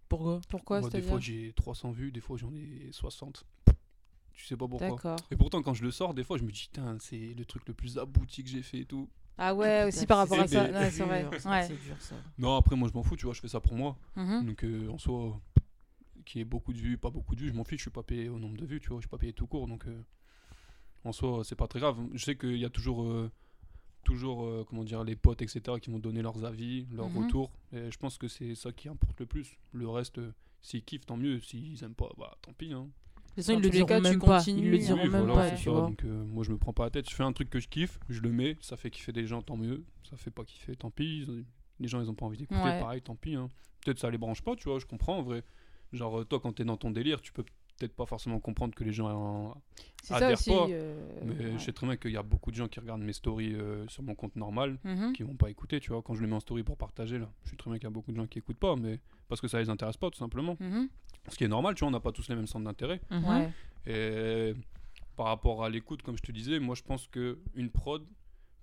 Pourquoi? 0.09 0.41
Pourquoi, 0.49 0.81
Moi, 0.81 0.91
des 0.91 1.03
fois, 1.03 1.21
j'ai 1.21 1.53
300 1.55 1.91
vues, 1.93 2.11
des 2.13 2.21
fois, 2.21 2.37
j'en 2.37 2.53
ai 2.55 2.89
60. 2.93 3.45
Tu 4.33 4.45
sais 4.47 4.57
pas 4.57 4.69
pourquoi. 4.69 4.89
D'accord. 4.89 5.17
Et 5.31 5.37
pourtant, 5.37 5.63
quand 5.63 5.75
je 5.75 5.83
le 5.83 5.91
sors, 5.91 6.15
des 6.15 6.23
fois, 6.25 6.39
je 6.39 6.45
me 6.45 6.51
dis, 6.53 6.69
putain, 6.73 6.97
c'est 7.01 7.35
le 7.35 7.45
truc 7.45 7.67
le 7.67 7.75
plus 7.75 7.99
abouti 7.99 8.45
que 8.45 8.51
j'ai 8.51 8.63
fait 8.63 8.79
et 8.81 8.85
tout. 8.85 9.09
Ah 9.37 9.55
ouais, 9.55 9.85
aussi 9.85 10.07
par 10.07 10.19
rapport 10.19 10.41
à 10.41 10.47
ça. 10.49 10.67
des- 10.67 10.73
Ouais, 10.75 10.91
c'est 10.91 11.05
vrai. 11.05 11.23
dur, 11.23 11.41
ça, 11.41 11.51
Ouais. 11.51 11.65
C'est 11.67 11.77
dur 11.77 12.01
ça. 12.01 12.17
Non, 12.39 12.57
après, 12.57 12.77
moi, 12.77 12.89
je 12.89 12.95
m'en 12.95 13.03
fous, 13.03 13.17
tu 13.17 13.25
vois, 13.27 13.35
je 13.35 13.41
fais 13.41 13.49
ça 13.49 13.61
pour 13.61 13.75
moi. 13.75 13.97
Mhm. 14.17 14.47
Donc, 14.47 14.65
euh, 14.65 14.89
en 14.91 14.99
soi, 14.99 15.41
qu'il 16.25 16.39
y 16.39 16.43
ait 16.43 16.45
beaucoup 16.45 16.73
de 16.73 16.79
vues, 16.79 16.99
pas 16.99 17.11
beaucoup 17.11 17.35
de 17.35 17.41
vues, 17.41 17.49
je 17.49 17.55
m'en 17.55 17.65
fiche, 17.65 17.79
je 17.79 17.83
suis 17.85 17.91
pas 17.91 18.03
payé 18.03 18.29
au 18.29 18.39
nombre 18.39 18.57
de 18.57 18.65
vues, 18.67 18.81
tu 18.81 18.89
vois, 18.89 18.99
je 18.99 19.03
suis 19.03 19.09
pas 19.09 19.19
payé 19.19 19.33
tout 19.33 19.47
court, 19.47 19.67
donc 19.67 19.87
euh, 19.87 20.03
en 21.05 21.13
soi, 21.13 21.43
c'est 21.45 21.57
pas 21.57 21.67
très 21.69 21.81
grave. 21.81 21.99
Je 22.15 22.25
sais 22.25 22.37
qu'il 22.37 22.57
y 22.59 22.65
a 22.65 22.71
toujours, 22.71 23.03
euh, 23.05 23.31
toujours 24.05 24.45
euh, 24.45 24.65
comment 24.69 24.85
dire, 24.85 25.05
les 25.05 25.17
potes, 25.17 25.43
etc., 25.43 25.79
qui 25.81 25.91
vont 25.91 25.99
donner 25.99 26.23
leurs 26.23 26.45
avis, 26.45 26.87
leurs 26.93 27.11
Mhm. 27.11 27.19
retours, 27.25 27.51
et 27.73 27.91
je 27.91 27.99
pense 27.99 28.17
que 28.19 28.29
c'est 28.29 28.55
ça 28.55 28.73
qui 28.73 28.89
importe 28.89 29.21
le 29.21 29.27
plus. 29.27 29.59
Le 29.73 29.89
reste, 29.89 30.19
euh, 30.19 30.33
s'ils 30.61 30.83
kiffent, 30.83 31.07
tant 31.07 31.17
mieux, 31.17 31.41
s'ils 31.41 31.83
aiment 31.85 31.95
pas, 31.95 32.09
bah 32.19 32.37
tant 32.43 32.53
pis. 32.53 32.73
Hein. 32.73 32.89
De 33.37 33.43
toute 33.43 33.45
façon, 33.45 33.53
Dans 33.53 33.59
ils 33.59 33.63
le 33.63 33.69
les 33.69 33.73
diront 33.77 33.87
cas, 33.87 33.97
tu 33.99 34.03
même 34.03 34.19
pas. 34.19 34.39
continues. 34.39 34.65
Ils 34.67 34.71
le 34.71 34.79
diront 34.79 35.03
Oui, 35.05 35.09
même 35.11 35.25
voilà, 35.27 35.35
pas, 35.35 35.51
tu 35.57 35.63
ça, 35.65 35.71
vois. 35.71 35.81
Donc 35.83 36.05
euh, 36.05 36.25
moi, 36.25 36.43
je 36.45 36.51
me 36.53 36.59
prends 36.59 36.73
pas 36.73 36.85
la 36.85 36.91
tête, 36.91 37.09
je 37.09 37.15
fais 37.15 37.23
un 37.23 37.33
truc 37.33 37.51
que 37.51 37.61
je 37.61 37.69
kiffe, 37.69 38.01
je 38.09 38.21
le 38.21 38.33
mets, 38.33 38.57
ça 38.61 38.77
fait 38.77 38.91
kiffer 38.91 39.13
des 39.13 39.27
gens, 39.27 39.43
tant 39.43 39.57
mieux, 39.57 39.85
ça 40.09 40.17
fait 40.17 40.31
pas 40.31 40.45
kiffer, 40.45 40.75
tant 40.75 40.91
pis. 40.91 41.27
Les 41.79 41.87
gens, 41.89 42.01
ils 42.01 42.11
ont 42.11 42.15
pas 42.15 42.27
envie 42.27 42.39
d'écouter, 42.39 42.61
Ouais. 42.61 42.79
pareil, 42.81 43.03
tant 43.03 43.15
pis. 43.15 43.35
hein. 43.37 43.49
Peut-être 43.85 43.99
ça 44.01 44.11
les 44.11 44.19
branche 44.19 44.43
pas, 44.43 44.57
tu 44.57 44.69
vois, 44.69 44.79
je 44.81 44.87
comprends 44.87 45.19
en 45.19 45.23
vrai. 45.23 45.45
Genre, 45.93 46.27
toi, 46.27 46.41
quand 46.41 46.53
t'es 46.53 46.65
dans 46.65 46.77
ton 46.77 46.91
délire, 46.91 47.21
tu 47.21 47.33
peux 47.33 47.45
peut-être 47.79 47.95
pas 47.95 48.07
forcément 48.07 48.41
comprendre 48.41 48.75
que 48.75 48.83
les 48.85 48.93
gens 48.93 49.09
en- 49.11 49.55
C'est 50.03 50.09
ça 50.09 50.17
adhère 50.17 50.33
aussi. 50.33 50.51
pas, 50.51 50.67
euh, 50.69 51.01
mais 51.25 51.35
ouais. 51.47 51.53
je 51.53 51.59
sais 51.59 51.73
très 51.73 51.87
bien 51.87 51.97
qu'il 51.97 52.11
y 52.13 52.17
a 52.17 52.23
beaucoup 52.23 52.51
de 52.51 52.57
gens 52.57 52.69
qui 52.69 52.81
regardent 52.81 53.03
mes 53.03 53.13
stories 53.13 53.55
euh, 53.55 53.87
sur 53.89 54.03
mon 54.03 54.15
compte 54.15 54.35
normal 54.37 54.79
Mhm. 54.85 55.13
qui 55.13 55.23
vont 55.23 55.37
pas 55.37 55.49
écouter, 55.51 55.81
tu 55.81 55.91
vois. 55.93 56.03
Quand 56.03 56.15
je 56.15 56.21
le 56.23 56.27
mets 56.29 56.35
en 56.37 56.41
story 56.41 56.63
pour 56.65 56.77
partager, 56.77 57.19
là, 57.19 57.31
je 57.45 57.51
sais 57.51 57.57
très 57.57 57.71
bien 57.71 57.79
qu'il 57.79 57.85
y 57.87 57.87
a 57.87 57.91
beaucoup 57.91 58.11
de 58.13 58.17
gens 58.17 58.27
qui 58.27 58.39
écoutent 58.39 58.59
pas, 58.59 58.75
mais 58.77 58.99
parce 59.29 59.41
que 59.41 59.49
ça 59.49 59.59
les 59.61 59.69
intéresse 59.71 59.97
pas, 59.97 60.11
tout 60.11 60.19
simplement. 60.19 60.57
Mhm. 60.61 60.89
Ce 61.29 61.37
qui 61.37 61.45
est 61.45 61.49
normal, 61.49 61.75
tu 61.75 61.81
vois, 61.81 61.89
on 61.89 61.93
n'a 61.93 62.01
pas 62.01 62.13
tous 62.13 62.29
les 62.29 62.35
mêmes 62.37 62.47
centres 62.47 62.65
d'intérêt. 62.65 63.01
Mhm. 63.11 63.25
Ouais. 63.25 63.53
Et 63.87 64.55
par 65.17 65.27
rapport 65.27 65.65
à 65.65 65.69
l'écoute, 65.71 66.03
comme 66.03 66.17
je 66.17 66.23
te 66.23 66.33
disais, 66.33 66.59
moi 66.59 66.75
je 66.75 66.83
pense 66.83 67.07
que 67.09 67.39
une 67.55 67.71
prod, 67.71 68.05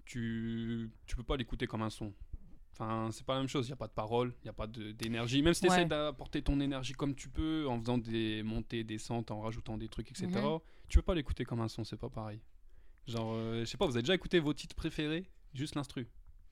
tu 0.05 0.89
tu 1.05 1.15
peux 1.15 1.23
pas 1.23 1.37
l'écouter 1.37 1.67
comme 1.67 1.81
un 1.81 1.89
son. 1.89 2.13
Enfin, 2.77 3.09
c'est 3.13 3.25
pas 3.25 3.35
la 3.35 3.39
même 3.39 3.47
chose, 3.47 3.67
il 3.67 3.69
n'y 3.69 3.73
a 3.73 3.77
pas 3.77 3.87
de 3.87 3.93
parole, 3.93 4.33
il 4.41 4.45
n'y 4.45 4.49
a 4.49 4.53
pas 4.53 4.67
d'énergie. 4.67 5.41
Même 5.41 5.53
si 5.53 5.61
tu 5.61 5.67
essaies 5.67 5.79
Ouais. 5.79 5.85
d'apporter 5.85 6.41
ton 6.41 6.59
énergie 6.59 6.91
comme 6.93 7.15
tu 7.15 7.29
peux, 7.29 7.65
en 7.69 7.79
faisant 7.79 7.97
des 7.97 8.43
montées, 8.43 8.83
descentes, 8.83 9.31
en 9.31 9.39
rajoutant 9.39 9.77
des 9.77 9.87
trucs, 9.87 10.11
etc., 10.11 10.27
tu 10.89 10.97
peux 10.97 11.01
pas 11.01 11.15
l'écouter 11.15 11.45
comme 11.45 11.61
un 11.61 11.69
son, 11.69 11.85
c'est 11.85 11.95
pas 11.95 12.09
pareil. 12.09 12.41
Genre, 13.07 13.31
euh, 13.33 13.59
je 13.61 13.65
sais 13.65 13.77
pas, 13.77 13.85
vous 13.85 13.93
avez 13.95 14.01
déjà 14.01 14.13
écouté 14.15 14.39
vos 14.39 14.53
titres 14.53 14.75
préférés, 14.75 15.29
juste 15.53 15.75
l'instru 15.75 16.07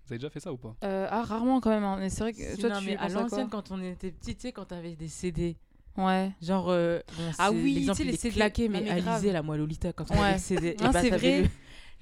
Vous 0.06 0.14
avez 0.14 0.18
déjà 0.20 0.30
fait 0.30 0.40
ça 0.40 0.54
ou 0.54 0.58
pas? 0.58 0.76
Euh, 0.86 1.08
ah, 1.10 1.24
rarement 1.24 1.60
quand 1.60 1.70
même. 1.72 1.84
hein. 1.84 1.98
Mais 2.00 2.10
c'est 2.10 2.22
vrai 2.22 2.32
que 2.34 2.40
Si, 2.56 2.58
toi, 2.62 2.70
non, 2.70 2.80
tu 2.80 2.86
mais 2.86 2.96
à 2.98 3.10
l'ancienne, 3.10 3.50
quand 3.50 3.72
on 3.72 3.82
était 3.82 4.12
petit, 4.12 4.36
tu 4.36 4.42
sais, 4.44 4.52
quand 4.54 4.66
t'avais 4.66 4.96
des 4.96 5.08
CD, 5.10 5.58
Ouais. 5.98 6.32
genre. 6.42 6.70
euh, 6.70 7.00
bon, 7.18 7.32
Ah 7.38 7.50
c'est- 7.50 7.56
oui, 7.56 7.86
tu 7.88 7.94
sais, 7.96 8.04
il 8.04 8.12
les 8.12 8.18
CD. 8.18 8.36
claqué, 8.36 8.68
Non, 8.70 8.80
mais, 8.80 8.82
mais. 8.86 8.90
Alizé, 9.10 9.32
la 9.34 9.42
moi, 9.44 9.58
Lolita, 9.58 9.92
quand 9.94 10.10
on 10.12 10.14
Ouais. 10.16 10.20
avait 10.22 10.34
le 10.34 10.40
CD. 10.40 10.68
et 10.70 10.76
Ah, 10.80 10.92
bah, 10.92 11.02
c'est 11.02 11.10
t'avais 11.10 11.42
vrai. 11.42 11.50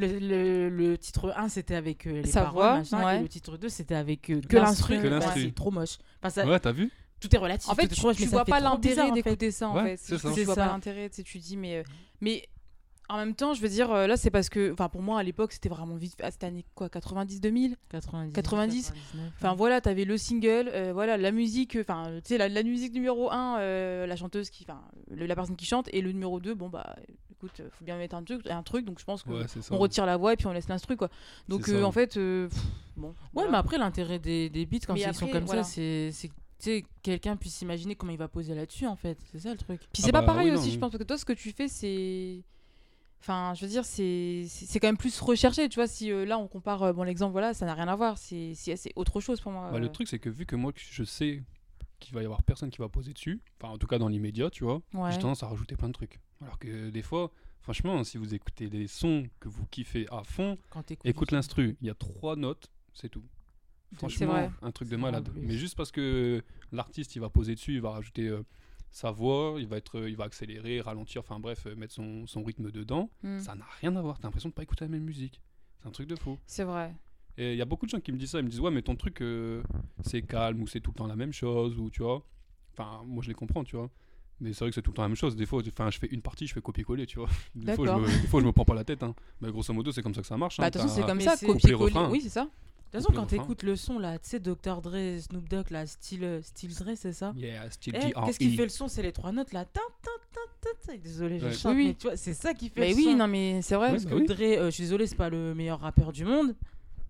Le, 0.02 0.70
le, 0.70 0.98
titre 0.98 1.34
1, 1.36 1.50
c'était 1.50 1.76
avec 1.76 2.08
euh, 2.08 2.22
les 2.22 2.30
Sa 2.30 2.42
paroles, 2.44 2.54
voix, 2.54 2.78
machin, 2.80 3.06
ouais. 3.06 3.20
et 3.20 3.22
le 3.22 3.30
titre 3.30 3.58
2, 3.58 3.70
c'était 3.70 3.96
avec 3.96 4.30
euh, 4.30 4.42
que 4.42 4.58
L'instru, 4.58 4.96
l'instru. 4.96 5.02
Que 5.02 5.10
Bah, 5.10 5.20
l'instru. 5.20 5.42
c'est 5.44 5.56
trop 5.56 5.72
moche. 5.72 5.98
Enfin, 6.22 6.30
ça, 6.30 6.46
Ouais, 6.48 6.60
t'as 6.60 6.72
vu 6.72 6.90
Tout 7.20 7.34
est 7.36 7.40
relatif. 7.40 7.70
En 7.70 7.76
fait, 7.76 7.88
tu, 7.88 8.02
moche, 8.04 8.18
vois 8.26 8.46
fait 8.46 8.52
pas 8.52 8.60
l'intérêt 8.60 9.12
d'écouter 9.12 9.52
ça 9.52 9.70
en 9.70 9.84
fait. 9.84 9.98
c'est 9.98 10.18
ça. 10.18 10.32
Tu 10.34 10.44
vois 10.44 10.56
pas 10.56 10.66
l'intérêt, 10.68 11.10
tu 11.10 11.18
sais, 11.18 11.24
tu 11.24 11.38
dis 11.38 11.56
mais 11.58 11.84
mais 12.20 12.48
en 13.10 13.18
même 13.18 13.36
temps, 13.36 13.54
je 13.54 13.62
veux 13.62 13.68
dire 13.68 13.92
euh, 13.92 14.08
là 14.08 14.16
c'est 14.16 14.30
parce 14.32 14.48
que 14.48 14.72
enfin 14.72 14.88
pour 14.88 15.02
moi 15.02 15.20
à 15.20 15.24
l'époque, 15.24 15.52
c'était 15.52 15.68
vraiment 15.68 15.96
vite 15.98 16.16
à 16.24 16.32
cette 16.32 16.46
année 16.46 16.64
quoi 16.76 16.88
90 16.88 17.42
2000. 17.42 17.76
90, 17.90 18.34
90. 18.34 18.88
99, 18.88 19.32
Enfin 19.38 19.54
voilà, 19.54 19.82
t'avais 19.82 20.06
le 20.06 20.18
single, 20.18 20.70
euh, 20.74 20.94
voilà 20.94 21.18
la 21.18 21.32
musique, 21.32 21.78
enfin 21.82 22.06
tu 22.24 22.30
sais 22.30 22.38
la, 22.38 22.48
la 22.48 22.64
musique 22.64 22.94
numéro 22.94 23.30
1 23.30 24.06
la 24.08 24.16
chanteuse 24.16 24.50
qui 24.50 24.64
enfin 24.68 24.82
la 25.10 25.36
personne 25.36 25.58
qui 25.58 25.66
chante 25.66 25.90
et 25.92 26.02
le 26.02 26.12
numéro 26.14 26.40
2 26.40 26.54
bon 26.54 26.70
bah 26.70 26.96
écoute, 27.46 27.60
euh, 27.60 27.70
faut 27.72 27.86
bien 27.86 27.98
mettre 27.98 28.16
un 28.16 28.24
truc 28.24 28.46
un 28.50 28.64
truc 28.64 28.86
donc 28.86 29.00
je 29.00 29.06
pense 29.06 29.24
que 29.24 29.30
Ouais, 29.32 29.48
c'est 29.48 29.62
ça. 29.62 29.74
on 29.74 29.78
retire 29.78 30.06
la 30.06 30.18
voix 30.18 30.34
et 30.34 30.38
puis 30.38 30.48
on 30.48 30.52
laisse 30.54 30.68
l'instru 30.70 30.96
quoi. 30.98 31.10
Donc 31.48 31.66
ça. 31.66 31.72
euh, 31.74 31.84
en 31.84 31.92
fait 31.92 32.18
euh, 32.18 32.48
pff, 32.50 32.60
bon. 32.98 33.10
Ouais, 33.10 33.14
voilà. 33.34 33.52
mais 33.52 33.58
après, 33.58 33.78
l'intérêt 33.78 34.20
des, 34.20 34.50
des 34.50 34.66
beats, 34.66 34.80
quand 34.86 34.94
Mais 34.94 35.02
ils 35.02 35.14
sont 35.14 35.28
comme 35.28 35.46
voilà. 35.46 35.64
ça, 35.64 35.72
c'est 35.74 36.32
que 36.82 36.82
quelqu'un 37.02 37.36
puisse 37.38 37.56
s'imaginer 37.56 37.96
comment 37.96 38.12
il 38.12 38.18
va 38.20 38.28
poser 38.28 38.54
là-dessus, 38.54 38.86
en 38.86 38.96
fait. 38.96 39.18
C'est 39.32 39.40
ça 39.40 39.52
le 39.52 39.58
truc. 39.58 39.80
Puis 39.92 40.04
Ah 40.04 40.06
c'est 40.06 40.12
bah 40.12 40.20
pas 40.22 40.28
pareil 40.28 40.50
oui, 40.50 40.54
non, 40.56 40.62
aussi, 40.62 40.72
je 40.72 40.78
pense, 40.78 40.92
parce 40.92 41.02
que 41.02 41.08
toi, 41.08 41.18
ce 41.18 41.26
que 41.26 41.34
tu 41.34 41.52
fais, 41.52 41.68
c'est. 41.68 42.44
Enfin, 43.20 43.54
je 43.56 43.62
veux 43.66 43.68
dire, 43.72 43.84
c'est 43.86 44.80
quand 44.80 44.88
même 44.88 44.98
plus 44.98 45.20
recherché, 45.22 45.70
tu 45.70 45.76
vois. 45.76 45.88
Si 45.88 46.12
euh, 46.12 46.26
là, 46.26 46.38
on 46.38 46.48
compare, 46.48 46.84
euh, 46.84 46.94
bon, 46.94 47.04
l'exemple, 47.04 47.32
voilà, 47.32 47.54
ça 47.56 47.66
n'a 47.66 47.74
rien 47.74 47.88
à 47.88 47.96
voir. 47.96 48.18
C'est 48.18 48.54
autre 48.96 49.20
chose 49.22 49.42
pour 49.42 49.52
moi. 49.52 49.70
Bah, 49.72 49.78
euh. 49.78 49.80
le 49.80 49.90
truc, 49.92 50.08
c'est 50.08 50.20
que 50.20 50.30
vu 50.30 50.46
que 50.46 50.56
moi, 50.56 50.72
je 50.76 51.04
sais 51.04 51.42
qu'il 52.00 52.14
va 52.16 52.22
y 52.22 52.26
avoir 52.26 52.42
personne 52.44 52.70
qui 52.72 52.80
va 52.80 52.90
poser 52.90 53.14
dessus, 53.14 53.40
enfin, 53.60 53.74
en 53.74 53.78
tout 53.78 53.86
cas 53.88 54.00
dans 54.00 54.08
l'immédiat, 54.08 54.50
tu 54.50 54.64
vois, 54.64 54.82
Ouais. 54.94 55.12
j'ai 55.12 55.20
tendance 55.20 55.44
à 55.44 55.48
rajouter 55.48 55.76
plein 55.76 55.88
de 55.88 55.94
trucs. 55.94 56.20
Alors 56.42 56.58
que 56.60 56.90
des 56.90 57.02
fois, 57.02 57.32
franchement, 57.62 58.04
si 58.04 58.18
vous 58.18 58.34
écoutez 58.34 58.70
des 58.70 58.88
sons 58.88 59.28
que 59.40 59.48
vous 59.50 59.66
kiffez 59.68 60.08
à 60.12 60.24
fond, 60.24 60.58
Quand 60.70 60.84
écoute 61.04 61.32
l'instru, 61.32 61.78
il 61.82 61.88
y 61.88 61.90
a 61.90 61.96
trois 61.96 62.36
notes, 62.36 62.70
c'est 62.94 63.10
tout. 63.10 63.24
Franchement, 63.94 64.52
un 64.62 64.72
truc 64.72 64.90
de 64.90 64.96
malade. 64.96 65.30
Mais 65.36 65.58
juste 65.58 65.76
parce 65.76 65.92
que 65.92 66.44
l'artiste, 66.72 67.16
il 67.16 67.20
va 67.20 67.30
poser 67.30 67.56
dessus, 67.56 67.74
il 67.76 67.82
va 67.82 67.92
rajouter 67.92 68.28
euh, 68.28 68.42
sa 68.90 69.12
voix, 69.12 69.56
il 69.60 69.68
va, 69.68 69.78
être, 69.78 70.00
euh, 70.00 70.10
il 70.10 70.16
va 70.16 70.24
accélérer, 70.24 70.80
ralentir, 70.82 71.22
enfin 71.22 71.40
bref, 71.40 71.66
euh, 71.68 71.76
mettre 71.76 71.94
son, 71.94 72.26
son 72.26 72.42
rythme 72.44 72.72
dedans, 72.72 73.10
Hmm. 73.22 73.40
ça 73.40 73.54
n'a 73.56 73.66
rien 73.82 73.94
à 73.98 74.02
voir. 74.02 74.18
T'as 74.20 74.28
l'impression 74.30 74.50
de 74.50 74.54
pas 74.54 74.64
écouter 74.64 74.86
la 74.86 74.90
même 74.90 75.04
musique. 75.04 75.42
C'est 75.82 75.88
un 75.88 75.92
truc 75.92 76.08
de 76.08 76.16
fou. 76.16 76.40
C'est 76.46 76.64
vrai. 76.64 76.94
Et 77.38 77.52
il 77.54 77.58
y 77.58 77.62
a 77.62 77.66
beaucoup 77.66 77.86
de 77.86 77.92
gens 77.92 78.00
qui 78.00 78.12
me 78.12 78.18
disent 78.18 78.32
ça, 78.32 78.40
ils 78.40 78.46
me 78.46 78.50
disent 78.50 78.60
ouais 78.60 78.72
mais 78.72 78.82
ton 78.82 78.96
truc 78.96 79.24
c'est 80.04 80.22
calme 80.22 80.62
ou 80.62 80.68
c'est 80.68 80.80
tout 80.82 80.92
le 80.92 80.96
temps 80.96 81.08
la 81.08 81.16
même 81.16 81.32
chose 81.34 81.78
ou 81.78 81.90
tu 81.90 82.02
vois. 82.04 82.26
Enfin 82.74 83.02
moi 83.06 83.24
je 83.24 83.30
les 83.30 83.34
comprends 83.34 83.64
tu 83.64 83.76
vois. 83.78 83.90
Mais 84.42 84.54
c'est 84.54 84.60
vrai 84.66 84.70
que 84.72 84.76
c'est 84.76 84.82
tout 84.82 84.92
le 84.92 84.96
temps 84.96 85.04
la 85.04 85.08
même 85.08 85.16
chose. 85.16 85.36
Des 85.36 85.46
fois, 85.46 85.62
enfin, 85.68 85.90
je 85.92 86.00
fais 86.00 86.08
une 86.08 86.22
partie, 86.22 86.48
je 86.48 86.54
fais 86.54 86.62
copier-coller, 86.62 87.06
tu 87.06 87.20
vois. 87.20 87.30
Des 87.56 87.74
fois, 87.76 87.86
je 87.86 87.92
me, 87.94 88.22
des 88.22 88.28
fois, 88.28 88.42
je 88.42 88.46
me 88.48 88.52
prends 88.52 88.66
pas 88.66 88.74
la 88.74 88.84
tête. 88.84 89.04
Hein. 89.04 89.14
Mais 89.40 89.52
grosso 89.52 89.72
modo, 89.74 89.92
c'est 89.92 90.02
comme 90.02 90.16
ça 90.16 90.22
que 90.22 90.28
ça 90.28 90.36
marche. 90.36 90.58
Bah, 90.58 90.66
hein. 90.66 90.70
de 90.70 90.74
toute 90.74 90.82
façon, 90.82 90.96
c'est 90.96 91.06
comme 91.08 91.22
ça, 91.22 91.36
c'est- 91.38 91.46
copier-coller. 91.46 92.00
Oui, 92.10 92.22
c'est 92.22 92.30
ça. 92.30 92.42
De 92.44 92.48
toute 92.98 93.06
façon, 93.08 93.14
quand 93.14 93.28
t'écoutes 93.28 93.64
le 93.64 93.76
son, 93.78 94.00
là, 94.00 94.20
tu 94.20 94.30
sais, 94.30 94.40
Dr. 94.40 94.82
Dre, 94.82 95.20
Snoop 95.22 95.48
Dogg, 95.48 95.70
là, 95.70 95.86
style, 95.88 96.24
euh, 96.26 96.42
style 96.42 96.74
Dre, 96.76 96.90
c'est 96.96 97.14
ça? 97.14 97.34
Yeah, 97.38 97.70
style 97.72 97.94
Eh, 97.96 98.00
D.R.E.. 98.10 98.26
Qu'est-ce 98.26 98.40
qui 98.40 98.54
fait 98.56 98.64
le 98.64 98.70
son? 98.70 98.88
C'est 98.90 99.02
les 99.04 99.14
trois 99.14 99.32
notes, 99.32 99.54
là. 99.54 99.64
Tin, 99.64 99.80
tin, 100.02 100.12
tin, 100.34 100.42
tin, 100.60 100.70
tin. 100.94 100.98
Désolé, 101.02 101.40
je 101.40 101.46
Ouais. 101.46 101.54
chante, 101.54 101.76
Oui, 101.76 101.88
mais 101.88 101.94
tu 101.94 102.08
vois, 102.08 102.18
c'est 102.18 102.34
ça 102.34 102.54
qui 102.54 102.68
fait 102.70 102.82
Mais 102.82 102.90
le 102.90 102.96
oui, 102.96 103.04
son. 103.06 103.16
non, 103.16 103.28
mais 103.30 103.62
c'est 103.62 103.76
vrai. 103.76 103.88
Ouais, 103.88 103.92
parce 103.94 104.04
bah 104.06 104.10
que 104.12 104.16
oui. 104.16 104.26
Dre, 104.26 104.36
euh, 104.42 104.66
je 104.66 104.72
suis 104.72 104.84
désolé, 104.84 105.08
c'est 105.08 105.16
pas 105.16 105.30
le 105.30 105.54
meilleur 105.56 105.80
rappeur 105.80 106.12
du 106.12 106.26
monde. 106.26 106.54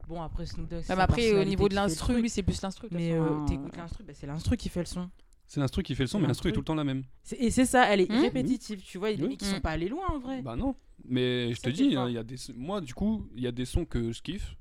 Bon, 0.08 0.22
après, 0.22 0.46
Snoop 0.46 0.68
Dogg, 0.70 0.82
c'est 0.82 0.82
que- 0.82 0.88
sa 0.88 0.96
mais 0.98 1.02
après, 1.02 1.34
au 1.34 1.44
niveau 1.46 1.68
de 1.70 1.74
l'instru, 1.74 2.22
lui, 2.22 2.30
c'est 2.30 2.44
plus 2.44 2.62
l'instru. 2.62 2.88
Mais 2.92 3.14
euh, 3.14 3.44
t'écoutes 3.48 3.76
l'instru, 3.78 4.04
bah, 4.04 4.14
c'est 4.14 4.28
l'instru 4.28 4.58
qui 4.58 4.70
fait 4.70 4.82
le 4.82 4.86
son. 4.86 5.10
C'est 5.54 5.60
l'instru 5.60 5.84
qui 5.84 5.96
fait 5.96 6.04
le 6.04 6.08
son, 6.08 6.18
mais 6.22 6.28
l'instru 6.28 6.48
est 6.48 6.54
tout 6.54 6.62
le 6.62 6.66
temps 6.66 6.76
la 6.76 6.86
même. 6.86 7.04
C'est- 7.24 7.36
Et 7.36 7.52
c'est 7.52 7.66
ça, 7.66 7.86
elle 7.94 8.00
est 8.00 8.10
Hmm 8.10 8.22
répétitive, 8.22 8.82
tu 8.82 8.98
vois. 8.98 9.12
Il 9.12 9.18
y 9.20 9.20
a 9.20 9.24
des 9.24 9.28
mecs 9.28 9.38
qui 9.40 9.44
sont 9.46 9.58
Hmm. 9.58 9.62
pas 9.62 9.72
allés 9.72 9.90
loin 9.90 10.08
en 10.10 10.18
vrai. 10.18 10.42
Bah 10.42 10.56
non. 10.56 10.78
Mais 11.04 11.54
je 11.54 11.60
te 11.60 11.70
dis, 11.70 11.94
hein, 11.98 12.08
il 12.08 12.14
y 12.14 12.18
a 12.18 12.24
des, 12.24 12.38
moi 12.56 12.80
du 12.80 12.94
coup, 12.94 13.28
il 13.36 13.42
y 13.44 13.48
a 13.48 13.52
des 13.52 13.66
sons 13.66 13.84
que 13.84 14.14
je 14.14 14.22
kiffe, 14.22 14.56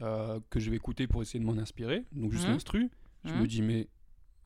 euh, 0.00 0.40
que 0.50 0.58
je 0.58 0.68
vais 0.68 0.74
écouter 0.74 1.06
pour 1.06 1.22
essayer 1.22 1.38
de 1.38 1.44
m'en 1.44 1.56
inspirer. 1.58 2.04
Donc 2.10 2.32
juste 2.32 2.46
Mhm. 2.46 2.54
l'instru. 2.54 2.90
Je 3.24 3.34
me 3.34 3.46
dis 3.46 3.62
mais 3.62 3.86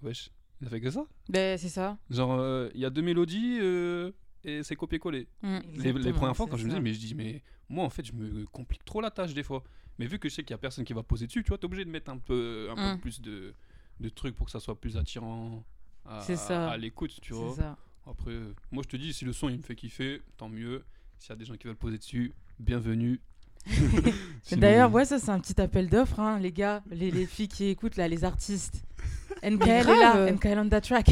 wesh, 0.03 0.29
il 0.61 0.66
a 0.66 0.71
fait 0.71 0.83
que 0.83 0.90
ça. 0.90 1.07
Ben, 1.31 1.57
c'est 1.57 1.71
ça. 1.71 1.97
Genre 2.11 2.33
euh, 2.35 2.69
il 2.75 2.81
y 2.83 2.85
a 2.85 2.90
deux 2.90 3.01
mélodies 3.01 3.57
euh, 3.62 4.11
et 4.45 4.62
c'est 4.62 4.77
copier-coller. 4.77 5.29
Les, 5.43 5.95
les 5.95 6.12
premières 6.12 6.37
fois 6.37 6.47
quand 6.47 6.59
je 6.59 6.64
me 6.64 6.69
disais 6.69 6.81
mais 6.83 6.93
je 6.93 6.99
dis 7.01 7.14
mais 7.14 7.43
moi 7.71 7.87
en 7.87 7.90
fait 7.90 8.05
je 8.05 8.12
me 8.12 8.45
complique 8.45 8.85
trop 8.85 9.01
la 9.01 9.11
tâche 9.11 9.33
des 9.33 9.43
fois. 9.45 9.64
Mais 9.99 10.05
vu 10.05 10.19
que 10.19 10.29
je 10.29 10.35
sais 10.35 10.43
qu'il 10.43 10.53
y 10.53 10.55
a 10.55 10.59
personne 10.59 10.85
qui 10.85 10.93
va 10.93 11.03
poser 11.03 11.27
dessus, 11.27 11.43
tu 11.43 11.49
vois, 11.49 11.57
t'es 11.57 11.64
obligé 11.64 11.87
de 11.87 11.90
mettre 11.90 12.11
un 12.11 12.19
peu 12.19 12.69
un 12.71 12.75
peu 12.95 13.01
plus 13.01 13.23
de, 13.23 13.55
de 14.01 14.09
trucs 14.09 14.35
pour 14.35 14.47
que 14.47 14.53
ça 14.53 14.61
soit 14.61 14.79
plus 14.81 14.97
attirant 14.97 15.63
à, 16.07 16.21
C'est 16.23 16.37
ça. 16.37 16.71
à 16.71 16.77
l'écoute, 16.77 17.19
tu 17.21 17.33
vois. 17.35 17.55
Ça. 17.55 17.77
Après, 18.07 18.33
moi 18.73 18.83
je 18.83 18.89
te 18.89 18.97
dis, 18.97 19.13
si 19.13 19.25
le 19.25 19.33
son 19.33 19.49
il 19.49 19.59
me 19.59 19.63
fait 19.63 19.77
kiffer, 19.77 20.23
tant 20.37 20.49
mieux. 20.49 20.85
S'il 21.19 21.31
y 21.31 21.33
a 21.33 21.37
des 21.37 21.45
gens 21.45 21.55
qui 21.55 21.67
veulent 21.67 21.77
poser 21.77 21.99
dessus, 21.99 22.33
bienvenue. 22.59 23.21
Sinon- 24.43 24.61
D'ailleurs, 24.61 24.93
ouais, 24.93 25.05
ça 25.05 25.19
c'est 25.19 25.31
un 25.31 25.39
petit 25.39 25.61
appel 25.61 25.89
d'offres, 25.91 26.19
hein, 26.19 26.39
les 26.39 26.51
gars, 26.53 26.83
les, 26.91 27.11
les 27.11 27.27
filles 27.27 27.49
qui 27.49 27.67
écoutent 27.67 27.97
là, 27.97 28.09
les 28.09 28.25
artistes. 28.25 28.83
NKL 29.43 29.69
est 29.69 29.83
grave. 29.85 30.27
là, 30.27 30.33
NKL 30.33 30.59
on 30.59 30.69
that 30.71 30.81
track. 30.81 31.11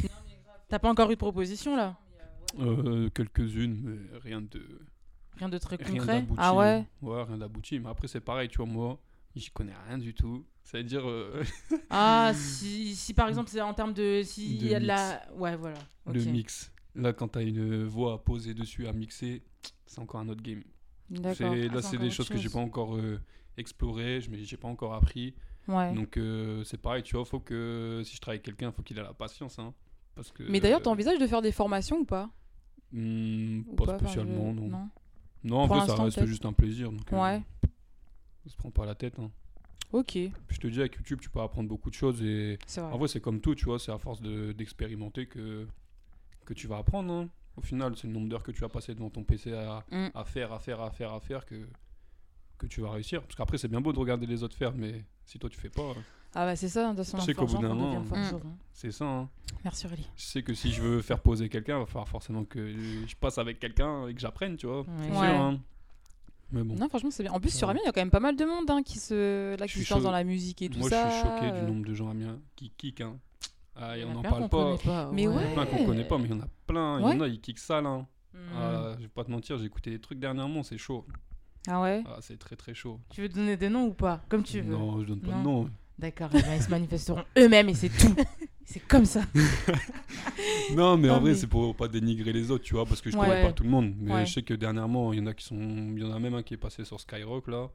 T'as 0.69 0.79
pas 0.79 0.91
encore 0.91 1.11
eu 1.11 1.15
de 1.15 1.19
proposition 1.19 1.77
là? 1.77 1.97
Euh, 2.59 3.09
quelques-unes, 3.11 3.79
mais 3.85 4.19
rien 4.21 4.41
de 4.41 4.63
Rien 5.37 5.49
de 5.51 5.59
très 5.59 5.77
rien 5.77 5.99
concret? 6.01 6.15
d'abouti. 6.21 6.41
Ah 6.43 6.55
ouais? 6.55 6.85
Ouais, 7.03 7.23
rien 7.23 7.37
d'abouti. 7.39 7.79
Mais 7.79 7.89
après, 7.91 8.09
c'est 8.09 8.21
pareil, 8.21 8.49
tu 8.49 8.57
vois, 8.57 8.67
moi, 8.67 8.99
j'y 9.37 9.51
connais 9.51 9.75
rien 9.87 9.99
du 9.99 10.13
tout. 10.15 10.45
Ça 10.71 10.77
veut 10.79 10.85
dire. 10.85 11.09
euh, 11.09 11.43
Ah, 11.91 12.33
si, 12.35 12.95
si 12.95 13.15
par 13.15 13.27
exemple 13.29 13.49
c'est 13.49 13.61
en 13.63 13.73
termes 13.73 13.95
de. 13.95 14.21
Si 14.23 14.59
De 14.59 14.65
il 14.67 14.71
y 14.71 14.75
a 14.75 14.81
de 14.81 14.87
la. 14.87 15.23
Ouais, 15.35 15.57
voilà. 15.57 15.79
le 16.07 16.23
mix. 16.25 16.71
Là, 16.95 17.15
quand 17.15 17.29
t'as 17.29 17.43
une 17.43 17.85
voix 17.85 18.15
à 18.15 18.19
poser 18.19 18.53
dessus, 18.53 18.87
à 18.87 18.93
mixer, 18.93 19.43
c'est 19.87 19.99
encore 20.01 20.21
un 20.21 20.29
autre 20.29 20.43
game. 20.43 20.63
D'accord. 21.09 21.55
Ah, 21.55 21.75
Là, 21.75 21.81
c'est 21.81 21.97
des 21.97 22.11
choses 22.11 22.29
que 22.29 22.37
j'ai 22.37 22.45
chose. 22.45 22.53
pas 22.53 22.59
encore 22.59 22.97
euh, 22.97 23.19
explorées, 23.57 24.21
je 24.21 24.31
m'ai- 24.31 24.45
j'ai 24.45 24.57
pas 24.59 24.69
encore 24.69 24.93
appris. 24.93 25.35
Ouais. 25.69 25.95
Donc, 25.95 26.17
euh, 26.19 26.63
c'est 26.65 26.77
pareil, 26.81 27.03
tu 27.03 27.17
vois, 27.17 27.25
faut 27.25 27.41
que 27.41 28.03
si 28.05 28.17
je 28.17 28.21
travaille 28.21 28.37
avec 28.37 28.45
quelqu'un, 28.45 28.71
faut 28.73 28.83
qu'il 28.83 28.99
ait 28.99 29.03
la 29.03 29.15
patience. 29.15 29.59
Hein, 29.59 29.73
parce 30.15 30.31
que, 30.33 30.43
Mais 30.51 30.61
d'ailleurs, 30.61 30.83
t'envisages 30.83 31.19
de 31.19 31.27
faire 31.27 31.41
des 31.41 31.53
formations 31.53 31.99
ou 32.01 32.05
pas? 32.05 32.29
Hmm, 32.93 33.61
Ou 33.69 33.75
pas, 33.75 33.99
spécialement, 33.99 34.53
je- 34.55 34.61
non. 34.61 34.89
Non, 35.45 35.57
en 35.61 35.67
Pour 35.69 35.77
vrai, 35.77 35.87
ça 35.87 35.95
reste 36.03 36.27
juste 36.27 36.45
un 36.45 36.53
plaisir. 36.53 36.91
Donc, 36.93 37.11
euh, 37.13 37.17
Ouais. 37.23 37.43
on 38.45 38.49
se 38.51 38.57
prend 38.57 38.71
pas 38.71 38.85
la 38.87 38.95
tête. 38.95 39.19
Hein. 39.19 39.31
Ok. 39.93 40.19
Je 40.51 40.59
te 40.59 40.67
dis, 40.67 40.81
avec 40.81 40.97
YouTube, 40.97 41.19
tu 41.21 41.31
peux 41.31 41.41
apprendre 41.41 41.69
beaucoup 41.69 41.89
de 41.91 41.95
choses. 41.95 42.23
Et 42.23 42.59
C'est 42.67 42.81
vrai. 42.81 42.93
en 42.93 42.99
vrai, 42.99 43.09
c'est 43.09 43.21
comme 43.21 43.41
tout, 43.41 43.55
tu 43.55 43.65
vois, 43.65 43.79
c'est 43.79 43.93
à 43.93 43.99
force 43.99 44.21
de- 44.21 44.53
d'expérimenter 44.53 45.27
que, 45.27 45.67
que 46.45 46.55
tu 46.55 46.67
vas 46.67 46.79
apprendre. 46.79 47.13
hein. 47.13 47.29
Au 47.57 47.61
final, 47.63 47.97
c'est 47.97 48.07
le 48.07 48.13
nombre 48.13 48.29
d'heures 48.29 48.43
que 48.43 48.53
tu 48.53 48.61
vas 48.61 48.69
passer 48.69 48.95
devant 48.95 49.11
ton 49.11 49.25
PC 49.25 49.53
à, 49.53 49.85
Mm. 49.91 50.09
à 50.15 50.25
faire, 50.25 50.53
à 50.53 50.59
faire, 50.59 50.81
à 50.81 50.91
faire, 50.91 51.13
à 51.13 51.21
faire 51.21 51.45
que, 51.47 51.67
que 52.59 52.67
tu 52.67 52.81
vas 52.83 52.91
réussir. 52.91 53.23
Parce 53.23 53.35
qu'après, 53.35 53.59
c'est 53.59 53.69
bien 53.69 53.81
beau 53.81 53.93
de 53.93 53.99
regarder 53.99 54.27
les 54.27 54.43
autres 54.43 54.57
faire, 54.57 54.73
mais 54.75 55.05
si 55.25 55.39
toi, 55.39 55.49
tu 55.51 55.59
fais 55.59 55.71
pas, 55.71 55.95
Ah 56.35 56.45
bah 56.45 56.55
c'est 56.57 56.69
ça, 56.69 56.85
de 56.85 56.89
toute 56.89 56.99
façon. 57.07 57.19
sais 57.21 57.33
qu'au 57.35 57.47
bout 57.47 57.57
d'un 57.59 57.75
devient 57.75 57.97
hein. 57.97 58.57
c'est 58.73 58.93
ça. 58.93 59.07
hein. 59.07 59.29
Merci 59.65 59.87
Aurélie. 59.87 60.07
Je 60.17 60.23
sais 60.23 60.43
que 60.43 60.53
si 60.55 60.71
je 60.71 60.83
veux 60.83 61.01
faire 61.01 61.21
poser 61.21 61.49
quelqu'un, 61.49 61.77
il 61.79 61.81
va 61.81 61.87
falloir 61.87 62.09
forcément 62.09 62.45
que 62.45 62.71
je 63.07 63.17
passe 63.17 63.39
avec 63.39 63.59
quelqu'un 63.59 64.07
et 64.09 64.15
que 64.15 64.21
j'apprenne, 64.21 64.57
tu 64.57 64.67
vois. 64.67 64.81
Ouais. 64.81 64.87
C'est 65.01 65.11
sûr, 65.13 65.21
Ouais. 65.21 65.27
hein. 65.29 65.59
Mais 66.51 66.63
bon. 66.63 66.75
Non, 66.77 66.89
franchement, 66.89 67.11
c'est 67.11 67.23
bien. 67.23 67.33
En 67.33 67.41
plus, 67.41 67.51
Ça 67.51 67.59
sur. 67.59 67.69
Amiens, 67.71 67.81
il 67.85 67.87
y 67.87 67.89
a 67.89 67.93
quand 67.93 68.01
même 68.01 68.11
pas 68.11 68.21
mal 68.21 68.37
de 68.37 68.45
monde 68.45 68.71
hein, 68.71 68.83
qui 68.83 68.99
se, 68.99 69.57
là, 69.59 69.67
qui 69.67 69.85
se 69.85 69.93
lance 69.95 70.03
dans 70.03 70.11
la 70.11 70.25
musique 70.25 70.63
et 70.63 70.69
tout 70.71 70.79
Moi, 70.79 70.89
ça. 70.89 71.09
je 71.11 71.15
suis 71.15 71.23
choqué 71.23 71.51
du 71.53 71.59
euh. 71.59 71.67
nombre 71.67 71.85
de 71.87 71.95
gens 71.95 72.09
amiens 72.11 72.39
qui 72.57 72.71
kick. 72.77 73.01
Hein. 73.03 73.19
Ah, 73.77 73.97
et 73.97 74.01
Il 74.01 74.03
y 74.03 74.05
en 74.05 74.09
on 74.09 74.11
a 74.13 74.15
n'en 74.15 74.21
plein 74.23 74.31
parle 74.31 74.43
qu'on 74.43 74.49
pas. 74.49 74.65
connaît 74.65 74.79
pas. 74.85 75.11
Mais 75.13 75.23
Il 75.23 75.25
y 75.25 75.29
en 75.29 75.33
a 75.33 75.37
ouais. 75.37 75.53
plein 75.55 75.67
qu'on 75.67 75.85
connaît 75.87 76.05
pas, 76.05 76.19
mais 76.19 76.25
il 76.25 76.31
y 76.31 76.35
en 76.35 76.41
a 76.41 76.49
plein. 76.67 76.99
Il 76.99 77.03
y 77.03 77.05
en 77.05 77.21
Ouais. 77.21 77.25
a, 77.25 77.29
ils 77.29 77.41
kick 77.41 77.59
sale. 77.59 77.87
Hein. 77.87 78.07
Mm. 78.35 78.39
Ah, 78.57 78.93
je 78.97 79.03
vais 79.03 79.09
pas 79.09 79.25
te 79.25 79.31
mentir, 79.31 79.59
j'ai 79.59 79.65
écouté 79.67 79.91
des 79.91 80.01
trucs 80.01 80.19
dernièrement, 80.19 80.63
c'est 80.63 80.79
chaud. 80.79 81.05
Ah 81.69 81.81
ouais 81.83 82.03
Ah, 82.07 82.17
c'est 82.21 82.39
très 82.39 82.57
très 82.57 82.73
chaud. 82.75 82.99
Tu 83.11 83.21
veux 83.23 83.29
donner 83.29 83.57
des 83.57 83.69
noms 83.69 83.85
ou 83.87 83.93
pas 83.95 84.23
Comme 84.29 84.43
tu 84.43 84.61
veux. 84.63 84.73
Non, 84.75 85.01
je 85.03 85.07
donne 85.07 85.21
pas 85.21 85.33
Non. 85.33 85.39
de 85.39 85.45
nom. 85.45 85.71
D'accord, 85.99 86.31
eh 86.35 86.41
ben, 86.43 86.55
ils 86.57 86.63
se 86.63 86.71
manifesteront 86.71 87.25
eux-mêmes 87.37 87.69
et 87.71 87.75
c'est 87.75 87.89
tout. 87.89 88.15
C'est 88.71 88.81
comme 88.87 89.07
ça. 89.07 89.23
Non, 90.75 90.99
mais 90.99 91.09
en 91.09 91.21
vrai, 91.21 91.31
mais- 91.31 91.37
c'est 91.37 91.47
pour 91.47 91.75
pas 91.75 91.89
dénigrer 91.89 92.33
les 92.35 92.51
autres, 92.51 92.65
tu 92.65 92.75
vois, 92.75 92.85
parce 92.85 93.01
que 93.01 93.11
je 93.11 93.17
Ouais. 93.17 93.27
connais 93.27 93.43
pas 93.43 93.53
tout 93.53 93.65
le 93.65 93.71
monde. 93.71 93.95
Mais 93.99 94.13
Ouais. 94.13 94.27
je 94.27 94.35
sais 94.35 94.43
que 94.43 94.53
dernièrement, 94.53 95.13
il 95.15 95.19
y 95.19 95.23
en 95.23 95.27
a 95.27 95.33
qui 95.35 95.45
sont. 95.45 95.57
Il 95.59 95.99
y 95.99 96.05
en 96.05 96.13
a 96.13 96.19
même 96.19 96.35
un 96.35 96.43
qui 96.43 96.53
est 96.55 96.59
passé 96.59 96.85
sur 96.85 97.01
Skyrock, 97.01 97.49
là. 97.49 97.71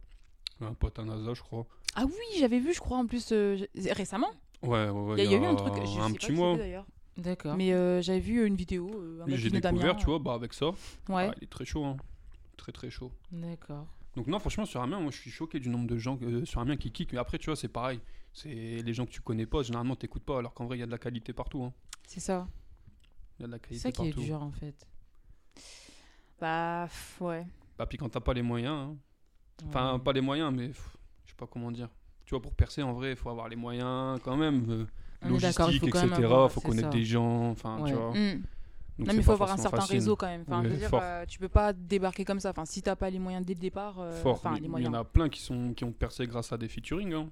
Un 0.62 0.74
pote 0.76 1.00
à 1.00 1.04
NASA, 1.04 1.34
je 1.34 1.42
crois. 1.42 1.66
Ah 1.96 2.04
oui, 2.06 2.38
j'avais 2.40 2.60
vu, 2.60 2.74
je 2.74 2.80
crois, 2.80 2.98
en 3.00 3.08
plus, 3.08 3.30
euh, 3.32 3.58
récemment. 3.92 4.30
Ouais, 4.62 4.88
ouais, 4.88 4.90
ouais. 4.90 5.16
Il 5.18 5.18
y, 5.18 5.22
a- 5.22 5.24
il 5.26 5.32
y 5.32 5.36
a 5.36 5.40
eu 5.40 5.46
un 5.46 5.56
truc, 5.56 5.74
je 5.76 5.82
un 5.82 5.86
sais 5.86 5.98
pas 5.98 6.10
petit 6.14 6.26
qui 6.28 6.32
mois. 6.34 6.58
D'accord. 7.18 7.56
Mais 7.58 7.74
euh, 7.74 8.02
j'avais 8.04 8.20
vu 8.20 8.46
une 8.46 8.56
vidéo. 8.56 8.90
euh, 8.94 9.24
un 9.24 9.36
j'ai 9.36 9.50
découvert, 9.50 9.74
d'Amiens, 9.74 9.96
tu 9.96 10.06
vois, 10.06 10.20
bah 10.20 10.34
avec 10.36 10.54
ça. 10.54 10.68
Ouais. 11.10 11.28
bah, 11.28 11.34
il 11.38 11.44
est 11.46 11.50
très 11.50 11.66
chaud, 11.66 11.84
hein. 11.86 11.98
Très, 12.56 12.72
très 12.72 12.90
chaud. 12.92 13.12
D'accord. 13.32 13.88
Donc, 14.16 14.28
non, 14.28 14.40
franchement, 14.40 14.66
sur 14.66 14.82
Amiens, 14.82 15.00
moi, 15.00 15.12
je 15.12 15.18
suis 15.18 15.32
choqué 15.32 15.60
du 15.60 15.70
nombre 15.70 15.88
de 15.88 15.98
gens 15.98 16.18
euh, 16.22 16.46
sur 16.46 16.62
Amiens 16.62 16.78
qui 16.78 16.92
kick. 16.92 17.14
Mais 17.14 17.20
après, 17.20 17.38
tu 17.40 17.48
vois, 17.48 17.56
c'est 17.56 17.68
pareil. 17.68 18.00
C'est 18.32 18.50
les 18.84 18.94
gens 18.94 19.06
que 19.06 19.12
tu 19.12 19.22
connais 19.22 19.46
pas, 19.46 19.62
généralement, 19.64 19.96
t'écoutes 19.96 20.24
pas, 20.24 20.40
alors 20.40 20.54
qu'en 20.54 20.66
vrai, 20.66 20.78
il 20.78 20.80
y 20.80 20.84
a 20.84 20.86
de 20.88 20.92
la 20.92 20.98
qualité 20.98 21.34
partout. 21.34 21.64
hein. 21.64 21.74
C'est 22.08 22.20
ça. 22.20 22.48
Il 23.40 23.42
y 23.42 23.46
a 23.46 23.48
de 23.48 23.52
la 23.54 23.58
C'est 23.58 23.62
qualité 23.62 23.82
ça 23.82 23.92
qui 23.92 24.10
est 24.10 24.14
dur 24.26 24.42
en 24.44 24.52
fait. 24.52 24.88
Bah, 26.40 26.86
pff, 26.88 27.22
ouais. 27.22 27.46
Bah, 27.78 27.86
puis 27.86 27.98
quand 27.98 28.10
t'as 28.10 28.20
pas 28.20 28.34
les 28.34 28.42
moyens, 28.42 28.74
hein. 28.92 28.98
Enfin, 29.68 30.00
pas 30.00 30.14
les 30.14 30.22
moyens, 30.22 30.52
mais 30.54 30.68
pff, 30.68 30.98
je 31.26 31.32
sais 31.32 31.36
pas 31.38 31.48
comment 31.48 31.72
dire. 31.72 31.90
Tu 32.26 32.32
vois, 32.32 32.42
pour 32.42 32.54
percer, 32.54 32.82
en 32.84 32.94
vrai, 32.94 33.12
il 33.12 33.16
faut 33.16 33.30
avoir 33.30 33.48
les 33.50 33.56
moyens 33.56 34.20
quand 34.24 34.36
même. 34.36 34.66
euh, 34.70 34.86
On 35.22 35.36
est 35.36 35.40
d'accord, 35.40 35.70
il 35.70 35.74
logistique, 35.80 35.80
faut 35.96 36.00
quand 36.00 36.08
etc. 36.08 36.24
avoir- 36.24 36.52
faut 36.52 36.60
c'est 36.60 36.68
connaître 36.68 36.88
ça. 36.92 36.98
des 36.98 37.06
gens. 37.06 37.50
Enfin, 37.52 37.82
tu 37.86 37.94
vois. 37.94 38.14
Mm. 38.14 38.44
Donc, 39.00 39.08
non, 39.08 39.14
mais 39.14 39.20
il 39.20 39.24
faut 39.24 39.32
avoir 39.32 39.52
un 39.52 39.58
certain 39.58 39.78
facile. 39.82 39.96
réseau 39.96 40.16
quand 40.16 40.28
même. 40.28 40.42
Enfin, 40.48 40.64
je 40.64 40.70
veux 40.70 40.78
dire, 40.78 40.90
euh, 40.94 41.26
tu 41.26 41.40
peux 41.40 41.50
pas 41.50 41.74
débarquer 41.74 42.26
comme 42.26 42.40
ça. 42.40 42.52
Enfin, 42.52 42.66
si 42.66 42.82
t'as 42.84 42.96
pas 42.96 43.10
les 43.10 43.18
moyens 43.20 43.44
dès 43.46 43.56
le 43.56 43.60
départ. 43.60 43.96
euh, 44.00 44.22
Fort. 44.22 44.34
Enfin, 44.34 44.52
Mais- 44.54 44.60
les 44.60 44.68
mais 44.68 44.82
Il 44.82 44.84
y 44.86 44.88
en 44.88 44.94
a 44.94 45.04
plein 45.04 45.30
qui, 45.30 45.42
sont, 45.42 45.74
qui 45.74 45.84
ont 45.84 45.92
percé 45.92 46.28
grâce 46.28 46.52
à 46.54 46.58
des 46.58 46.68
featuring, 46.68 47.12
hein, 47.14 47.30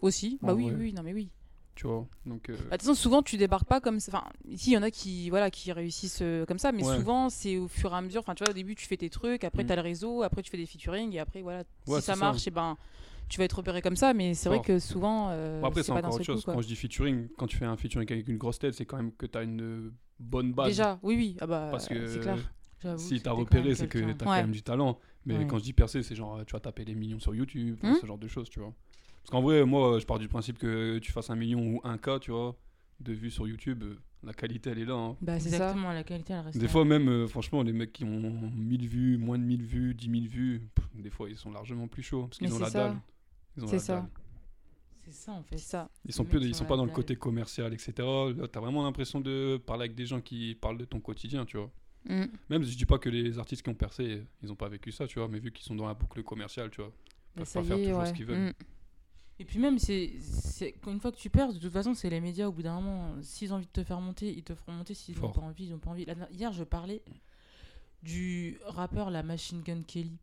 Aussi. 0.00 0.38
En 0.42 0.48
Bah 0.48 0.54
oui, 0.54 0.64
vrai. 0.70 0.74
oui, 0.78 0.92
non, 0.92 1.02
mais 1.02 1.12
oui. 1.14 1.28
tu 1.74 1.86
vois. 1.88 2.06
Donc, 2.24 2.48
euh, 2.48 2.54
Bah, 2.56 2.62
de 2.62 2.70
toute 2.70 2.80
façon, 2.82 2.94
souvent, 2.94 3.20
tu 3.22 3.36
débarques 3.36 3.66
pas 3.66 3.80
comme 3.80 3.98
ça. 4.00 4.12
Enfin, 4.14 4.24
ici, 4.48 4.70
il 4.70 4.74
y 4.74 4.78
en 4.78 4.82
a 4.82 4.90
qui, 4.90 5.28
voilà, 5.28 5.50
qui 5.50 5.72
réussissent 5.72 6.20
euh, 6.22 6.46
comme 6.46 6.58
ça, 6.58 6.70
mais 6.72 6.86
Ouais. 6.86 6.96
souvent, 6.96 7.28
c'est 7.30 7.56
au 7.58 7.66
fur 7.68 7.92
et 7.92 7.96
à 7.96 8.00
mesure. 8.00 8.20
Enfin, 8.20 8.34
tu 8.34 8.44
vois, 8.44 8.50
au 8.52 8.54
début, 8.54 8.74
tu 8.76 8.86
fais 8.86 8.96
tes 8.96 9.10
trucs, 9.10 9.42
après, 9.44 9.64
tu 9.64 9.72
as 9.72 9.76
le 9.76 9.82
réseau, 9.82 10.22
après, 10.22 10.42
tu 10.42 10.50
fais 10.50 10.56
des 10.56 10.66
featuring, 10.66 11.12
et 11.14 11.18
après, 11.18 11.42
voilà, 11.42 11.64
Ouais, 11.88 11.98
si 12.00 12.06
ça 12.06 12.14
marche, 12.16 12.46
et 12.46 12.50
ben, 12.50 12.76
tu 13.28 13.38
vas 13.38 13.44
être 13.44 13.54
repéré 13.56 13.82
comme 13.82 13.96
ça. 13.96 14.14
Mais 14.14 14.34
c'est 14.34 14.48
vrai 14.48 14.60
que 14.62 14.78
souvent, 14.78 15.28
euh, 15.30 15.60
bon, 15.60 15.66
après, 15.68 15.82
c'est 15.82 15.92
encore 15.92 16.06
autre 16.10 16.18
coup, 16.18 16.24
chose. 16.24 16.44
Quand 16.44 16.60
je 16.60 16.66
dis 16.66 16.76
featuring, 16.76 17.28
quand 17.36 17.46
tu 17.46 17.56
fais 17.56 17.64
un 17.64 17.76
featuring 17.76 18.10
avec 18.10 18.28
une 18.28 18.38
grosse 18.38 18.58
tête, 18.58 18.74
c'est 18.74 18.84
quand 18.86 18.96
même 18.96 19.12
que 19.12 19.26
tu 19.26 19.36
as 19.38 19.42
une 19.42 19.92
bonne 20.18 20.52
base. 20.52 20.68
Déjà, 20.68 20.98
oui, 21.02 21.16
oui. 21.16 21.36
Ah 21.40 21.46
bah, 21.46 21.68
Parce 21.70 21.88
que 21.88 22.06
c'est 22.06 22.20
clair. 22.20 22.38
J'avoue 22.82 22.98
si 22.98 23.16
c'était 23.16 23.30
quand 23.30 23.36
repéré, 23.36 23.74
c'est 23.74 23.88
que 23.88 23.98
t'as 23.98 24.06
Ouais. 24.06 24.14
quand 24.24 24.32
même 24.36 24.50
du 24.52 24.62
talent. 24.62 24.98
Mais 25.24 25.38
Ouais. 25.38 25.46
quand 25.46 25.58
je 25.58 25.64
dis 25.64 25.72
percer, 25.72 26.02
c'est 26.02 26.14
genre 26.14 26.44
tu 26.46 26.52
vas 26.52 26.60
taper 26.60 26.84
les 26.84 26.94
millions 26.94 27.18
sur 27.18 27.34
YouTube, 27.34 27.78
Hmm. 27.82 27.94
ce 28.00 28.06
genre 28.06 28.18
de 28.18 28.28
choses, 28.28 28.48
tu 28.50 28.60
vois. 28.60 28.72
Parce 29.22 29.30
qu'en 29.30 29.40
vrai, 29.42 29.64
moi, 29.64 29.98
je 29.98 30.04
pars 30.06 30.18
du 30.20 30.28
principe 30.28 30.58
que 30.58 30.98
tu 30.98 31.10
fasses 31.10 31.30
un 31.30 31.36
million 31.36 31.58
ou 31.60 31.80
un 31.84 31.98
K, 31.98 32.20
tu 32.20 32.30
vois, 32.30 32.54
de 33.00 33.12
vues 33.12 33.30
sur 33.30 33.48
YouTube, 33.48 33.82
la 34.22 34.32
qualité, 34.32 34.70
elle 34.70 34.78
est 34.78 34.84
là. 34.84 34.94
hein. 34.94 35.16
Bah, 35.20 35.40
c'est 35.40 35.48
ça. 35.50 35.56
Exactement, 35.56 35.92
la 35.92 36.04
qualité 36.04 36.32
elle 36.34 36.40
reste. 36.40 36.58
Des 36.58 36.66
là. 36.66 36.70
fois, 36.70 36.84
même, 36.84 37.08
euh, 37.08 37.26
franchement, 37.26 37.62
les 37.62 37.72
mecs 37.72 37.92
qui 37.92 38.04
ont 38.04 38.50
1000 38.54 38.86
vues, 38.88 39.16
moins 39.18 39.38
de 39.38 39.42
1000 39.44 39.64
vues, 39.64 39.94
10 39.94 40.10
000 40.10 40.26
vues, 40.26 40.68
pff, 40.74 40.86
des 40.94 41.10
fois, 41.10 41.28
ils 41.28 41.36
sont 41.36 41.50
largement 41.50 41.88
plus 41.88 42.02
chauds. 42.02 42.26
Parce 42.26 42.38
qu'ils 42.38 42.54
ont 42.54 42.58
la 42.58 42.70
ça. 42.70 42.88
dalle. 42.88 42.96
C'est 43.66 43.78
ça. 43.78 44.08
C'est 45.04 45.12
ça 45.12 45.32
en 45.32 45.42
fait. 45.42 45.58
Ça. 45.58 45.88
Ils 46.04 46.12
sont, 46.12 46.24
plus, 46.24 46.44
ils 46.44 46.54
sont 46.54 46.64
ont 46.64 46.68
pas 46.68 46.76
dans 46.76 46.84
le 46.84 46.90
côté 46.90 47.14
commercial, 47.14 47.72
etc. 47.72 47.92
T'as 48.50 48.60
vraiment 48.60 48.82
l'impression 48.82 49.20
de 49.20 49.56
parler 49.64 49.84
avec 49.84 49.94
des 49.94 50.06
gens 50.06 50.20
qui 50.20 50.56
parlent 50.56 50.78
de 50.78 50.84
ton 50.84 51.00
quotidien, 51.00 51.44
tu 51.44 51.56
vois. 51.56 51.70
Mm. 52.08 52.24
Même 52.50 52.64
si 52.64 52.72
je 52.72 52.76
dis 52.76 52.86
pas 52.86 52.98
que 52.98 53.08
les 53.08 53.38
artistes 53.38 53.62
qui 53.62 53.68
ont 53.68 53.74
percé, 53.74 54.24
ils 54.42 54.50
ont 54.50 54.56
pas 54.56 54.68
vécu 54.68 54.90
ça, 54.92 55.06
tu 55.06 55.18
vois, 55.18 55.28
mais 55.28 55.38
vu 55.38 55.52
qu'ils 55.52 55.64
sont 55.64 55.74
dans 55.76 55.86
la 55.86 55.94
boucle 55.94 56.22
commerciale, 56.22 56.70
tu 56.70 56.80
vois, 56.80 56.92
ils 57.34 57.38
peuvent 57.40 57.52
pas 57.52 57.62
faire 57.62 57.76
est, 57.78 57.84
toujours 57.84 57.98
ouais. 58.00 58.06
ce 58.06 58.12
qu'ils 58.12 58.26
veulent. 58.26 58.48
Mm. 58.48 58.52
Et 59.38 59.44
puis 59.44 59.58
même, 59.58 59.78
c'est 59.78 60.14
c'est- 60.20 60.74
une 60.86 60.98
fois 60.98 61.12
que 61.12 61.18
tu 61.18 61.30
perds, 61.30 61.52
de 61.52 61.58
toute 61.58 61.72
façon, 61.72 61.94
c'est 61.94 62.10
les 62.10 62.20
médias 62.20 62.48
au 62.48 62.52
bout 62.52 62.62
d'un 62.62 62.80
moment. 62.80 63.14
S'ils 63.22 63.52
ont 63.52 63.56
envie 63.56 63.66
de 63.66 63.70
te 63.70 63.84
faire 63.84 64.00
monter, 64.00 64.32
ils 64.32 64.42
te 64.42 64.54
feront 64.54 64.72
monter. 64.72 64.94
S'ils 64.94 65.18
n'ont 65.20 65.30
pas 65.30 65.42
envie, 65.42 65.66
ils 65.66 65.70
n'ont 65.72 65.78
pas 65.78 65.90
envie. 65.90 66.06
Hier, 66.32 66.52
je 66.52 66.64
parlais 66.64 67.02
du 68.02 68.58
rappeur 68.64 69.10
la 69.10 69.22
Machine 69.22 69.62
Gun 69.62 69.82
Kelly. 69.86 70.18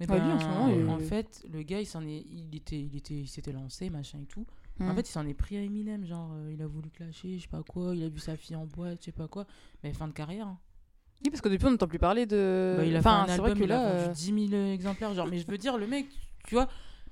Mhm. 0.00 0.06
Et 0.06 0.12
Ouais, 0.12 0.20
lui, 0.20 0.32
en 0.32 0.38
ce 0.38 0.44
moment, 0.46 0.92
en 0.94 0.98
fait, 0.98 1.44
le 1.52 1.62
gars, 1.62 1.80
il 1.80 1.86
s'en 1.86 2.02
est, 2.06 2.24
il 2.30 2.54
était, 2.54 2.78
il 2.80 2.96
était, 2.96 3.14
il 3.14 3.26
s'était 3.28 3.52
lancé, 3.52 3.90
machin 3.90 4.18
et 4.22 4.26
tout. 4.26 4.46
En 4.80 4.94
fait, 4.94 5.08
il 5.08 5.10
s'en 5.12 5.26
est 5.26 5.34
pris 5.34 5.56
à 5.56 5.62
Eminem, 5.62 6.04
genre, 6.06 6.30
euh, 6.34 6.52
il 6.52 6.62
a 6.62 6.66
voulu 6.68 6.88
clasher, 6.90 7.36
je 7.36 7.42
sais 7.42 7.48
pas 7.48 7.64
quoi, 7.64 7.96
il 7.96 8.04
a 8.04 8.08
vu 8.08 8.20
sa 8.20 8.36
fille 8.36 8.54
en 8.54 8.64
boîte, 8.64 8.98
je 9.00 9.06
sais 9.06 9.12
pas 9.12 9.26
quoi. 9.26 9.44
Mais 9.82 9.92
fin 9.92 10.06
de 10.06 10.12
carrière. 10.12 10.46
hein. 10.46 10.58
Oui, 11.24 11.30
parce 11.30 11.40
que 11.40 11.48
depuis, 11.48 11.66
on 11.66 11.72
n'entend 11.72 11.88
plus 11.88 11.98
parler 11.98 12.26
de. 12.26 12.74
Bah, 12.78 12.84
il 12.84 12.94
a 12.94 13.00
enfin, 13.00 13.24
fait 13.26 13.32
un 13.32 13.34
c'est 13.34 13.40
vrai 13.40 13.50
album, 13.50 13.58
que 13.58 13.64
il 13.64 13.72
a 13.72 13.82
là. 13.82 13.92
vendu 14.04 14.10
euh, 14.10 14.12
10 14.12 14.48
000 14.50 14.62
exemplaires, 14.72 15.14
genre. 15.14 15.26
Mais 15.26 15.38
je 15.38 15.46
veux 15.48 15.58
dire, 15.58 15.76
le 15.78 15.88
mec, 15.88 16.06
tu 16.46 16.54
vois. 16.54 16.68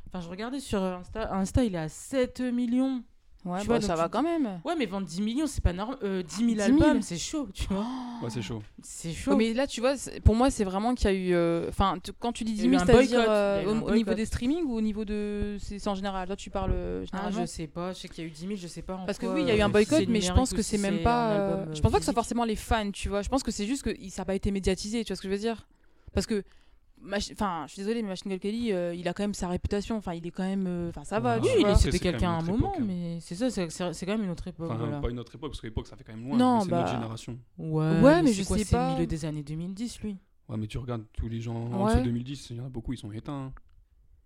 Enfin, 0.07 0.20
je 0.20 0.29
regardais 0.29 0.61
sur 0.61 0.81
Insta, 0.81 1.35
Insta, 1.35 1.64
il 1.64 1.75
est 1.75 1.79
à 1.79 1.88
7 1.88 2.40
millions. 2.40 3.03
Ouais, 3.47 3.61
tu 3.63 3.69
bah, 3.69 3.79
vois, 3.79 3.87
ça 3.87 3.95
va 3.95 4.05
tu- 4.05 4.11
quand 4.11 4.23
même. 4.23 4.61
Ouais, 4.65 4.75
mais 4.77 4.87
vendre 4.87 5.07
10 5.07 5.23
millions, 5.23 5.47
c'est 5.47 5.63
pas 5.63 5.73
normal. 5.73 5.97
Euh, 6.03 6.23
10 6.23 6.37
000 6.37 6.49
10 6.49 6.55
000. 6.57 6.61
albums, 6.63 7.01
c'est 7.03 7.17
chaud, 7.17 7.49
tu 7.55 7.65
vois. 7.71 7.87
Ouais, 8.23 8.31
c'est 8.31 8.43
chaud. 8.43 8.63
C'est 8.83 9.13
chaud. 9.13 9.33
Ouais, 9.33 9.37
mais 9.37 9.53
là, 9.55 9.67
tu 9.67 9.81
vois, 9.81 9.93
pour 10.25 10.35
moi, 10.35 10.51
c'est 10.51 10.65
vraiment 10.65 10.95
qu'il 10.95 11.11
y 11.11 11.13
a 11.13 11.17
eu. 11.17 11.35
euh, 11.35 11.69
Enfin, 11.69 11.99
quand 12.19 12.33
tu 12.33 12.45
dis 12.45 12.53
Il 12.53 12.57
y 12.57 12.61
10 12.61 12.63
a 12.63 12.67
eu 12.67 12.71
000, 12.71 12.83
un 12.83 12.87
c'est-à-dire 12.87 13.19
boycott. 13.19 13.29
euh, 13.29 13.81
au, 13.83 13.95
niveau 13.95 14.15
des 14.15 14.25
streamings 14.25 14.65
ou 14.65 14.75
au 14.75 14.81
niveau 14.81 15.05
de. 15.05 15.57
C'est 15.61 15.87
en 15.87 15.95
général? 15.95 16.29
Là, 16.29 16.35
tu 16.35 16.51
parles 16.51 16.73
euh, 16.75 17.05
Ah, 17.13 17.31
je 17.31 17.45
sais 17.47 17.67
pas, 17.67 17.93
je 17.93 17.99
sais 18.01 18.09
qu'il 18.09 18.25
y 18.25 18.27
a 18.27 18.29
eu 18.29 18.33
10 18.33 18.41
000, 18.41 18.53
je 18.57 18.67
sais 18.67 18.83
pas. 18.83 18.95
en 18.97 19.05
Parce 19.07 19.19
que 19.19 19.27
oui, 19.27 19.43
il 19.43 19.49
y 19.49 19.51
a 19.51 19.57
eu 19.57 19.61
un 19.61 19.69
boycott, 19.69 20.05
mais 20.09 20.21
je 20.21 20.33
pense 20.33 20.53
que 20.53 20.63
c'est 20.63 20.79
même 20.79 21.03
pas. 21.03 21.67
je 21.73 21.81
pense 21.81 21.93
pas 21.93 21.99
que 21.99 22.05
ce 22.05 22.11
soit 22.13 22.15
forcément 22.15 22.45
les 22.45 22.57
fans, 22.57 22.91
tu 22.91 23.09
vois. 23.09 23.23
Je 23.23 23.29
pense 23.29 23.43
que 23.43 23.51
c'est 23.51 23.67
juste 23.67 23.83
que 23.83 23.91
ça 24.11 24.23
n'a 24.23 24.25
pas 24.27 24.35
été 24.35 24.51
médiatisé, 24.51 25.05
tu 25.05 25.13
vois 25.13 25.17
ce 25.17 25.23
que 25.23 25.29
je 25.29 25.33
veux 25.35 25.39
dire? 25.41 25.67
Parce 26.15 26.27
que. 26.27 26.43
Enfin, 27.05 27.65
je 27.67 27.73
suis 27.75 27.83
désolée, 27.83 28.03
mais 28.03 28.09
Machine 28.09 28.31
Gun 28.31 28.39
Kelly, 28.39 28.73
euh, 28.73 28.95
il 28.95 29.07
a 29.07 29.13
quand 29.15 29.23
même 29.23 29.35
sa 29.35 29.49
réputation. 29.49 29.97
Enfin, 29.97 30.15
il 30.15 30.27
est 30.27 30.31
quand 30.31 30.43
même. 30.43 30.67
euh, 30.67 30.89
Enfin, 30.89 31.05
ça 31.05 31.21
va, 31.21 31.39
Oui, 31.39 31.49
il- 31.59 31.77
c'était 31.77 31.93
c'est 31.93 31.99
quelqu'un 32.01 32.31
à 32.33 32.39
un 32.39 32.43
moment, 32.43 32.73
époque, 32.73 32.81
hein. 32.81 32.85
mais 32.87 33.19
c'est 33.21 33.35
ça, 33.37 33.51
c'est 33.51 33.71
c'est- 33.71 33.93
c'est 33.93 34.07
quand 34.07 34.13
même 34.17 34.25
une 34.25 34.31
autre 34.31 34.49
époque. 34.49 34.71
Enfin, 34.71 34.79
voilà. 34.79 35.01
pas 35.01 35.11
une 35.11 35.19
autre 35.21 35.35
époque, 35.35 35.51
parce 35.51 35.61
que 35.61 35.67
l'époque, 35.67 35.87
ça 35.87 35.97
fait 35.97 36.05
quand 36.05 36.15
même 36.15 36.27
loin. 36.27 36.37
Non, 36.37 36.59
mais 36.59 36.65
c'est 36.65 36.71
bah- 36.71 36.81
notre 36.81 36.93
génération. 36.93 37.39
Ouais, 37.59 38.01
Ouais, 38.01 38.23
mais 38.23 38.29
c'est 38.33 38.43
je 38.43 38.49
quoi, 38.49 38.59
sais 38.59 38.65
c'est 38.65 38.77
pas. 38.77 38.89
le 38.89 38.95
milieu 38.95 39.07
des 39.07 39.25
années 39.25 39.43
2010, 39.45 40.01
lui. 40.01 40.17
Ouais, 40.49 40.57
mais 40.57 40.67
tu 40.67 40.79
regardes 40.79 41.05
tous 41.13 41.29
les 41.29 41.41
gens 41.41 41.55
en 41.57 41.85
Ouais. 41.85 41.91
dessous 41.93 41.99
de 42.01 42.05
2010, 42.05 42.51
il 42.51 42.57
y 42.57 42.61
en 42.61 42.67
a 42.67 42.69
beaucoup, 42.69 42.93
ils 42.93 42.99
sont 42.99 43.13
éteints. 43.13 43.33
hein. 43.47 43.53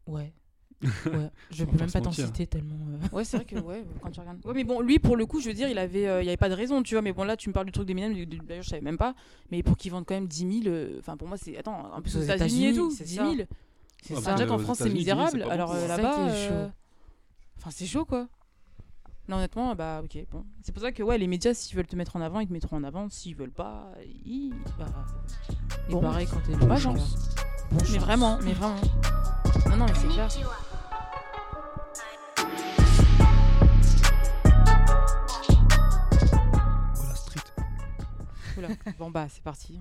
Ouais. 0.06 0.32
Ouais. 0.82 1.30
Je 1.50 1.64
peux 1.64 1.76
même 1.76 1.90
pas 1.90 2.00
t'en 2.00 2.10
citer 2.12 2.46
tellement. 2.46 2.76
euh. 2.88 3.16
Ouais, 3.16 3.24
c'est 3.24 3.36
vrai 3.36 3.44
que 3.46 3.56
ouais, 3.58 3.84
quand 4.02 4.10
tu 4.10 4.20
regardes. 4.20 4.44
Ouais, 4.46 4.52
mais 4.54 4.64
bon, 4.64 4.80
lui 4.80 4.98
pour 4.98 5.16
le 5.16 5.26
coup, 5.26 5.40
je 5.40 5.48
veux 5.48 5.54
dire, 5.54 5.68
il 5.68 5.78
avait, 5.78 6.06
euh, 6.08 6.22
il 6.22 6.24
y 6.24 6.28
avait 6.28 6.36
pas 6.38 6.48
de 6.48 6.54
raison, 6.54 6.82
tu 6.82 6.94
vois. 6.94 7.02
Mais 7.02 7.12
bon, 7.12 7.24
là, 7.24 7.36
tu 7.36 7.48
me 7.50 7.52
parles 7.54 7.66
du 7.66 7.72
truc 7.72 7.86
d'Eminem, 7.86 8.14
du- 8.14 8.26
du- 8.26 8.38
d'ailleurs, 8.38 8.62
je 8.62 8.68
savais 8.70 8.80
même 8.82 8.96
pas. 8.98 9.14
Mais 9.50 9.62
pour 9.62 9.76
qu'ils 9.76 9.92
vendent 9.92 10.06
quand 10.06 10.14
même 10.14 10.26
10 10.28 10.62
000, 10.62 10.74
euh, 10.74 10.96
enfin 10.98 11.16
pour 11.16 11.28
moi, 11.28 11.36
c'est 11.36 11.56
attends, 11.58 11.92
en 11.94 12.00
plus 12.00 12.16
aux 12.16 12.20
Aux 12.20 12.22
États-Unis 12.22 12.66
et 12.68 12.74
tout, 12.74 12.90
c'est 12.90 13.04
10 13.04 13.14
ça. 13.16 13.24
000. 13.30 13.36
C'est 14.02 14.14
ça. 14.14 14.20
Enfin, 14.20 14.32
déjà 14.32 14.44
Euh, 14.44 14.48
qu'en 14.48 14.58
France, 14.58 14.78
c'est 14.78 14.84
États-Unis, 14.84 15.00
10 15.04 15.10
000, 15.10 15.18
misérable. 15.26 15.50
Alors 15.52 15.72
euh, 15.74 15.86
là-bas, 15.86 16.28
euh, 16.30 16.68
enfin 17.58 17.70
c'est 17.70 17.84
chaud 17.86 18.06
quoi. 18.06 18.26
Non, 19.28 19.36
honnêtement, 19.36 19.74
bah 19.76 20.00
ok, 20.02 20.18
bon. 20.32 20.44
C'est 20.62 20.72
pour 20.72 20.82
ça 20.82 20.90
que 20.90 21.02
ouais, 21.02 21.18
les 21.18 21.26
médias, 21.28 21.52
s'ils 21.54 21.76
veulent 21.76 21.86
te 21.86 21.94
mettre 21.94 22.16
en 22.16 22.20
avant, 22.22 22.40
ils 22.40 22.48
te 22.48 22.52
mettront 22.54 22.76
en 22.78 22.82
avant. 22.84 23.08
S'ils 23.10 23.36
veulent 23.36 23.52
pas, 23.52 23.92
ils. 24.24 24.52
Bah, 24.78 24.86
Bon. 25.90 26.00
pareil 26.00 26.26
quand 26.26 26.40
t'es 26.40 26.56
bon 26.56 26.76
chance. 26.76 27.16
Mais 27.92 27.98
vraiment, 27.98 28.38
mais 28.42 28.52
vraiment. 28.54 28.74
Non, 29.70 29.76
non, 29.76 29.86
mais 29.86 29.94
c'est 29.94 30.08
clair. 30.08 30.28
La 36.94 37.14
street. 37.14 37.40
Oula. 38.58 38.68
Bon 38.98 39.10
bah 39.10 39.28
c'est 39.28 39.42
parti. 39.42 39.80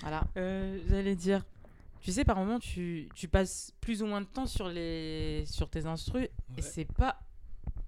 Voilà. 0.00 0.24
Euh, 0.36 0.80
J'allais 0.88 1.16
dire, 1.16 1.44
tu 2.00 2.12
sais, 2.12 2.24
par 2.24 2.36
moment, 2.36 2.58
tu, 2.58 3.08
tu 3.14 3.28
passes 3.28 3.72
plus 3.80 4.02
ou 4.02 4.06
moins 4.06 4.20
de 4.20 4.26
temps 4.26 4.46
sur, 4.46 4.68
les, 4.68 5.44
sur 5.46 5.68
tes 5.70 5.86
instrus 5.86 6.28
et 6.56 6.62
c'est 6.62 6.90
pas 6.92 7.20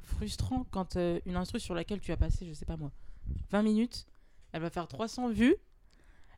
frustrant 0.02 0.66
quand 0.70 0.96
euh, 0.96 1.20
une 1.26 1.36
instru 1.36 1.60
sur 1.60 1.74
laquelle 1.74 2.00
tu 2.00 2.12
as 2.12 2.16
passé, 2.16 2.46
je 2.46 2.52
sais 2.52 2.64
pas 2.64 2.76
moi, 2.76 2.90
20 3.50 3.62
minutes, 3.62 4.06
elle 4.52 4.62
va 4.62 4.70
faire 4.70 4.86
300 4.88 5.30
vues. 5.30 5.56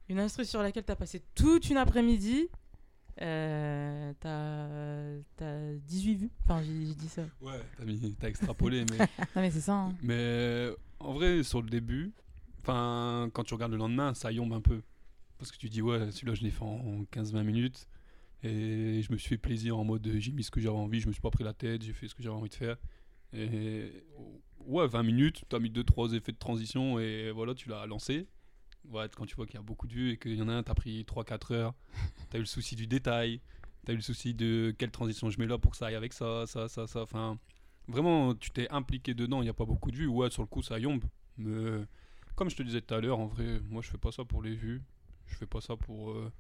Une 0.09 0.18
instru 0.21 0.44
sur 0.47 0.62
laquelle 0.62 0.85
tu 0.85 0.92
as 0.92 0.97
passé 0.97 1.23
toute 1.35 1.68
une 1.68 1.77
après-midi, 1.77 2.49
euh, 3.20 4.12
t'as 4.20 5.22
t'as 5.37 5.72
18 5.87 6.14
vues. 6.16 6.31
Enfin, 6.44 6.62
j'ai 6.62 6.94
dit 6.94 7.09
ça. 7.09 7.22
Ouais, 7.40 7.61
t'as 7.76 7.85
t'as 8.20 8.28
extrapolé, 8.28 8.85
mais. 8.90 8.98
Non 9.37 9.42
mais 9.42 9.50
c'est 9.50 9.61
ça. 9.61 9.74
hein. 9.74 9.94
Mais 10.02 10.70
en 11.00 11.12
vrai, 11.14 11.42
sur 11.42 11.62
le 11.62 11.68
début, 11.70 12.12
enfin, 12.61 13.31
quand 13.33 13.44
tu 13.44 13.54
regardes 13.54 13.72
le 13.72 13.78
lendemain, 13.78 14.14
ça 14.14 14.31
yombe 14.33 14.52
un 14.52 14.61
peu. 14.61 14.83
Parce 15.38 15.52
que 15.52 15.57
tu 15.57 15.68
dis, 15.68 15.83
ouais, 15.83 16.11
celui-là, 16.11 16.35
je 16.35 16.42
l'ai 16.42 16.50
fait 16.50 16.64
en 16.64 17.04
15-20 17.12 17.42
minutes. 17.44 17.87
Et 18.42 19.02
je 19.02 19.12
me 19.12 19.16
suis 19.18 19.31
fait 19.31 19.38
plaisir 19.38 19.76
en 19.78 19.85
mode, 19.85 20.09
j'ai 20.18 20.31
mis 20.33 20.44
ce 20.44 20.50
que 20.52 20.61
j'avais 20.61 20.76
envie, 20.76 21.00
je 21.00 21.09
me 21.09 21.12
suis 21.12 21.20
pas 21.20 21.31
pris 21.31 21.42
la 21.42 21.52
tête, 21.54 21.83
j'ai 21.83 21.92
fait 21.92 22.07
ce 22.07 22.14
que 22.14 22.22
j'avais 22.22 22.37
envie 22.37 22.48
de 22.48 22.54
faire. 22.54 22.76
Et 23.33 23.90
ouais, 24.64 24.87
20 24.87 25.02
minutes, 25.02 25.42
tu 25.50 25.57
as 25.57 25.59
mis 25.59 25.70
2-3 25.70 26.14
effets 26.14 26.31
de 26.33 26.38
transition 26.38 27.00
et 27.00 27.33
voilà, 27.33 27.54
tu 27.54 27.68
l'as 27.68 27.85
lancé. 27.87 28.28
Ouais, 28.90 29.07
quand 29.14 29.27
tu 29.27 29.35
vois 29.37 29.46
qu'il 29.46 29.57
y 29.57 29.59
a 29.59 29.62
beaucoup 29.62 29.87
de 29.87 29.92
vues 29.92 30.12
et 30.12 30.16
qu'il 30.16 30.35
y 30.35 30.42
en 30.42 30.48
a 30.48 30.53
un, 30.55 30.62
t'as 30.62 30.74
pris 30.74 31.05
3-4 31.05 31.53
heures, 31.53 31.74
t'as 32.31 32.38
eu 32.38 32.42
le 32.42 32.46
souci 32.46 32.74
du 32.77 32.87
détail, 32.87 33.40
t'as 33.85 33.92
eu 33.92 33.96
le 33.96 34.03
souci 34.03 34.35
de 34.35 34.74
quelle 34.79 34.90
transition 34.90 35.29
je 35.31 35.38
mets 35.38 35.46
là 35.46 35.59
pour 35.59 35.72
que 35.72 35.77
ça 35.77 35.87
aille 35.87 35.94
avec 35.94 36.12
ça, 36.12 36.46
ça, 36.46 36.68
ça, 36.68 36.87
ça. 36.87 37.03
Enfin, 37.03 37.38
vraiment, 37.87 38.35
tu 38.35 38.51
t'es 38.51 38.68
impliqué 38.70 39.14
dedans, 39.14 39.40
il 39.40 39.44
n'y 39.44 39.51
a 39.51 39.55
pas 39.55 39.66
beaucoup 39.66 39.90
de 39.90 39.96
vues. 39.96 40.07
Ouais, 40.07 40.31
sur 40.31 40.42
le 40.42 40.48
coup, 40.48 40.62
ça 40.62 40.79
yombe. 40.79 41.05
Mais 41.37 41.83
comme 42.35 42.48
je 42.51 42.57
te 42.57 42.62
disais 42.62 42.81
tout 42.81 42.94
à 42.94 43.01
l'heure, 43.01 43.18
en 43.18 43.27
vrai, 43.27 43.61
moi, 43.68 43.83
je 43.83 43.90
fais 43.90 43.98
pas 43.98 44.12
ça 44.12 44.24
pour 44.24 44.42
les 44.42 44.55
vues. 44.55 44.83
Je 45.27 45.37
fais 45.37 45.46
pas 45.46 45.61
ça 45.61 45.77
pour. 45.77 46.11
euh, 46.12 46.33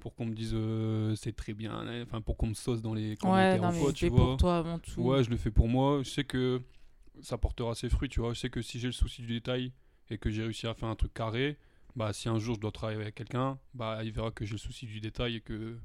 pour 0.00 0.14
qu'on 0.14 0.26
me 0.26 0.34
dise 0.34 0.52
euh, 0.54 1.16
c'est 1.16 1.34
très 1.34 1.54
bien, 1.54 1.84
enfin 2.04 2.20
pour 2.20 2.36
qu'on 2.36 2.46
me 2.46 2.54
sauce 2.54 2.80
dans 2.82 2.94
les 2.94 3.16
commentaires 3.16 3.60
non, 3.62 3.70
ou 3.70 3.72
mais 3.72 3.80
quoi, 3.80 3.92
Tu 3.92 4.08
vois. 4.08 4.26
pour 4.28 4.36
toi 4.36 4.58
avant 4.58 4.78
tout. 4.78 5.00
Ouais, 5.02 5.24
je 5.24 5.28
le 5.30 5.36
fais 5.36 5.50
pour 5.50 5.66
moi. 5.68 6.02
Je 6.04 6.08
sais 6.10 6.22
que 6.22 6.62
ça 7.20 7.36
portera 7.36 7.74
ses 7.74 7.88
fruits, 7.88 8.08
tu 8.08 8.20
vois. 8.20 8.32
Je 8.32 8.38
sais 8.38 8.48
que 8.48 8.62
si 8.62 8.78
j'ai 8.78 8.86
le 8.86 8.92
souci 8.92 9.22
du 9.22 9.26
détail 9.34 9.72
et 10.10 10.18
que 10.18 10.30
j'ai 10.30 10.42
réussi 10.42 10.66
à 10.66 10.74
faire 10.74 10.88
un 10.88 10.96
truc 10.96 11.12
carré, 11.14 11.56
bah 11.96 12.12
si 12.12 12.28
un 12.28 12.38
jour 12.38 12.54
je 12.54 12.60
dois 12.60 12.72
travailler 12.72 13.00
avec 13.00 13.14
quelqu'un, 13.14 13.58
bah 13.74 14.00
il 14.04 14.12
verra 14.12 14.30
que 14.30 14.44
j'ai 14.44 14.52
le 14.52 14.58
souci 14.58 14.86
du 14.86 15.00
détail 15.00 15.36
et 15.36 15.40
que 15.40 15.76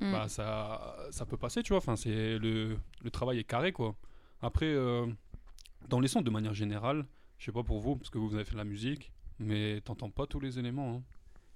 Mm. 0.00 0.12
bah 0.12 0.28
ça, 0.28 0.96
ça 1.10 1.26
peut 1.26 1.36
passer, 1.36 1.62
tu 1.62 1.70
vois. 1.70 1.78
Enfin, 1.78 1.96
c'est 1.96 2.38
le, 2.38 2.78
le 3.02 3.10
travail 3.10 3.38
est 3.38 3.44
carré, 3.44 3.72
quoi. 3.72 3.94
Après, 4.40 4.66
euh, 4.66 5.06
dans 5.88 6.00
les 6.00 6.08
sons, 6.08 6.22
de 6.22 6.30
manière 6.30 6.54
générale, 6.54 7.06
je 7.38 7.44
sais 7.46 7.52
pas 7.52 7.62
pour 7.62 7.80
vous, 7.80 7.96
parce 7.96 8.10
que 8.10 8.18
vous, 8.18 8.34
avez 8.34 8.44
fait 8.44 8.52
de 8.52 8.56
la 8.56 8.64
musique, 8.64 9.12
mais 9.38 9.80
t'entends 9.82 10.10
pas 10.10 10.26
tous 10.26 10.40
les 10.40 10.58
éléments. 10.58 10.96
hein. 10.96 11.02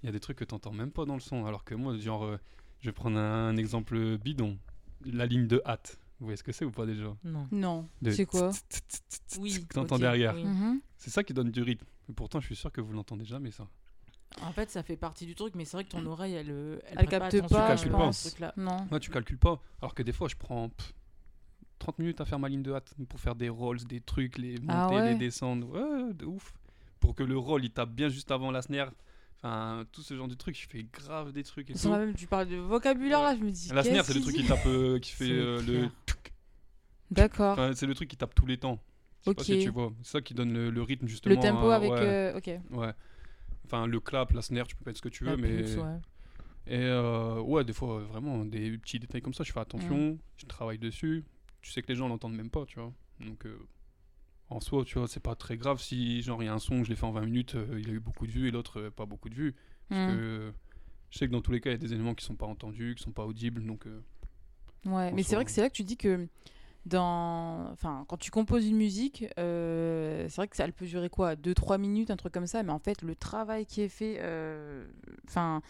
Il 0.03 0.05
y 0.05 0.09
a 0.09 0.11
des 0.11 0.19
trucs 0.19 0.37
que 0.37 0.43
t'entends 0.45 0.71
même 0.71 0.91
pas 0.91 1.05
dans 1.05 1.15
le 1.15 1.19
son, 1.19 1.45
alors 1.45 1.63
que 1.63 1.73
moi, 1.73 1.97
genre, 1.97 2.25
euh, 2.25 2.37
je 2.79 2.89
vais 2.89 2.93
prendre 2.93 3.17
un, 3.17 3.57
exemple 3.57 4.17
bidon, 4.17 4.57
la 5.05 5.25
ligne 5.25 5.47
de 5.47 5.61
hâte. 5.65 5.97
Vous 6.19 6.27
voyez 6.27 6.37
ce 6.37 6.43
que 6.43 6.51
c'est 6.51 6.65
ou 6.65 6.71
pas 6.71 6.85
déjà? 6.85 7.15
Non. 7.51 7.89
C'est 8.05 8.25
quoi? 8.25 8.51
Oui. 9.39 9.65
que 9.67 9.73
t'entends 9.73 9.95
ok, 9.95 10.01
derrière. 10.01 10.35
oui. 10.35 10.45
Mhm. 10.45 10.81
C'est 10.97 11.09
ça 11.09 11.23
qui 11.23 11.33
donne 11.33 11.51
du 11.51 11.61
rythme. 11.61 11.85
Et 12.09 12.13
pourtant, 12.13 12.39
je 12.39 12.45
suis 12.45 12.55
sûr 12.55 12.71
que 12.71 12.81
vous 12.81 12.93
l'entendez 12.93 13.25
jamais, 13.25 13.51
ça. 13.51 13.67
En 14.41 14.51
fait, 14.51 14.69
ça 14.69 14.83
fait 14.83 14.97
partie 14.97 15.25
du 15.25 15.35
truc, 15.35 15.55
mais 15.55 15.65
c'est 15.65 15.77
vrai 15.77 15.83
que 15.85 15.89
ton 15.89 16.05
oreille, 16.05 16.33
elle, 16.33 16.51
euh, 16.51 16.79
elle, 16.87 16.97
Elle 16.99 17.07
capte 17.07 17.19
pas, 17.49 17.67
à 17.67 17.75
Tu 17.75 17.89
calcules 17.89 18.13
ce 18.13 18.23
pas. 18.23 18.29
truc-là. 18.29 18.53
Non. 18.57 18.87
Ouais, 18.91 18.99
tu 18.99 19.09
calcules 19.09 19.37
pas. 19.37 19.61
Alors 19.81 19.95
que 19.95 20.03
des 20.03 20.11
fois, 20.13 20.27
je 20.27 20.35
prends 20.35 20.69
pff, 20.69 20.93
30 21.79 21.99
minutes 21.99 22.21
à 22.21 22.25
faire 22.25 22.37
ma 22.39 22.49
ligne 22.49 22.61
de 22.63 22.73
hâte 22.73 22.93
pour 23.09 23.19
faire 23.19 23.35
des 23.35 23.49
rolls, 23.49 23.83
des 23.85 24.01
trucs, 24.01 24.37
les 24.37 24.57
monter, 24.59 24.65
Ah 24.69 24.89
ouais 24.89 25.11
les 25.13 25.17
descendre. 25.17 25.67
Ouais, 25.69 26.13
de 26.13 26.25
ouf. 26.25 26.53
Pour 26.99 27.15
que 27.15 27.23
le 27.23 27.37
roll, 27.37 27.63
il 27.63 27.71
tape 27.71 27.91
bien 27.91 28.09
juste 28.09 28.31
avant 28.31 28.51
la 28.51 28.61
snare. 28.61 28.91
Enfin, 29.37 29.85
tout 29.91 30.01
ce 30.01 30.15
genre 30.15 30.27
de 30.27 30.33
trucs, 30.33 30.59
je 30.59 30.67
fais 30.67 30.83
grave 30.91 31.31
des 31.31 31.43
trucs 31.43 31.69
et 31.69 31.75
Ça 31.75 31.83
tout. 31.83 31.89
m'a 31.89 31.99
même, 31.99 32.15
tu 32.15 32.25
parles 32.27 32.47
de 32.49 32.55
vocabulaire 32.57 33.21
là, 33.21 33.35
je 33.35 33.43
me 33.43 33.51
dis. 33.51 33.69
La 33.69 33.83
snare, 33.83 34.03
c'est 34.03 34.15
le 34.15 34.21
truc 34.21 34.35
qui 34.35 34.45
tape, 34.45 34.65
euh, 34.65 34.99
qui 34.99 35.11
fait 35.11 35.29
euh, 35.31 35.61
le. 35.61 35.89
D'accord. 37.11 37.53
Enfin, 37.53 37.71
c'est 37.75 37.85
le 37.85 37.93
truc 37.95 38.09
qui 38.09 38.17
tape 38.17 38.35
tous 38.35 38.45
les 38.45 38.57
temps. 38.57 38.79
Je 39.21 39.29
sais 39.29 39.35
pas 39.35 39.41
Ok. 39.41 39.45
si 39.45 39.59
tu 39.59 39.69
vois. 39.69 39.91
C'est 40.03 40.11
ça 40.11 40.21
qui 40.21 40.33
donne 40.33 40.53
le, 40.53 40.69
le 40.69 40.81
rythme 40.81 41.07
justement. 41.07 41.35
Le 41.35 41.41
tempo 41.41 41.69
avec. 41.69 41.91
ouais, 41.91 41.97
euh, 42.01 42.37
Ok. 42.37 42.49
ouais. 42.71 42.93
Enfin, 43.65 43.85
le 43.87 43.99
clap, 43.99 44.31
la 44.31 44.41
snare, 44.41 44.67
tu 44.67 44.75
peux 44.75 44.83
mettre 44.85 44.97
ce 44.97 45.01
que 45.01 45.09
tu 45.09 45.25
veux, 45.25 45.31
La 45.31 45.37
mais. 45.37 45.63
pousse, 45.63 45.75
ouais. 45.77 45.99
Et 46.67 46.79
euh, 46.83 47.39
ouais, 47.41 47.63
des 47.63 47.73
fois, 47.73 47.99
euh, 47.99 48.03
vraiment, 48.05 48.43
des 48.45 48.77
petits 48.77 48.99
détails 48.99 49.21
comme 49.21 49.33
ça, 49.33 49.43
je 49.43 49.51
fais 49.51 49.59
attention, 49.59 50.11
Mm. 50.13 50.17
je 50.37 50.45
travaille 50.45 50.77
dessus. 50.77 51.23
Tu 51.61 51.71
sais 51.71 51.81
que 51.81 51.87
les 51.87 51.95
gens 51.95 52.07
l'entendent 52.07 52.35
même 52.35 52.49
pas, 52.49 52.65
tu 52.65 52.79
vois. 52.79 52.93
Donc, 53.19 53.45
euh, 53.45 53.57
en 54.49 54.59
soi, 54.61 54.83
tu 54.85 54.99
vois, 54.99 55.07
c'est 55.07 55.21
pas 55.21 55.35
très 55.35 55.57
grave 55.57 55.81
si, 55.81 56.21
genre, 56.21 56.41
il 56.43 56.45
y 56.45 56.49
a 56.49 56.53
un 56.53 56.59
son, 56.59 56.83
je 56.83 56.89
l'ai 56.89 56.95
fait 56.95 57.05
en 57.05 57.11
20 57.11 57.25
minutes, 57.25 57.55
euh, 57.55 57.79
il 57.79 57.89
a 57.89 57.93
eu 57.93 57.99
beaucoup 57.99 58.27
de 58.27 58.31
vues 58.31 58.47
et 58.47 58.51
l'autre, 58.51 58.79
euh, 58.81 58.91
pas 58.91 59.05
beaucoup 59.05 59.29
de 59.29 59.35
vues. 59.35 59.55
Parce 59.89 60.01
Mm. 60.01 60.07
que 60.07 60.53
je 61.09 61.17
sais 61.17 61.27
que 61.27 61.31
dans 61.31 61.41
tous 61.41 61.51
les 61.51 61.59
cas, 61.61 61.69
il 61.69 61.73
y 61.73 61.75
a 61.75 61.79
des 61.79 61.93
éléments 61.93 62.15
qui 62.15 62.25
sont 62.25 62.35
pas 62.35 62.45
entendus, 62.45 62.95
qui 62.95 63.03
sont 63.03 63.11
pas 63.13 63.25
audibles, 63.25 63.65
donc. 63.65 63.85
Ouais, 64.85 65.11
mais 65.11 65.23
c'est 65.23 65.35
vrai 65.35 65.43
que 65.45 65.51
c'est 65.51 65.61
là 65.61 65.69
que 65.69 65.75
tu 65.75 65.83
dis 65.83 65.97
que 65.97 66.27
dans 66.87 67.69
enfin 67.71 68.05
quand 68.07 68.17
tu 68.17 68.31
composes 68.31 68.65
une 68.65 68.77
musique 68.77 69.25
euh, 69.39 70.25
c'est 70.29 70.35
vrai 70.37 70.47
que 70.47 70.55
ça 70.55 70.63
elle 70.65 70.73
peut 70.73 70.85
durer 70.85 71.09
quoi 71.09 71.35
2 71.35 71.53
3 71.53 71.77
minutes 71.77 72.11
un 72.11 72.15
truc 72.17 72.33
comme 72.33 72.47
ça 72.47 72.63
mais 72.63 72.71
en 72.71 72.79
fait 72.79 73.01
le 73.01 73.15
travail 73.15 73.65
qui 73.65 73.81
est 73.81 73.89
fait 73.89 74.17
euh, 74.19 74.85
enfin 75.27 75.61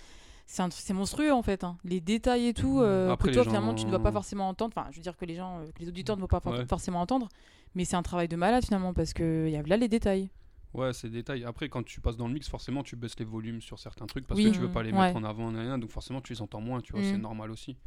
c'est 0.46 0.94
monstrueux 0.94 1.34
en 1.34 1.42
fait 1.42 1.64
hein. 1.66 1.78
les 1.84 2.00
détails 2.00 2.48
et 2.48 2.54
tout 2.54 2.80
euh, 2.80 3.10
Après, 3.12 3.30
que 3.30 3.34
toi 3.34 3.44
gens- 3.44 3.50
finalement 3.50 3.74
tu 3.74 3.86
ne 3.86 3.92
vas 3.92 4.00
pas 4.00 4.12
forcément 4.12 4.48
entendre 4.48 4.74
enfin 4.78 4.88
je 4.92 4.98
veux 4.98 5.04
dire 5.04 5.18
que 5.18 5.26
les 5.26 5.36
gens 5.36 5.62
que 5.76 5.80
les 5.82 5.90
auditeurs 5.90 6.16
ne 6.16 6.22
vont 6.22 6.28
pas 6.28 6.40
for- 6.40 6.54
Ouais. 6.54 6.66
forcément 6.66 7.02
entendre 7.02 7.28
mais 7.76 7.84
c'est 7.84 7.96
un 7.98 8.04
travail 8.04 8.28
de 8.30 8.36
malade 8.38 8.64
finalement 8.64 8.94
parce 8.94 9.14
que 9.14 9.50
y 9.50 9.56
a 9.58 9.64
là 9.64 9.78
les 9.78 9.88
détails 9.90 10.30
Ouais, 10.74 10.94
c'est 10.94 11.10
des 11.10 11.20
détails. 11.20 11.44
Après, 11.46 11.70
quand 11.70 11.82
tu 11.84 12.02
passes 12.02 12.18
dans 12.18 12.28
le 12.28 12.34
mix, 12.34 12.48
forcément, 12.50 12.84
tu 12.84 12.98
baisses 12.98 13.18
les 13.18 13.26
volumes 13.26 13.62
sur 13.62 13.80
certains 13.80 14.06
trucs 14.06 14.28
parce 14.28 14.38
Oui. 14.38 14.48
que 14.48 14.56
tu 14.56 14.60
veux 14.60 14.70
pas 14.70 14.84
les 14.84 14.92
Ouais. 14.92 14.98
mettre 15.08 15.18
en 15.18 15.24
avant, 15.24 15.50
donc 15.80 15.90
forcément, 15.90 16.22
tu 16.22 16.34
les 16.34 16.42
entends 16.42 16.60
moins, 16.62 16.82
tu 16.82 16.92
vois, 16.92 17.02
Mm. 17.02 17.06
c'est 17.06 17.18
normal 17.18 17.50
aussi. 17.52 17.78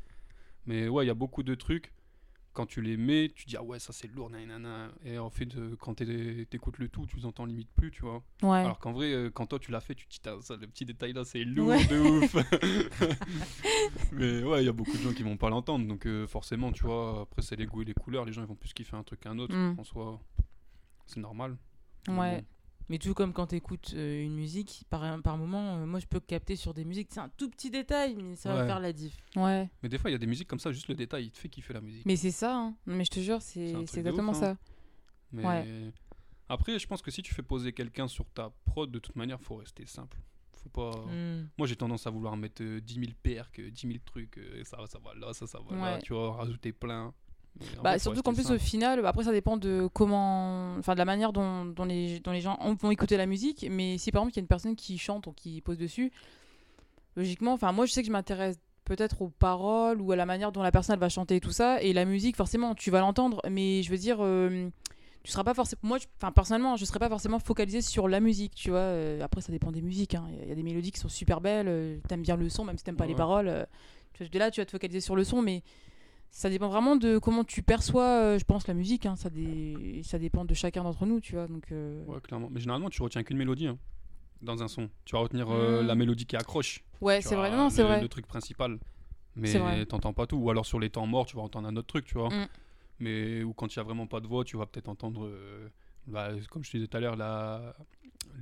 Mais 0.66 0.88
ouais, 0.88 1.05
il 1.05 1.07
y 1.07 1.11
a 1.11 1.14
beaucoup 1.14 1.43
de 1.45 1.55
trucs. 1.55 1.93
Quand 2.53 2.67
tu 2.67 2.83
les 2.83 2.97
mets, 2.97 3.31
tu 3.33 3.47
dis 3.47 3.57
ah 3.57 3.63
ouais, 3.63 3.79
ça 3.79 3.93
c'est 3.93 4.09
lourd, 4.09 4.29
nanana. 4.29 4.91
Et 5.05 5.19
en 5.19 5.31
fait, 5.31 5.55
euh, 5.57 5.77
quand 5.79 5.95
t'é- 5.95 6.47
t'écoutes 6.51 6.79
le 6.79 6.89
tout, 6.89 7.07
tu 7.07 7.17
les 7.17 7.25
entends 7.25 7.45
limite 7.45 7.71
plus, 7.77 7.93
tu 7.93 8.03
vois. 8.03 8.25
ouais 8.43 8.59
Alors 8.59 8.81
qu'en 8.81 8.93
vrai, 8.93 9.13
euh, 9.13 9.31
quand 9.31 9.47
toi 9.47 9.61
tu 9.61 9.71
l'as 9.71 9.81
fait, 9.81 9.95
tu 9.95 10.07
te 10.09 10.13
dis 10.13 10.21
ça, 10.45 10.57
le 10.57 10.67
petit 10.67 10.85
détail 10.85 11.13
là, 11.13 11.25
c'est 11.25 11.45
lourd 11.45 11.69
Ouais. 11.69 11.85
de 11.87 11.99
ouf. 12.01 12.35
Mais 14.13 14.43
ouais, 14.43 14.63
il 14.63 14.67
y 14.67 14.69
a 14.69 14.73
beaucoup 14.73 14.97
de 14.97 15.03
gens 15.03 15.13
qui 15.13 15.23
vont 15.23 15.37
pas 15.37 15.49
l'entendre, 15.51 15.87
donc 15.87 16.07
euh, 16.07 16.27
forcément, 16.27 16.73
tu 16.73 16.85
vois, 16.85 17.21
après 17.23 17.43
c'est 17.43 17.57
les 17.57 17.67
goûts 17.67 17.83
et 17.83 17.85
les 17.85 17.95
couleurs, 17.95 18.25
les 18.25 18.33
gens 18.33 18.43
ils 18.43 18.49
vont 18.49 18.57
plus 18.57 18.73
kiffer 18.73 18.97
un 18.97 19.03
truc 19.05 19.21
qu'un 19.21 19.39
autre. 19.39 19.55
Mm. 19.55 19.79
En 19.79 19.85
soi, 19.85 20.21
c'est 21.07 21.21
normal. 21.21 21.57
Ouais 22.09 22.41
bon. 22.41 22.45
Mais 22.90 22.98
tout 22.98 23.14
comme 23.14 23.33
quand 23.33 23.46
tu 23.46 23.55
écoutes 23.55 23.92
une 23.92 24.35
musique, 24.35 24.83
par, 24.90 25.22
par 25.22 25.38
moment, 25.38 25.76
euh, 25.76 25.87
moi 25.87 26.00
je 26.00 26.07
peux 26.07 26.20
capter 26.20 26.57
sur 26.57 26.74
des 26.74 26.85
musiques, 26.85 27.09
c'est 27.12 27.20
un 27.20 27.29
tout 27.31 27.48
petit 27.48 27.70
détail, 27.70 28.16
mais 28.16 28.35
ça 28.37 28.53
va 28.53 28.61
Ouais. 28.61 28.66
faire 28.66 28.81
la 28.81 28.92
diff. 28.92 29.16
ouais 29.37 29.70
Mais 29.83 29.88
des 29.88 29.96
fois, 29.96 30.11
il 30.11 30.12
y 30.12 30.16
a 30.16 30.18
des 30.18 30.26
musiques 30.26 30.48
comme 30.48 30.59
ça, 30.59 30.72
juste 30.72 30.88
le 30.88 30.94
détail, 30.96 31.26
il 31.26 31.31
te 31.31 31.38
fait 31.38 31.48
kiffer 31.48 31.72
la 31.72 31.81
musique. 31.81 32.05
mais 32.05 32.16
c'est 32.16 32.33
ça 32.33 32.55
hein. 32.55 32.74
mais 32.87 33.05
je 33.05 33.11
te 33.11 33.20
jure 33.20 33.40
C'est 33.40 33.61
un 33.62 33.66
c'est 33.66 33.72
truc 33.74 33.88
c'est 33.90 34.03
de 34.03 34.09
exactement 34.11 34.33
ouf, 34.33 34.42
hein. 34.42 34.55
ça 34.55 34.72
Mais 35.33 35.46
Ouais. 35.46 35.92
après, 36.48 36.79
je 36.81 36.87
pense 36.88 37.00
que 37.00 37.11
si 37.12 37.22
tu 37.22 37.33
fais 37.33 37.42
poser 37.44 37.72
quelqu'un 37.72 38.09
sur 38.09 38.29
ta 38.31 38.50
prod, 38.64 38.90
de 38.90 38.98
toute 38.98 39.14
manière, 39.16 39.40
faut 39.40 39.55
rester 39.57 39.87
simple. 39.87 40.18
Faut 40.62 40.68
pas. 40.68 40.90
Mm. 41.07 41.48
Moi, 41.57 41.66
j'ai 41.68 41.76
tendance 41.76 42.07
à 42.07 42.11
vouloir 42.11 42.37
mettre 42.37 42.62
euh, 42.62 42.81
10 42.81 42.94
000 42.94 43.07
PR, 43.22 43.50
que 43.53 43.62
10 43.62 43.87
000 43.87 43.98
trucs, 44.05 44.37
euh, 44.37 44.62
ça, 44.64 44.76
ça 44.88 44.98
va 44.98 45.14
là, 45.14 45.33
ça, 45.33 45.46
ça 45.46 45.59
va 45.61 45.74
là, 45.76 45.94
Ouais. 45.94 46.03
tu 46.03 46.12
vois, 46.12 46.35
rajouter 46.35 46.72
plein. 46.72 47.14
Bah, 47.83 47.99
surtout 47.99 48.23
qu'en 48.23 48.33
plus, 48.35 48.47
au 48.55 48.59
final, 48.59 49.05
après, 49.07 49.25
ça 49.25 49.33
dépend 49.33 49.57
de 49.57 49.89
comment. 49.93 50.77
Enfin, 50.79 50.95
de 50.95 50.99
la 50.99 51.05
manière 51.05 51.33
dont, 51.33 51.65
dont, 51.67 51.85
les, 51.85 52.21
dont 52.21 52.31
les 52.33 52.41
gens 52.41 52.57
ont- 52.61 52.75
vont 52.75 52.91
écouter 52.91 53.17
la 53.17 53.27
musique. 53.27 53.67
Mais 53.71 53.99
si 53.99 54.11
par 54.13 54.23
exemple, 54.23 54.35
il 54.35 54.37
y 54.37 54.41
a 54.41 54.43
une 54.43 54.47
personne 54.49 54.77
qui 54.77 54.97
chante 54.99 55.27
ou 55.27 55.33
qui 55.33 55.61
pose 55.61 55.77
dessus, 55.79 56.11
logiquement, 57.17 57.53
enfin, 57.53 57.73
moi, 57.73 57.87
je 57.87 57.93
sais 57.93 58.03
que 58.03 58.07
je 58.07 58.13
m'intéresse 58.13 58.59
peut-être 58.85 59.23
aux 59.23 59.29
paroles 59.29 60.01
ou 60.01 60.11
à 60.13 60.17
la 60.17 60.27
manière 60.27 60.53
dont 60.53 60.63
la 60.63 60.73
personne 60.73 60.95
elle 60.95 61.01
va 61.01 61.09
chanter 61.09 61.37
et 61.37 61.41
tout 61.41 61.53
ça. 61.53 61.81
Et 61.83 61.93
la 61.93 62.05
musique, 62.05 62.37
forcément, 62.37 62.75
tu 62.75 62.91
vas 62.91 63.01
l'entendre. 63.01 63.41
Mais 63.49 63.83
je 63.83 63.91
veux 63.91 63.99
dire. 63.99 64.19
euh, 64.21 64.69
tu 65.23 65.31
seras 65.33 65.45
pas 65.45 65.53
forcément 65.53 65.81
moi 65.83 65.99
enfin 66.17 66.33
personnellement 66.33 66.77
je 66.79 66.85
serais 66.87 66.99
pas 66.99 67.11
forcément 67.11 67.39
focalisé 67.39 67.83
sur 67.83 68.09
la 68.09 68.21
musique 68.21 68.55
tu 68.55 68.71
vois 68.71 68.79
Euh, 68.79 69.21
après 69.21 69.43
ça 69.43 69.53
dépend 69.53 69.71
des 69.71 69.83
musiques 69.83 70.15
hein. 70.15 70.25
il 70.31 70.35
y 70.39 70.41
a- 70.41 70.43
il 70.45 70.49
y, 70.49 70.53
a 70.53 70.55
des 70.55 70.63
mélodies 70.63 70.93
qui 70.93 70.99
sont 70.99 71.11
super 71.11 71.43
belles 71.43 71.69
euh, 71.69 71.99
t'aimes 72.09 72.23
bien 72.23 72.37
le 72.37 72.49
son 72.49 72.65
même 72.65 72.79
si 72.79 72.85
t'aimes 72.85 72.97
pas 72.97 73.05
les 73.05 73.15
paroles 73.15 73.49
euh, 73.49 73.67
tu 74.15 74.25
vois, 74.25 74.39
là 74.39 74.51
tu 74.51 74.63
vas 74.63 74.65
te 74.65 74.71
focaliser 74.71 75.03
sur 75.03 75.17
le 75.17 75.25
son 75.25 75.43
mais 75.43 75.63
ça 76.31 76.49
dépend 76.51 76.69
vraiment 76.69 76.97
de 76.97 77.19
comment 77.19 77.45
tu 77.45 77.62
perçois, 77.62 78.23
euh, 78.23 78.38
je 78.38 78.45
pense, 78.45 78.66
la 78.69 78.75
musique. 78.75 79.05
hein. 79.07 79.16
Ça, 79.16 79.31
dé- 79.31 80.01
ça 80.05 80.19
dépend 80.19 80.45
de 80.45 80.55
chacun 80.55 80.83
d'entre 80.85 81.05
nous, 81.07 81.21
tu 81.21 81.35
vois. 81.35 81.47
Donc, 81.47 81.71
euh, 81.73 82.05
Ouais, 82.07 82.21
clairement. 82.21 82.49
Mais 82.51 82.61
généralement, 82.61 82.88
tu 82.90 83.03
retiens 83.03 83.23
qu'une 83.23 83.37
mélodie 83.37 83.66
hein, 83.66 83.79
dans 84.43 84.62
un 84.62 84.69
son. 84.69 84.88
Tu 85.05 85.14
vas 85.14 85.21
retenir 85.23 85.51
euh, 85.51 85.83
Mm. 85.83 85.87
la 85.87 85.95
mélodie 85.95 86.27
qui 86.27 86.37
accroche. 86.37 86.83
ouais, 87.01 87.21
c'est 87.21 87.35
vrai. 87.37 87.51
Non, 87.51 87.69
c'est 87.71 87.83
vrai. 87.83 88.01
Le 88.01 88.09
truc 88.09 88.27
principal. 88.27 88.79
Mais 89.37 89.87
t'entends 89.87 90.12
pas 90.12 90.27
tout. 90.27 90.37
Ou 90.37 90.51
alors 90.51 90.66
sur 90.66 90.79
les 90.81 90.90
temps 90.90 91.07
morts, 91.07 91.27
tu 91.27 91.37
vas 91.37 91.43
entendre 91.43 91.69
un 91.69 91.77
autre 91.77 91.87
truc, 91.88 92.05
tu 92.07 92.14
vois. 92.14 92.29
Mm. 92.29 92.49
Mais 93.01 93.43
ou 93.43 93.53
quand 93.55 93.73
il 93.75 93.77
y 93.77 93.81
a 93.81 93.83
vraiment 93.83 94.07
pas 94.07 94.21
de 94.21 94.27
voix, 94.27 94.45
tu 94.45 94.57
vas 94.57 94.66
peut-être 94.66 94.88
entendre, 94.88 95.31
bah, 96.07 96.31
comme 96.51 96.62
je 96.64 96.71
te 96.71 96.77
disais 96.77 96.87
tout 96.88 96.97
à 96.97 97.01
l'heure, 97.01 97.16
la, 97.16 97.75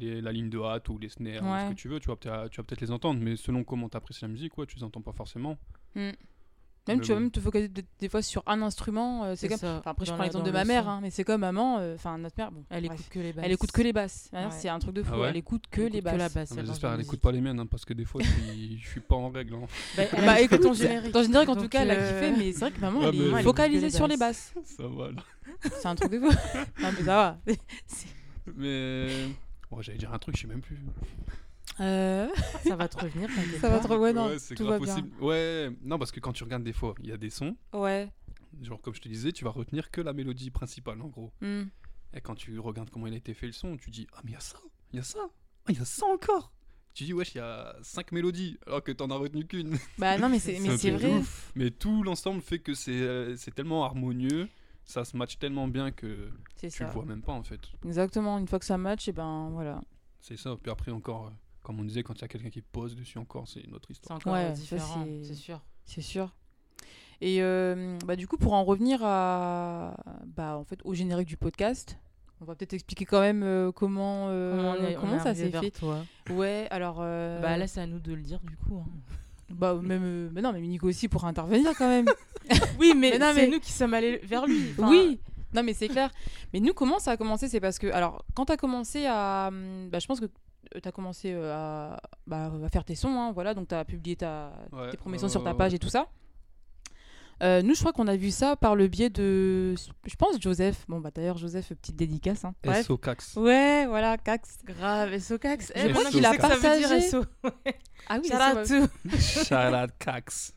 les- 0.00 0.20
la 0.20 0.32
ligne 0.32 0.50
de 0.50 0.58
hâte 0.60 0.88
ou 0.88 0.98
les 0.98 1.08
snares, 1.08 1.42
ou 1.42 1.46
ce 1.46 1.64
Ouais. 1.66 1.70
que 1.70 1.74
tu 1.74 1.88
veux. 1.88 2.00
Tu 2.00 2.08
vas 2.08 2.16
peut-être 2.16 2.80
les 2.80 2.90
entendre. 2.90 3.20
Mais 3.22 3.36
selon 3.36 3.62
comment 3.64 3.88
t'apprécies 3.88 4.22
la 4.22 4.28
musique, 4.28 4.56
ouais, 4.58 4.66
tu 4.66 4.76
les 4.76 4.82
entends 4.84 5.00
pas 5.02 5.12
forcément. 5.12 5.56
Même 6.88 6.98
Mais 6.98 7.04
tu 7.04 7.08
vas 7.10 7.14
bon. 7.16 7.20
même 7.22 7.30
te 7.30 7.38
focaliser 7.40 7.68
des, 7.68 7.84
des 8.00 8.08
fois 8.08 8.22
sur 8.22 8.42
un 8.46 8.60
instrument. 8.62 9.24
euh, 9.24 9.34
c'est 9.36 9.48
comme. 9.48 9.58
ça. 9.58 9.76
Enfin, 9.78 9.90
après, 9.92 10.06
je 10.06 10.12
prends 10.12 10.22
l'exemple 10.24 10.46
de 10.46 10.50
ma 10.50 10.62
le 10.62 10.68
mère, 10.68 10.88
hein, 10.88 10.98
mais 11.02 11.10
c'est 11.10 11.22
comme 11.24 11.42
maman. 11.42 11.78
euh, 11.78 11.94
Enfin, 11.94 12.18
notre 12.18 12.34
mère, 12.38 12.50
bon. 12.50 12.64
Elle 12.70 12.84
écoute 12.86 13.08
que 13.10 13.18
les 13.20 13.32
basses. 13.32 13.44
Elle 13.46 13.52
écoute 13.52 13.70
que 13.72 13.82
les 13.82 13.92
basses. 13.92 14.30
hein, 14.32 14.46
Ouais. 14.46 14.50
C'est 14.58 14.68
un 14.68 14.78
truc 14.78 14.94
de 14.94 15.02
fou. 15.02 15.12
Ah 15.14 15.18
ouais 15.20 15.28
Elle 15.30 15.36
écoute 15.36 15.64
que 15.70 15.82
Elle 15.82 15.92
les 15.92 15.98
écoute 15.98 16.10
que 16.12 16.16
basses. 16.16 16.34
la 16.34 16.40
basse. 16.40 16.54
Ah, 16.58 16.62
J'espère 16.64 16.90
qu'elle 16.92 17.00
écoute 17.02 17.20
pas 17.20 17.30
les 17.32 17.40
miennes, 17.40 17.60
hein, 17.60 17.66
parce 17.66 17.84
que 17.84 17.92
des 17.94 18.04
fois, 18.04 18.20
je 18.24 18.28
suis, 18.78 19.00
pas 19.00 19.14
en 19.16 19.28
règle. 19.30 19.54
hein. 19.54 19.66
Bah, 19.96 20.02
Bah 20.26 20.40
écoute, 20.40 20.60
ton 20.60 20.68
dans 20.68 20.74
générique. 20.74 21.14
générique 21.16 21.48
en 21.48 21.56
tout 21.56 21.68
cas, 21.68 21.82
elle 21.82 21.90
a 21.90 21.94
euh, 21.94 22.20
kiffé, 22.30 22.36
mais 22.44 22.52
c'est 22.52 22.60
vrai 22.60 22.70
que 22.72 22.80
maman, 22.80 23.02
elle 23.08 23.14
est 23.38 23.42
focalisée 23.42 23.88
que 23.88 23.94
sur 23.94 24.08
les 24.08 24.16
basses. 24.16 24.54
Ça 24.64 24.84
va 24.86 25.10
là. 25.12 25.22
C'est 25.80 25.86
un 25.86 25.94
truc 25.94 26.10
de 26.12 26.18
fou. 26.20 26.26
non, 26.80 26.88
mais 26.98 27.04
ça 27.04 27.04
va. 27.04 27.38
Mais. 28.56 29.28
J'allais 29.80 29.98
dire 29.98 30.12
un 30.12 30.18
truc, 30.18 30.36
je 30.36 30.42
sais 30.42 30.46
même 30.48 30.60
plus. 30.62 30.78
Euh, 31.80 32.28
Ça 32.64 32.76
va 32.76 32.88
te 32.88 32.98
revenir. 32.98 33.28
ça 33.60 33.68
va 33.68 33.78
pas. 33.78 33.84
trop. 33.84 33.96
Ouais, 33.98 34.12
non, 34.12 34.30
c'est 34.38 34.54
tout 34.54 34.64
grave 34.64 34.80
va 34.80 34.84
bien. 34.84 34.94
possible. 34.94 35.22
Ouais, 35.22 35.70
non, 35.82 35.98
parce 35.98 36.12
que 36.12 36.20
quand 36.20 36.32
tu 36.32 36.44
regardes 36.44 36.64
des 36.64 36.72
fois, 36.72 36.94
il 37.02 37.08
y 37.08 37.12
a 37.12 37.16
des 37.16 37.30
sons, 37.30 37.56
Ouais. 37.72 38.10
genre 38.62 38.80
comme 38.80 38.94
je 38.94 39.00
te 39.00 39.08
disais, 39.08 39.32
tu 39.32 39.44
vas 39.44 39.50
retenir 39.50 39.90
que 39.90 40.00
la 40.00 40.12
mélodie 40.12 40.50
principale 40.50 41.00
en 41.02 41.08
gros. 41.08 41.32
Hmm. 41.40 41.64
Et 42.14 42.20
quand 42.20 42.34
tu 42.34 42.58
regardes 42.58 42.90
comment 42.90 43.06
il 43.06 43.12
a 43.14 43.16
été 43.16 43.34
fait 43.34 43.46
le 43.46 43.52
son, 43.52 43.76
tu 43.76 43.90
dis 43.90 44.06
Ah, 44.14 44.20
mais 44.24 44.30
il 44.30 44.34
y 44.34 44.36
a 44.36 44.40
ça, 44.40 44.58
il 44.92 44.96
y 44.96 45.00
a 45.00 45.02
ça, 45.04 45.18
ah, 45.22 45.30
il 45.72 45.78
y 45.78 45.80
a 45.80 45.84
ça 45.84 46.06
encore. 46.06 46.52
Tu 46.94 47.04
dis 47.04 47.12
Wesh, 47.12 47.34
il 47.34 47.38
y 47.38 47.40
a 47.40 47.76
5 47.82 48.10
mélodies, 48.12 48.58
alors 48.66 48.82
que 48.82 48.90
t'en 48.90 49.08
as 49.10 49.14
retenu 49.16 49.46
qu'une. 49.46 49.78
Bah 49.98 50.18
non, 50.18 50.28
mais 50.28 50.38
c'est 50.40 50.58
mais 50.60 50.74
vrai. 50.90 51.18
ouf. 51.18 51.52
Mais 51.54 51.70
tout 51.70 52.02
l'ensemble 52.02 52.40
fait 52.42 52.58
que 52.58 52.74
c'est 52.74 52.90
euh, 52.90 53.36
c'est 53.36 53.54
tellement 53.54 53.84
harmonieux, 53.84 54.48
ça 54.84 55.04
se 55.04 55.16
match 55.16 55.38
tellement 55.38 55.68
bien 55.68 55.92
que 55.92 56.28
C'est 56.56 56.70
tu 56.70 56.78
ça. 56.78 56.86
le 56.86 56.90
vois 56.90 57.04
même 57.04 57.22
pas 57.22 57.34
en 57.34 57.44
fait. 57.44 57.60
Exactement. 57.84 58.38
Une 58.38 58.48
fois 58.48 58.58
que 58.58 58.64
ça 58.64 58.78
match, 58.78 59.06
et 59.06 59.12
ben 59.12 59.50
voilà. 59.52 59.80
C'est 60.20 60.36
ça. 60.36 60.56
Puis 60.60 60.72
après, 60.72 60.90
encore, 60.90 61.26
euh, 61.26 61.30
comme 61.62 61.80
on 61.80 61.84
disait, 61.84 62.02
quand 62.02 62.14
il 62.14 62.22
y 62.22 62.24
a 62.24 62.28
quelqu'un 62.28 62.50
qui 62.50 62.62
pose 62.62 62.96
dessus 62.96 63.18
encore, 63.18 63.46
c'est 63.48 63.60
une 63.60 63.74
autre 63.74 63.88
C'est 63.88 63.94
histoire. 63.94 64.18
encore 64.18 64.32
Ouais, 64.32 64.44
euh, 64.44 64.54
ça, 64.54 64.60
différent, 64.60 65.04
c'est- 65.04 65.24
c'est 65.28 65.34
sûr. 65.34 65.60
C'est 65.84 66.00
sûr. 66.02 66.34
Et 67.20 67.42
euh, 67.42 67.98
bah, 68.06 68.14
du 68.16 68.26
coup, 68.28 68.36
pour 68.36 68.52
en 68.52 68.64
revenir 68.64 69.00
à, 69.02 69.96
bah, 70.36 70.56
en 70.56 70.64
fait, 70.64 70.78
au 70.84 70.94
générique 70.94 71.28
du 71.28 71.36
podcast, 71.36 71.98
on 72.40 72.44
va 72.44 72.54
peut-être 72.54 72.74
expliquer 72.74 73.04
quand 73.04 73.20
même 73.20 73.42
euh, 73.42 73.72
comment, 73.72 74.28
euh, 74.28 74.94
Comment, 75.00 75.16
est- 75.16 75.20
ça 75.20 75.34
s'est 75.34 75.50
fait. 75.50 75.70
toi 75.72 76.04
Ouais, 76.30 76.68
alors. 76.70 76.98
euh, 77.00 77.40
Bah 77.40 77.56
là, 77.56 77.66
c'est 77.66 77.80
à 77.80 77.86
nous 77.86 77.98
de 77.98 78.12
le 78.12 78.22
dire 78.22 78.38
du 78.40 78.56
coup. 78.56 78.76
hein. 78.78 78.86
bah, 79.50 79.74
même, 79.82 80.02
euh, 80.04 80.30
mais 80.32 80.42
non, 80.42 80.52
mais 80.52 80.60
Nico 80.60 80.86
aussi 80.86 81.08
pourra 81.08 81.28
intervenir 81.28 81.72
quand 81.76 81.88
même. 81.88 82.06
Oui, 82.78 82.94
mais, 82.96 83.10
Mais 83.12 83.18
non, 83.18 83.32
c'est 83.34 83.46
mais- 83.46 83.48
nous 83.52 83.60
qui 83.60 83.72
sommes 83.72 83.92
allés 83.94 84.18
vers 84.18 84.46
lui. 84.46 84.70
Enfin, 84.78 84.88
oui, 84.88 85.18
Non, 85.54 85.62
mais 85.62 85.72
c'est 85.74 85.88
clair. 85.88 86.10
Mais 86.52 86.60
nous, 86.60 86.72
comment 86.72 86.98
ça 86.98 87.10
a 87.12 87.16
commencé? 87.16 87.48
C'est 87.48 87.60
parce 87.60 87.78
que, 87.78 87.88
alors, 87.88 88.24
quand 88.34 88.44
tu 88.46 88.52
as 88.52 88.56
commencé 88.56 89.06
à. 89.06 89.48
hum, 89.48 89.88
Bah, 89.90 89.98
je 89.98 90.06
pense 90.06 90.20
que 90.20 90.26
tu 90.82 90.88
as 90.88 90.92
commencé 90.92 91.32
euh, 91.32 91.54
à, 91.54 92.00
bah, 92.26 92.50
à 92.64 92.68
faire 92.68 92.84
tes 92.84 92.94
sons, 92.94 93.08
hein, 93.18 93.32
voilà, 93.32 93.54
donc 93.54 93.68
tu 93.68 93.74
as 93.74 93.84
publié 93.84 94.16
ta, 94.16 94.52
Ouais, 94.72 94.90
tes 94.90 94.96
premiers 94.96 95.18
sons 95.18 95.28
sur 95.28 95.42
ta 95.44 95.54
page 95.54 95.72
ouais. 95.72 95.76
et 95.76 95.78
tout 95.78 95.88
ça. 95.88 96.08
Euh, 97.40 97.62
nous, 97.62 97.74
je 97.74 97.78
crois 97.80 97.92
qu'on 97.92 98.08
a 98.08 98.16
vu 98.16 98.32
ça 98.32 98.56
par 98.56 98.74
le 98.74 98.88
biais 98.88 99.10
de. 99.10 99.76
Je 99.76 100.16
pense 100.16 100.40
Joseph. 100.40 100.84
Bon, 100.88 100.98
bah 100.98 101.10
d'ailleurs, 101.14 101.38
Joseph, 101.38 101.68
petite 101.68 101.94
dédicace. 101.94 102.44
Hein. 102.44 102.52
Bref. 102.64 102.84
SO 102.86 102.96
Cax. 102.96 103.36
Ouais, 103.36 103.86
voilà, 103.86 104.18
Cax. 104.18 104.58
Grave, 104.64 105.16
SOCAX. 105.20 105.72
Je 105.74 105.80
Eh, 105.80 105.92
pense 105.92 106.02
maintenant 106.02 106.10
qu'il 106.10 106.26
a 106.26 106.32
je 106.32 106.32
sais 106.32 106.42
que 106.42 106.48
ça 106.48 106.54
veut 106.56 106.78
dire 106.78 106.88
partagé. 106.88 107.08
SO. 107.08 107.24
Ah 108.10 108.18
oui, 108.22 108.28
Shout 109.20 109.54
out 109.54 109.90
Cax. 110.00 110.54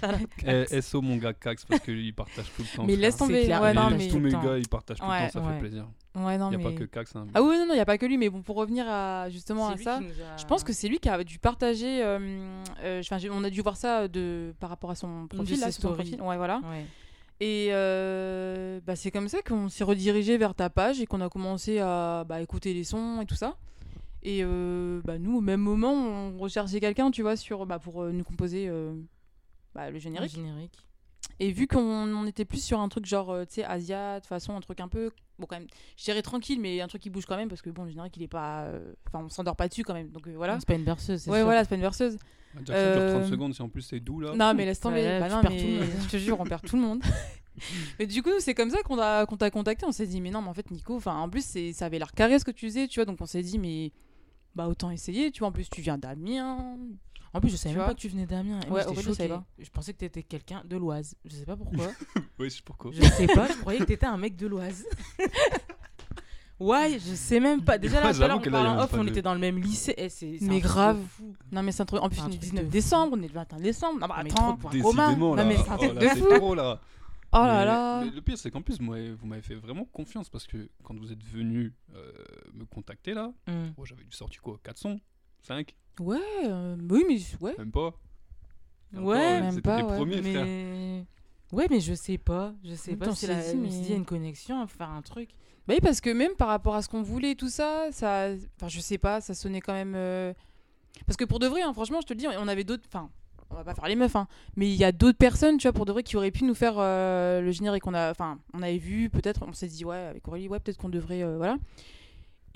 shout 0.00 0.06
out 0.06 0.28
Eh, 0.46 0.64
Cax. 0.70 0.80
SO 0.80 1.02
mon 1.02 1.16
gars 1.16 1.34
Cax 1.34 1.64
parce 1.66 1.82
qu'il 1.82 2.14
partage 2.14 2.46
tout 2.56 2.62
le 2.62 2.76
temps. 2.76 2.84
Mais 2.84 2.96
laisse 2.96 3.16
tomber. 3.16 3.34
Ouais, 3.34 3.44
il 3.44 3.50
non, 3.50 3.60
partage 3.74 3.98
mais. 3.98 4.08
Tous 4.08 4.18
mes 4.20 4.30
gars, 4.30 4.56
ils 4.56 4.68
partagent 4.68 4.98
tout 4.98 5.04
le 5.04 5.10
temps, 5.10 5.28
ça 5.30 5.40
ouais. 5.40 5.52
fait 5.54 5.58
plaisir. 5.60 5.86
Ouais, 6.16 6.38
non, 6.38 6.50
Il 6.52 6.58
n'y 6.58 6.64
a 6.64 6.68
mais. 6.68 6.74
pas 6.74 6.78
que 6.80 6.84
Cax. 6.84 7.16
hein. 7.16 7.26
Ah 7.34 7.42
oui, 7.42 7.56
non, 7.58 7.66
non, 7.66 7.72
il 7.72 7.76
n'y 7.76 7.80
a 7.80 7.84
pas 7.86 7.98
que 7.98 8.06
lui, 8.06 8.16
mais 8.18 8.30
bon, 8.30 8.42
pour 8.42 8.54
revenir 8.56 8.86
à, 8.88 9.28
justement 9.30 9.68
à 9.68 9.76
ça. 9.76 9.96
a- 9.98 10.36
Je 10.36 10.44
pense 10.44 10.62
que 10.62 10.72
c'est 10.72 10.86
lui 10.88 10.98
qui 11.00 11.08
a 11.08 11.22
dû 11.24 11.38
partager. 11.40 12.02
euh, 12.04 12.60
euh, 12.84 13.02
on 13.32 13.42
a 13.44 13.50
dû 13.50 13.60
voir 13.62 13.76
ça 13.76 14.06
de, 14.06 14.54
par 14.60 14.70
rapport 14.70 14.90
à 14.90 14.94
son 14.94 15.26
profil. 15.26 15.58
Là, 15.60 15.72
son 15.72 15.92
profil. 15.92 16.20
Ouais, 16.22 16.36
voilà. 16.36 16.60
Ouais. 16.70 16.86
Et 17.40 17.68
euh, 17.72 18.78
bah, 18.86 18.94
c'est 18.94 19.10
comme 19.10 19.28
ça 19.28 19.42
qu'on 19.42 19.68
s'est 19.68 19.82
redirigé 19.82 20.38
vers 20.38 20.54
ta 20.54 20.70
page 20.70 21.00
et 21.00 21.06
qu'on 21.06 21.20
a 21.20 21.28
commencé 21.28 21.80
à 21.80 22.24
bah, 22.28 22.40
écouter 22.40 22.72
les 22.74 22.84
sons 22.84 23.20
et 23.20 23.26
tout 23.26 23.34
ça. 23.34 23.56
Et 24.22 24.40
euh, 24.44 25.00
bah, 25.04 25.18
nous, 25.18 25.36
au 25.38 25.40
même 25.40 25.60
moment, 25.60 25.92
on 25.92 26.38
recherchait 26.38 26.78
quelqu'un, 26.80 27.10
tu 27.10 27.22
vois, 27.22 27.36
sur, 27.36 27.66
bah, 27.66 27.78
pour 27.80 28.02
euh, 28.02 28.12
nous 28.12 28.24
composer 28.24 28.68
euh, 28.68 28.94
bah, 29.74 29.88
le 29.88 29.94
Le 29.94 29.98
générique. 29.98 30.38
Et 31.40 31.50
vu 31.52 31.66
qu'on 31.66 31.80
on 32.14 32.26
était 32.26 32.44
plus 32.44 32.62
sur 32.62 32.80
un 32.80 32.88
truc 32.88 33.06
genre, 33.06 33.30
euh, 33.30 33.44
tu 33.44 33.54
sais, 33.54 33.64
Asia, 33.64 34.20
de 34.20 34.26
façon, 34.26 34.54
un 34.56 34.60
truc 34.60 34.80
un 34.80 34.88
peu, 34.88 35.10
bon, 35.38 35.46
quand 35.46 35.58
même, 35.58 35.66
je 35.96 36.04
dirais 36.04 36.22
tranquille, 36.22 36.60
mais 36.60 36.80
un 36.80 36.86
truc 36.86 37.02
qui 37.02 37.10
bouge 37.10 37.26
quand 37.26 37.36
même, 37.36 37.48
parce 37.48 37.60
que 37.62 37.70
bon, 37.70 37.82
le 37.84 37.90
générique, 37.90 38.16
il 38.16 38.22
est 38.22 38.28
pas. 38.28 38.62
euh, 38.64 38.92
Enfin, 39.08 39.24
on 39.24 39.28
s'endort 39.28 39.56
pas 39.56 39.68
dessus 39.68 39.82
quand 39.82 39.94
même. 39.94 40.10
Donc 40.10 40.26
euh, 40.28 40.34
voilà. 40.36 40.58
C'est 40.60 40.66
pas 40.68 40.74
une 40.74 40.84
berceuse, 40.84 41.20
c'est 41.22 41.30
Ouais, 41.30 41.38
sûr. 41.38 41.44
voilà, 41.46 41.64
c'est 41.64 41.68
pas 41.70 41.74
une 41.74 41.80
verseuse. 41.80 42.16
Jackson 42.64 42.64
dure 42.92 43.10
30 43.10 43.22
Euh, 43.22 43.26
secondes, 43.28 43.54
si 43.54 43.62
en 43.62 43.68
plus 43.68 43.82
c'est 43.82 43.98
doux 43.98 44.20
là. 44.20 44.32
Non, 44.36 44.54
mais 44.54 44.64
laisse 44.64 44.78
tomber. 44.78 45.02
Ouais, 45.04 45.18
Bah 45.18 45.28
tu 45.28 45.34
non, 45.34 45.40
perds 45.42 45.50
mais 45.50 45.58
tout 45.60 45.66
le 45.66 45.72
monde. 45.78 45.88
je 46.04 46.08
te 46.08 46.16
jure, 46.18 46.40
on 46.40 46.44
perd 46.44 46.62
tout 46.64 46.76
le 46.76 46.82
monde. 46.82 47.02
mais 47.98 48.06
du 48.06 48.22
coup, 48.22 48.30
c'est 48.38 48.54
comme 48.54 48.70
ça 48.70 48.82
qu'on 48.82 48.96
t'a 48.96 49.50
contacté. 49.50 49.84
On 49.86 49.92
s'est 49.92 50.06
dit, 50.06 50.20
mais 50.20 50.30
non, 50.30 50.40
mais 50.40 50.48
en 50.50 50.54
fait, 50.54 50.70
Nico, 50.70 50.94
enfin, 50.96 51.16
en 51.16 51.28
plus, 51.28 51.44
c'est- 51.44 51.72
ça 51.72 51.86
avait 51.86 51.98
l'air 51.98 52.12
carré 52.12 52.38
ce 52.38 52.44
que 52.44 52.50
tu 52.52 52.66
faisais, 52.66 52.86
tu 52.86 53.00
vois. 53.00 53.06
Donc 53.06 53.20
on 53.20 53.26
s'est 53.26 53.42
dit, 53.42 53.58
mais 53.58 53.90
bah 54.54 54.68
autant 54.68 54.90
essayer, 54.92 55.32
tu 55.32 55.40
vois. 55.40 55.48
En 55.48 55.52
plus, 55.52 55.68
tu 55.68 55.80
viens 55.80 55.98
d'Amiens. 55.98 56.76
En 57.34 57.40
plus, 57.40 57.50
je 57.50 57.56
savais 57.56 57.74
Tu 57.74 57.78
même 57.78 57.88
pas 57.88 57.94
que 57.94 57.98
tu 58.00 58.08
venais 58.08 58.26
d'Amiens. 58.26 58.60
Ouais, 58.70 58.84
moi, 58.84 58.94
je 59.02 59.12
savais 59.12 59.28
pas. 59.28 59.44
Je 59.58 59.68
pensais 59.70 59.92
que 59.92 59.98
t'étais 59.98 60.22
quelqu'un 60.22 60.62
de 60.64 60.76
l'Oise. 60.76 61.14
Je 61.24 61.34
sais 61.34 61.44
pas 61.44 61.56
pourquoi. 61.56 61.88
Oui, 62.38 62.50
c'est 62.50 62.62
pourquoi. 62.64 62.90
je 62.92 63.02
sais 63.02 63.26
pas, 63.26 63.48
je 63.48 63.54
croyais 63.58 63.78
que 63.80 63.84
t'étais 63.84 64.06
un 64.06 64.16
mec 64.16 64.36
de 64.36 64.46
l'Oise. 64.46 64.84
Ouais, 66.60 66.98
je 67.00 67.14
sais 67.14 67.40
même 67.40 67.64
pas. 67.64 67.78
Déjà 67.78 68.00
là, 68.00 68.06
Ouais, 68.06 68.12
tout 68.14 68.22
à 68.22 68.28
l'heure, 68.28 68.36
j'avoue 68.42 68.48
on 68.48 68.52
parlait 68.52 68.68
en 68.80 68.84
off, 69.02 69.08
était 69.08 69.22
dans 69.22 69.34
le 69.34 69.40
même 69.40 69.58
lycée. 69.58 69.92
Eh, 69.96 70.08
c'est- 70.08 70.38
Mais 70.40 70.60
grave. 70.60 71.00
fou. 71.08 71.34
Non, 71.50 71.62
mais 71.64 71.72
c'est 71.72 71.82
un 71.82 71.86
truc. 71.86 72.00
En 72.00 72.08
plus, 72.08 72.20
on 72.20 72.26
est 72.26 72.30
truc 72.30 72.40
19 72.40 72.64
de 72.66 72.70
décembre, 72.70 73.16
on 73.18 73.22
est 73.22 73.26
le 73.26 73.34
21 73.34 73.58
décembre. 73.58 73.98
Non, 74.00 74.06
bah 74.06 74.20
Mais 74.22 74.30
attends. 74.30 74.56
Décidément 74.70 75.34
là. 75.34 75.42
Non, 75.42 75.48
mais 75.48 75.56
c'est 75.56 75.68
un 75.68 75.74
Oh 75.74 75.84
truc 75.84 75.94
là, 76.00 76.14
de 76.14 76.20
fou. 76.20 76.28
trop 76.36 76.54
là. 76.54 76.80
Oh 77.32 77.36
là 77.38 77.58
Mais 77.58 77.64
là. 77.64 78.04
Le, 78.04 78.10
le 78.12 78.20
pire, 78.22 78.38
c'est 78.38 78.52
qu'en 78.52 78.62
plus, 78.62 78.80
moi, 78.80 78.96
vous 79.20 79.26
m'avez 79.26 79.42
fait 79.42 79.56
vraiment 79.56 79.84
confiance 79.84 80.28
parce 80.30 80.46
que 80.46 80.70
quand 80.84 80.96
vous 80.96 81.10
êtes 81.10 81.24
venu 81.24 81.74
euh, 81.96 82.12
me 82.52 82.64
contacter 82.64 83.14
là, 83.14 83.32
oh, 83.76 83.84
j'avais 83.84 84.04
dû 84.04 84.12
sortir 84.16 84.40
quoi 84.40 84.56
4 84.62 84.78
sons 84.78 85.00
5 85.42 85.74
Ouais, 86.00 86.18
euh, 86.44 86.76
oui, 86.90 87.04
mais 87.08 87.18
ouais. 87.40 87.54
Même 87.58 87.70
pas. 87.70 87.94
Ouais, 88.94 89.16
euh, 89.16 89.40
même 89.40 89.60
pas, 89.62 89.78
les 89.78 89.82
ouais. 89.84 89.96
premiers, 89.96 90.20
mais... 90.20 91.04
Ouais, 91.52 91.66
mais 91.70 91.80
je 91.80 91.94
sais 91.94 92.18
pas. 92.18 92.52
Je 92.64 92.74
sais 92.74 92.96
pas. 92.96 93.06
La... 93.06 93.14
si, 93.14 93.26
me 93.28 93.40
suis 93.42 93.56
mais- 93.56 93.68
dit, 93.68 93.78
il 93.84 93.90
y 93.90 93.92
a 93.92 93.96
une 93.96 94.04
connexion, 94.04 94.66
faire 94.66 94.90
un 94.90 95.02
truc. 95.02 95.30
Bah 95.66 95.74
oui, 95.74 95.80
parce 95.80 96.00
que 96.00 96.10
même 96.10 96.34
par 96.36 96.48
rapport 96.48 96.74
à 96.74 96.82
ce 96.82 96.88
qu'on 96.88 97.02
voulait 97.02 97.32
et 97.32 97.36
tout 97.36 97.48
ça, 97.48 97.88
ça. 97.90 98.28
Enfin, 98.56 98.68
je 98.68 98.80
sais 98.80 98.98
pas, 98.98 99.20
ça 99.20 99.34
sonnait 99.34 99.60
quand 99.60 99.72
même. 99.72 99.94
euh, 99.94 100.32
Parce 101.06 101.16
que 101.16 101.24
pour 101.24 101.38
de 101.38 101.46
vrai, 101.46 101.62
hein, 101.62 101.72
franchement, 101.72 102.00
je 102.00 102.06
te 102.06 102.12
le 102.12 102.18
dis, 102.18 102.26
on 102.26 102.48
avait 102.48 102.64
d'autres. 102.64 102.84
Enfin, 102.88 103.08
on 103.50 103.54
va 103.54 103.64
pas 103.64 103.74
faire 103.74 103.86
les 103.88 103.94
meufs, 103.96 104.16
hein. 104.16 104.26
Mais 104.56 104.68
il 104.68 104.74
y 104.76 104.84
a 104.84 104.92
d'autres 104.92 105.18
personnes, 105.18 105.58
tu 105.58 105.68
vois, 105.68 105.72
pour 105.72 105.86
de 105.86 105.92
vrai, 105.92 106.02
qui 106.02 106.16
auraient 106.16 106.30
pu 106.32 106.44
nous 106.44 106.54
faire 106.54 106.74
euh, 106.78 107.40
le 107.40 107.50
générique. 107.52 107.86
On 107.86 107.94
a... 107.94 108.10
Enfin, 108.10 108.38
on 108.52 108.62
avait 108.62 108.78
vu, 108.78 109.10
peut-être, 109.10 109.44
on 109.46 109.52
s'est 109.52 109.68
dit, 109.68 109.84
ouais, 109.84 109.96
avec 109.96 110.26
Aurélie, 110.28 110.48
ouais, 110.48 110.58
peut-être 110.60 110.78
qu'on 110.78 110.88
devrait. 110.88 111.22
euh, 111.22 111.36
voilà. 111.36 111.56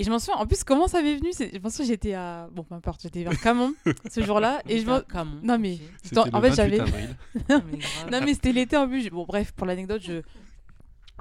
Et 0.01 0.05
je 0.05 0.11
m'en 0.11 0.19
souviens, 0.21 0.37
en 0.41 0.47
plus, 0.47 0.63
comment 0.63 0.87
ça 0.87 1.03
m'est 1.03 1.17
venu 1.17 1.31
Je 1.39 1.59
pense 1.59 1.77
que 1.77 1.83
j'étais 1.85 2.15
à. 2.15 2.49
Bon, 2.53 2.63
peu 2.63 2.75
importe, 2.77 3.01
j'étais 3.03 3.25
vers 3.25 3.39
Camon 3.41 3.75
ce 4.11 4.23
jour-là. 4.23 4.63
Et 4.69 4.79
je 4.79 4.87
m'en. 4.87 5.01
Camon. 5.01 5.41
Non, 5.43 5.59
mais- 5.59 5.79
en 6.33 6.41
fait, 6.41 6.51
28 6.51 6.55
j'avais-. 6.55 6.79
Non, 7.49 8.21
mais 8.25 8.35
c'était 8.35 8.53
l'été 8.53 8.77
en 8.77 8.87
plus. 8.89 9.11
Bon 9.11 9.25
bref, 9.25 9.53
pour 9.53 9.67
l'anecdote, 9.67 10.01
je 10.05 10.23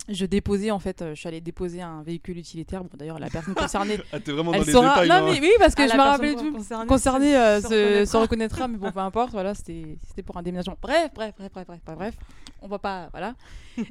je 0.10 0.26
déposais 0.28 0.70
en 0.70 0.78
fait, 0.78 1.02
euh, 1.02 1.16
je 1.16 1.20
suis 1.20 1.28
allée 1.28 1.42
déposer 1.42 1.82
un 1.82 2.04
véhicule 2.04 2.38
utilitaire. 2.38 2.84
Bon 2.84 2.92
d'ailleurs 2.96 3.18
la 3.18 3.30
personne 3.32 3.56
concernée, 3.56 3.98
Ah, 4.14 4.20
t'es 4.20 4.32
vraiment 4.32 4.52
dans 4.52 4.60
elle 4.60 4.64
les 4.66 4.72
saura. 4.72 5.02
détails 5.04 5.10
non 5.10 5.26
mais 5.32 5.40
oui 5.42 5.50
parce 5.58 5.74
que 5.74 5.82
Ah, 5.82 5.88
je 5.88 5.94
me 5.96 6.02
rappelais 6.02 6.36
tout. 6.36 6.54
concernée, 6.54 6.86
Concernée 6.88 7.32
se- 7.34 7.36
euh, 7.38 7.62
se 7.62 7.68
se, 7.68 7.68
reconnaîtra. 7.74 8.06
se 8.06 8.18
reconnaîtra, 8.18 8.68
mais 8.68 8.78
bon 8.78 8.92
peu 8.92 9.00
importe. 9.00 9.32
Voilà, 9.32 9.56
c'était 9.56 9.98
c'était 10.08 10.22
pour 10.22 10.38
un 10.38 10.44
déménagement. 10.44 10.78
Bref, 10.82 11.10
bref, 11.16 11.34
bref, 11.38 11.52
bref, 11.52 11.66
bref, 11.68 11.80
bref, 11.84 11.98
bref. 11.98 12.16
On 12.62 12.68
va 12.68 12.78
pas, 12.78 13.10
voilà. 13.12 13.34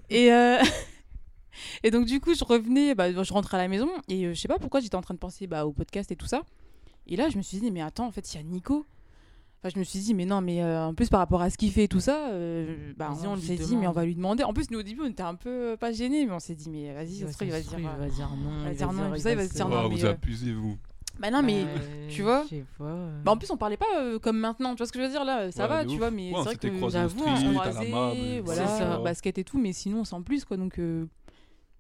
Et 0.09 0.32
euh, 0.32 0.59
et 1.82 1.90
donc 1.90 2.07
du 2.07 2.20
coup 2.20 2.34
je 2.34 2.44
revenais, 2.44 2.94
bah, 2.94 3.11
je 3.12 3.32
rentrais 3.32 3.57
à 3.57 3.61
la 3.62 3.68
maison 3.68 3.88
et 4.09 4.24
euh, 4.26 4.34
je 4.34 4.40
sais 4.40 4.48
pas 4.48 4.59
pourquoi 4.59 4.80
j'étais 4.80 4.96
en 4.96 5.02
train 5.02 5.14
de 5.14 5.18
penser 5.18 5.46
bah, 5.46 5.66
au 5.66 5.72
podcast 5.72 6.11
et 6.12 6.16
tout 6.16 6.26
ça. 6.26 6.42
Et 7.07 7.16
là 7.16 7.28
je 7.28 7.36
me 7.36 7.42
suis 7.42 7.59
dit 7.59 7.70
mais 7.70 7.82
attends 7.82 8.07
en 8.07 8.11
fait 8.11 8.32
il 8.32 8.36
y 8.36 8.40
a 8.40 8.42
Nico. 8.42 8.84
Enfin, 9.62 9.72
je 9.74 9.78
me 9.78 9.84
suis 9.84 9.98
dit, 10.00 10.12
mais 10.12 10.26
non, 10.26 10.42
mais 10.42 10.62
euh, 10.62 10.84
en 10.88 10.94
plus 10.94 11.09
par 11.09 11.18
rapport 11.18 11.40
à 11.40 11.48
ce 11.48 11.57
qu'il 11.57 11.72
fait 11.72 11.84
et 11.84 11.88
tout 11.88 11.98
ça, 11.98 12.28
euh, 12.28 12.92
bah, 12.98 13.11
on, 13.24 13.28
on 13.30 13.36
s'est 13.36 13.57
dit, 13.57 13.74
mais 13.74 13.86
on 13.86 13.92
va 13.92 14.04
lui 14.04 14.14
demander. 14.14 14.44
En 14.44 14.52
plus, 14.52 14.70
nous 14.70 14.78
au 14.80 14.82
début, 14.82 15.00
on 15.02 15.07
était 15.09 15.22
un 15.22 15.34
peu 15.34 15.48
euh, 15.72 15.76
pas 15.78 15.92
gênés, 15.92 16.26
mais 16.26 16.32
on 16.32 16.38
s'est 16.38 16.54
dit, 16.54 16.68
mais 16.68 16.92
vas-y, 16.92 17.09
Il 17.14 17.18
ça 17.20 17.24
va, 17.26 17.32
se 17.32 17.36
trouve, 17.38 17.48
il 17.48 17.50
va 17.52 17.62
se 17.62 17.68
dire. 17.70 17.78
euh, 17.78 17.80
il 17.80 17.98
va 18.00 18.09
dire 18.11 18.30
non. 18.36 18.62
va 18.64 18.70
il 18.70 18.76
dire 18.76 18.92
non, 18.92 19.04
il 19.07 19.11
va 19.11 19.16
se 19.18 19.22
dire 19.22 19.52
se- 19.52 19.59
non, 19.62 19.80
Oh, 19.86 19.88
vous 19.88 20.04
euh, 20.04 20.11
abusez, 20.11 20.52
vous. 20.52 20.76
Bah 21.18 21.30
non, 21.30 21.42
mais. 21.42 21.64
Tu 22.11 22.20
vois 22.22 22.44
pas. 22.78 22.84
euh. 22.84 23.22
Bah, 23.24 23.32
en 23.32 23.38
plus, 23.38 23.50
on 23.50 23.57
parlait 23.57 23.78
pas 23.78 23.86
euh, 23.98 24.18
comme 24.18 24.38
maintenant, 24.38 24.72
tu 24.72 24.76
vois 24.78 24.86
ce 24.86 24.92
que 24.92 24.98
je 25.00 25.04
veux 25.07 25.11
dire 25.11 25.24
là 25.24 25.50
Ça 25.50 25.62
Ouais, 25.62 25.68
va, 25.70 25.84
tu 25.86 25.92
ouf. 25.92 25.98
vois, 25.98 26.11
mais 26.11 26.30
Ouais, 26.30 26.34
on 26.36 26.42
c'est 26.44 26.44
vrai 26.44 26.57
que 26.57 26.68
j'avoue, 26.90 27.24
on 27.26 27.54
croisés, 27.54 27.90
mab, 27.90 28.44
voilà, 28.44 28.66
ça. 28.68 28.98
basket 28.98 29.38
et 29.38 29.44
tout, 29.44 29.59
mais 29.59 29.72
sinon, 29.72 30.04
sans 30.04 30.20
plus 30.22 30.44
quoi. 30.44 30.59
Donc, 30.59 30.78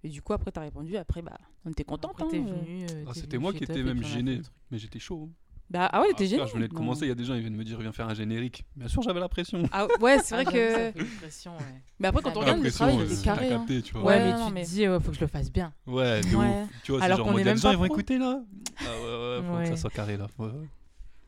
et 0.06 0.08
du 0.08 0.22
coup, 0.22 0.32
après, 0.32 0.52
t'as 0.52 0.60
répondu, 0.60 0.96
après, 0.96 1.20
bah, 1.22 1.36
on 1.64 1.70
était 1.70 1.84
contente. 1.84 2.12
Après, 2.12 2.24
hein, 2.24 2.28
t'es 2.30 2.38
euh. 2.38 2.42
venu, 2.64 2.86
euh, 2.90 3.04
Ah, 3.08 3.12
C'était 3.14 3.38
moi 3.38 3.52
qui 3.52 3.64
étais 3.64 3.82
même 3.82 3.98
a 3.98 4.02
gêné. 4.02 4.40
Mais 4.70 4.78
j'étais 4.78 4.98
chaud. 5.00 5.28
hein. 5.30 5.34
Bah, 5.68 5.88
ah 5.92 6.00
ouais, 6.00 6.06
Ah, 6.12 6.14
t'es 6.16 6.26
gêné. 6.28 6.44
Je 6.46 6.52
venais 6.52 6.68
de 6.68 6.72
Non. 6.74 6.78
commencer, 6.78 7.06
il 7.06 7.08
y 7.08 7.10
a 7.10 7.16
des 7.16 7.24
gens, 7.24 7.34
ils 7.34 7.40
viennent 7.40 7.56
me 7.56 7.64
dire, 7.64 7.80
viens 7.80 7.90
faire 7.90 8.08
un 8.08 8.14
générique. 8.14 8.64
Bien 8.76 8.86
sûr, 8.86 9.02
j'avais 9.02 9.18
la 9.18 9.28
pression. 9.28 9.64
Ah 9.72 9.88
ouais, 10.00 10.18
c'est 10.22 10.36
Ah, 10.36 10.44
vrai 10.44 10.52
que. 10.92 11.02
pression, 11.18 11.56
ouais. 11.56 11.82
Mais 11.98 12.06
après, 12.06 12.22
quand 12.22 12.36
on 12.36 12.40
regarde 12.40 12.58
le 12.58 12.62
pression, 12.70 12.86
travail, 12.86 13.06
il 13.10 13.16
t'as 13.16 13.22
carré. 13.24 13.46
hein. 13.52 13.58
capté, 13.58 13.82
tu 13.82 13.92
vois. 13.94 14.02
Ouais, 14.04 14.12
Ouais, 14.14 14.18
mais 14.32 14.38
non, 14.38 14.46
tu 14.46 14.52
mais- 14.52 14.64
te 14.64 14.68
dis, 14.68 14.86
ouais, 14.88 15.00
faut 15.00 15.10
que 15.10 15.16
je 15.16 15.20
le 15.22 15.26
fasse 15.26 15.50
bien. 15.50 15.72
Ouais, 15.88 16.20
de 16.20 16.26
Ouais. 16.36 16.62
ouf. 16.62 16.68
Tu 16.84 16.92
vois, 16.92 17.00
c'est 17.00 17.04
Alors 17.06 17.18
genre 17.18 17.28
est 17.28 17.32
mode, 17.32 17.44
même 17.44 17.54
les 17.56 17.60
gens, 17.60 17.70
ils 17.72 17.78
vont 17.78 17.84
écouter 17.84 18.16
là. 18.18 18.40
Ah 18.78 18.84
ouais, 18.84 19.40
ouais, 19.40 19.42
faut 19.42 19.58
que 19.62 19.66
ça 19.66 19.76
soit 19.76 19.90
carré 19.90 20.16
là. 20.16 20.28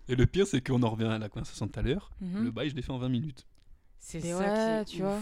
Et 0.08 0.14
le 0.14 0.24
pire, 0.26 0.46
c'est 0.46 0.60
qu'on 0.66 0.82
en 0.84 0.90
revient 0.90 1.04
à 1.06 1.18
la 1.18 1.28
conversation 1.28 1.66
de 1.66 1.72
tout 1.72 1.80
à 1.80 1.82
l'heure. 1.82 2.10
Mhm. 2.20 2.44
Le 2.44 2.50
bail, 2.52 2.70
je 2.70 2.76
l'ai 2.76 2.82
fait 2.82 2.92
en 2.92 2.98
20 2.98 3.08
minutes. 3.08 3.44
C'est 3.98 4.22
Mais 4.22 4.32
ça 4.32 4.84
tu 4.86 5.02
vois. 5.02 5.18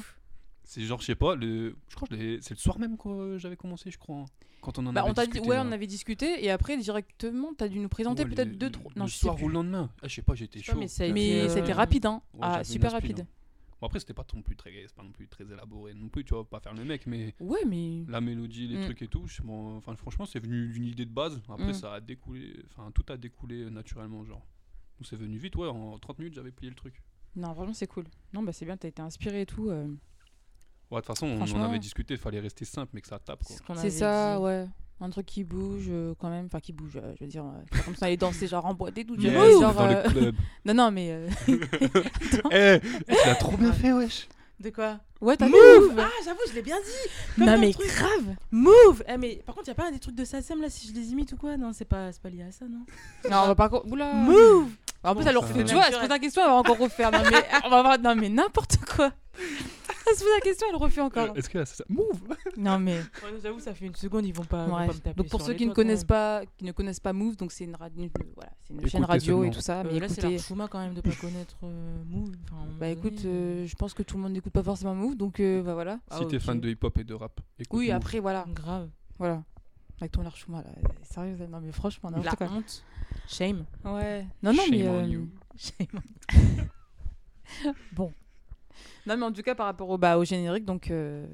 C'est 0.69 0.83
genre, 0.83 1.01
je 1.01 1.07
sais 1.07 1.15
pas, 1.15 1.37
le... 1.37 1.77
je 1.89 1.95
crois 1.95 2.09
que 2.09 2.17
je 2.17 2.39
c'est 2.41 2.55
le 2.55 2.59
soir 2.59 2.79
même 2.81 2.99
que 2.99 3.39
j'avais 3.39 3.57
commencé, 3.57 3.91
je 3.91 3.99
crois. 3.99 4.17
hein. 4.17 4.25
Quand 4.61 4.79
on 4.81 4.87
en 4.87 4.93
Bah, 4.93 5.03
avait 5.03 5.11
on 5.11 5.15
t'a 5.15 5.25
dit, 5.25 5.31
discuté. 5.31 5.49
ouais, 5.49 5.57
là. 5.57 5.65
on 5.65 5.71
avait 5.71 5.87
discuté, 5.87 6.45
et 6.45 6.51
après, 6.51 6.77
directement, 6.77 7.55
t'as 7.57 7.69
dû 7.69 7.79
nous 7.79 7.89
présenter 7.89 8.25
Ouais, 8.25 8.31
peut-être 8.31 8.49
le- 8.49 8.57
deux, 8.57 8.67
le- 8.67 8.73
trois. 8.73 8.91
Le 8.95 8.99
Non, 8.99 9.07
je 9.07 9.13
sais 9.15 9.21
soir 9.21 9.37
plus. 9.37 9.45
ou 9.45 9.49
le 9.49 9.55
lendemain. 9.55 9.91
Ah, 10.03 10.09
je 10.09 10.15
sais 10.17 10.23
pas, 10.23 10.35
j'étais 10.35 10.59
Je 10.59 10.65
sais 10.65 10.73
chaud. 10.73 10.81
pas, 10.81 11.13
mais 11.13 11.41
euh, 11.43 11.55
a 11.55 11.59
été 11.61 11.73
rapide, 11.73 12.07
hein. 12.07 12.21
Ouais, 12.35 12.41
Ah, 12.43 12.65
super 12.65 12.91
rapide. 12.91 13.21
hein. 13.21 13.27
Bon, 13.81 13.87
après, 13.87 14.01
c'était 14.01 14.15
pas 14.15 14.27
non 14.35 14.43
plus 14.43 14.57
très, 14.57 14.73
pas 14.97 15.03
non 15.05 15.13
plus 15.13 15.29
très 15.29 15.45
élaboré 15.45 15.95
non 15.95 16.09
plus, 16.09 16.25
tu 16.25 16.35
vois, 16.35 16.45
pas 16.49 16.59
faire 16.61 16.75
le 16.75 16.83
mec, 16.85 17.07
mais 17.07 17.35
Ouais, 17.39 17.65
mais. 17.67 18.03
la 18.09 18.21
mélodie, 18.21 18.67
les 18.67 18.79
Mm. 18.79 18.85
trucs 18.87 19.03
et 19.03 19.07
tout, 19.09 19.27
je- 19.27 19.43
bon, 19.43 19.77
enfin, 19.77 19.95
franchement, 19.95 20.25
c'est 20.27 20.41
venu 20.41 20.67
d'une 20.69 20.85
idée 20.87 21.05
de 21.05 21.13
base. 21.13 21.41
Après, 21.49 21.69
Mm. 21.69 21.75
ça 21.75 21.93
a 21.93 22.01
découlé, 22.01 22.57
enfin, 22.71 22.91
tout 22.93 23.05
a 23.13 23.17
découlé 23.17 23.71
naturellement, 23.71 24.25
genre. 24.25 24.45
Donc, 24.99 25.07
c'est 25.07 25.17
venu 25.17 25.37
vite, 25.37 25.55
ouais, 25.57 25.69
en 25.69 25.97
30 25.99 26.19
minutes, 26.19 26.35
j'avais 26.35 26.51
plié 26.53 26.71
le 26.71 26.77
truc. 26.77 27.03
Non, 27.37 27.53
vraiment, 27.53 27.75
c'est 27.75 27.87
cool. 27.87 28.05
Non, 28.33 28.43
bah, 28.43 28.53
c'est 28.53 28.65
bien, 28.65 28.77
t'as 28.79 28.89
été 28.89 29.01
inspiré 29.03 29.43
et 29.43 29.47
tout. 29.47 29.69
euh. 29.69 29.87
Ouais, 30.91 31.01
de 31.01 31.07
toute 31.07 31.17
façon, 31.17 31.27
on 31.27 31.41
en 31.61 31.63
avait 31.65 31.79
discuté, 31.79 32.15
il 32.15 32.21
fallait 32.21 32.41
rester 32.41 32.65
simple, 32.65 32.91
mais 32.95 33.01
que 33.01 33.09
ça 33.09 33.19
tape, 33.19 33.43
quoi. 33.45 33.77
C'est 33.77 33.91
ce 33.91 33.99
ça, 33.99 34.37
dit. 34.37 34.43
ouais. 34.43 34.67
Un 35.01 35.11
truc 35.11 35.27
qui 35.27 35.45
bouge 35.45 35.87
euh, 35.91 36.15
quand 36.19 36.31
même. 36.31 36.47
Enfin, 36.47 36.61
qui 36.61 36.73
bouge, 36.73 36.97
euh, 36.97 37.13
je 37.19 37.25
veux 37.25 37.31
dire. 37.31 37.45
euh, 37.45 37.81
comme 37.85 37.95
ça, 37.97 38.07
aller 38.07 38.17
danser, 38.17 38.47
genre 38.47 38.65
en 38.65 38.73
boîte 38.73 38.97
et 38.97 39.05
tout. 39.05 39.15
Yes, 39.21 39.35
dans 39.61 39.73
genre, 39.73 39.81
euh, 39.83 40.03
le 40.05 40.11
club. 40.11 40.35
Non, 40.65 40.73
non, 40.75 40.91
mais. 40.91 41.11
euh, 41.11 41.29
Eh, 42.51 42.81
tu 42.81 43.27
l'as 43.27 43.35
trop 43.35 43.57
bien 43.57 43.73
fait, 43.73 43.93
wesh. 43.93 44.29
De 44.59 44.71
quoi? 44.71 44.99
Ouais, 45.21 45.37
t'as 45.37 45.49
Move 45.49 45.91
Move 45.91 45.99
Ah, 45.99 46.09
j'avoue, 46.25 46.39
je 46.49 46.55
l'ai 46.55 46.63
bien 46.63 46.77
dit 46.79 47.11
Comme 47.37 47.45
Non, 47.45 47.59
mais 47.59 47.73
truc. 47.75 47.89
grave 47.89 48.37
Move 48.51 49.03
eh, 49.07 49.19
mais 49.19 49.43
par 49.45 49.55
contre, 49.55 49.69
y 49.69 49.71
a 49.71 49.75
pas 49.75 49.89
un 49.89 49.91
des 49.93 49.99
trucs 49.99 50.15
de 50.15 50.25
Sassem 50.25 50.63
là 50.63 50.71
si 50.71 50.89
je 50.89 50.95
les 50.95 51.11
imite 51.13 51.33
ou 51.33 51.37
quoi? 51.37 51.59
Non, 51.59 51.73
c'est 51.75 51.85
pas, 51.85 52.11
c'est 52.11 52.23
pas 52.23 52.31
lié 52.31 52.43
à 52.43 52.53
ça, 52.53 52.65
non? 52.65 52.87
Non, 53.31 53.43
on 53.45 53.47
va 53.49 53.55
pas. 53.55 53.83
Oula 53.85 54.15
Move 54.15 54.71
En 55.05 55.15
plus, 55.15 55.27
elle 55.27 55.37
refait. 55.37 55.63
Tu 55.65 55.75
vois, 55.75 55.89
elle 55.89 55.95
se 55.95 56.01
pose 56.01 56.09
la 56.09 56.19
question, 56.19 56.41
elle 56.43 56.49
va 56.49 56.55
encore 56.57 56.79
refaire. 56.79 57.11
Non, 57.13 57.19
mais, 57.31 57.45
on 57.67 57.69
va 57.69 57.83
voir. 57.83 57.99
Non, 57.99 58.15
mais 58.17 58.31
n'importe 58.31 58.79
quoi 58.79 59.13
se 60.15 60.21
pose 60.21 60.29
la 60.35 60.41
question, 60.41 60.67
elle 60.71 60.77
refait 60.77 61.01
encore. 61.01 61.31
Euh, 61.31 61.35
Est-ce 61.35 61.49
que 61.49 61.59
là, 61.59 61.67
c'est 61.67 61.77
ça 61.77 61.85
Move 61.89 62.21
Non 62.57 62.79
mais. 62.79 62.99
Ouais, 62.99 63.39
J'avoue, 63.43 63.59
ça 63.61 63.75
fait 63.75 63.87
une 63.87 63.95
seconde, 63.95 64.27
ils 64.27 64.33
vont 64.33 64.45
pas, 64.45 64.65
ils 64.67 64.71
vont 64.71 64.77
Ouais. 64.77 64.87
pas 64.87 64.93
me 64.93 64.99
taper 64.99 65.15
Donc 65.17 65.29
pour 65.29 65.41
sur 65.41 65.47
ceux 65.47 65.53
les 65.53 65.59
qui 65.59 65.67
ne 65.67 65.73
connaissent 65.73 66.05
pas, 66.05 66.43
qui 66.57 66.65
ne 66.65 66.73
connaissent 66.73 67.01
pas 67.01 67.13
Move, 67.13 67.37
donc 67.37 67.53
c'est 67.53 67.65
une, 67.65 67.75
radio, 67.77 68.03
une- 68.05 68.11
voilà, 68.35 68.53
c'est 68.67 68.75
une 68.75 68.87
chaîne 68.89 69.05
radio 69.05 69.35
seulement. 69.37 69.45
et 69.45 69.51
tout 69.55 69.61
ça. 69.61 69.81
Euh, 69.81 69.85
mais 69.93 69.99
là, 70.01 70.09
c'est 70.09 70.19
écoutez, 70.21 70.35
leur 70.37 70.45
chouma 70.45 70.69
quand 70.69 70.79
même 70.81 70.95
de 70.95 71.01
pas 71.01 71.11
connaître 71.21 71.57
euh, 71.65 72.03
Move. 72.09 72.33
Enfin, 72.53 72.67
bah 72.79 72.89
écoute, 72.89 73.25
euh, 73.25 73.67
je 73.67 73.75
pense 73.77 73.95
que 73.95 74.03
tout 74.03 74.17
le 74.17 74.23
monde 74.23 74.33
n'écoute 74.33 74.53
pas 74.53 74.63
forcément 74.63 74.95
Move, 74.95 75.17
donc 75.17 75.41
euh, 75.41 75.63
bah 75.63 75.75
voilà. 75.75 75.99
Ah, 76.11 76.19
Si 76.19 76.27
t'es 76.29 76.37
ok. 76.37 76.43
fan 76.43 76.61
de 76.61 76.69
hip-hop 76.69 76.97
et 76.99 77.05
de 77.05 77.15
rap, 77.15 77.41
écoute. 77.59 77.79
Oui, 77.79 77.87
Move. 77.89 77.97
après 77.97 78.21
voilà, 78.21 78.45
Grave. 78.55 78.89
voilà. 79.19 79.43
Avec 79.99 80.13
ton 80.13 80.21
larchouma 80.23 80.59
là, 80.59 80.69
sérieux, 81.05 81.39
non 81.51 81.59
mais 81.63 81.73
franchement, 81.73 82.11
La 82.11 82.19
n'importe 82.19 82.37
quoi. 82.37 82.49
honte. 82.51 82.85
Shame. 83.29 83.65
Ouais. 83.85 84.27
Non 84.43 84.53
non 84.53 84.63
mais. 84.71 84.81
Shame 84.85 84.89
on 84.95 84.99
euh, 84.99 85.07
you. 85.07 85.29
Shame. 85.57 86.67
Non 89.07 89.17
mais 89.17 89.25
en 89.25 89.33
tout 89.33 89.43
cas 89.43 89.55
par 89.55 89.67
rapport 89.67 89.89
au 89.91 89.99
bah 89.99 90.19
au 90.19 90.25
générique, 90.25 90.65
donc 90.65 90.91
euh, 90.91 91.27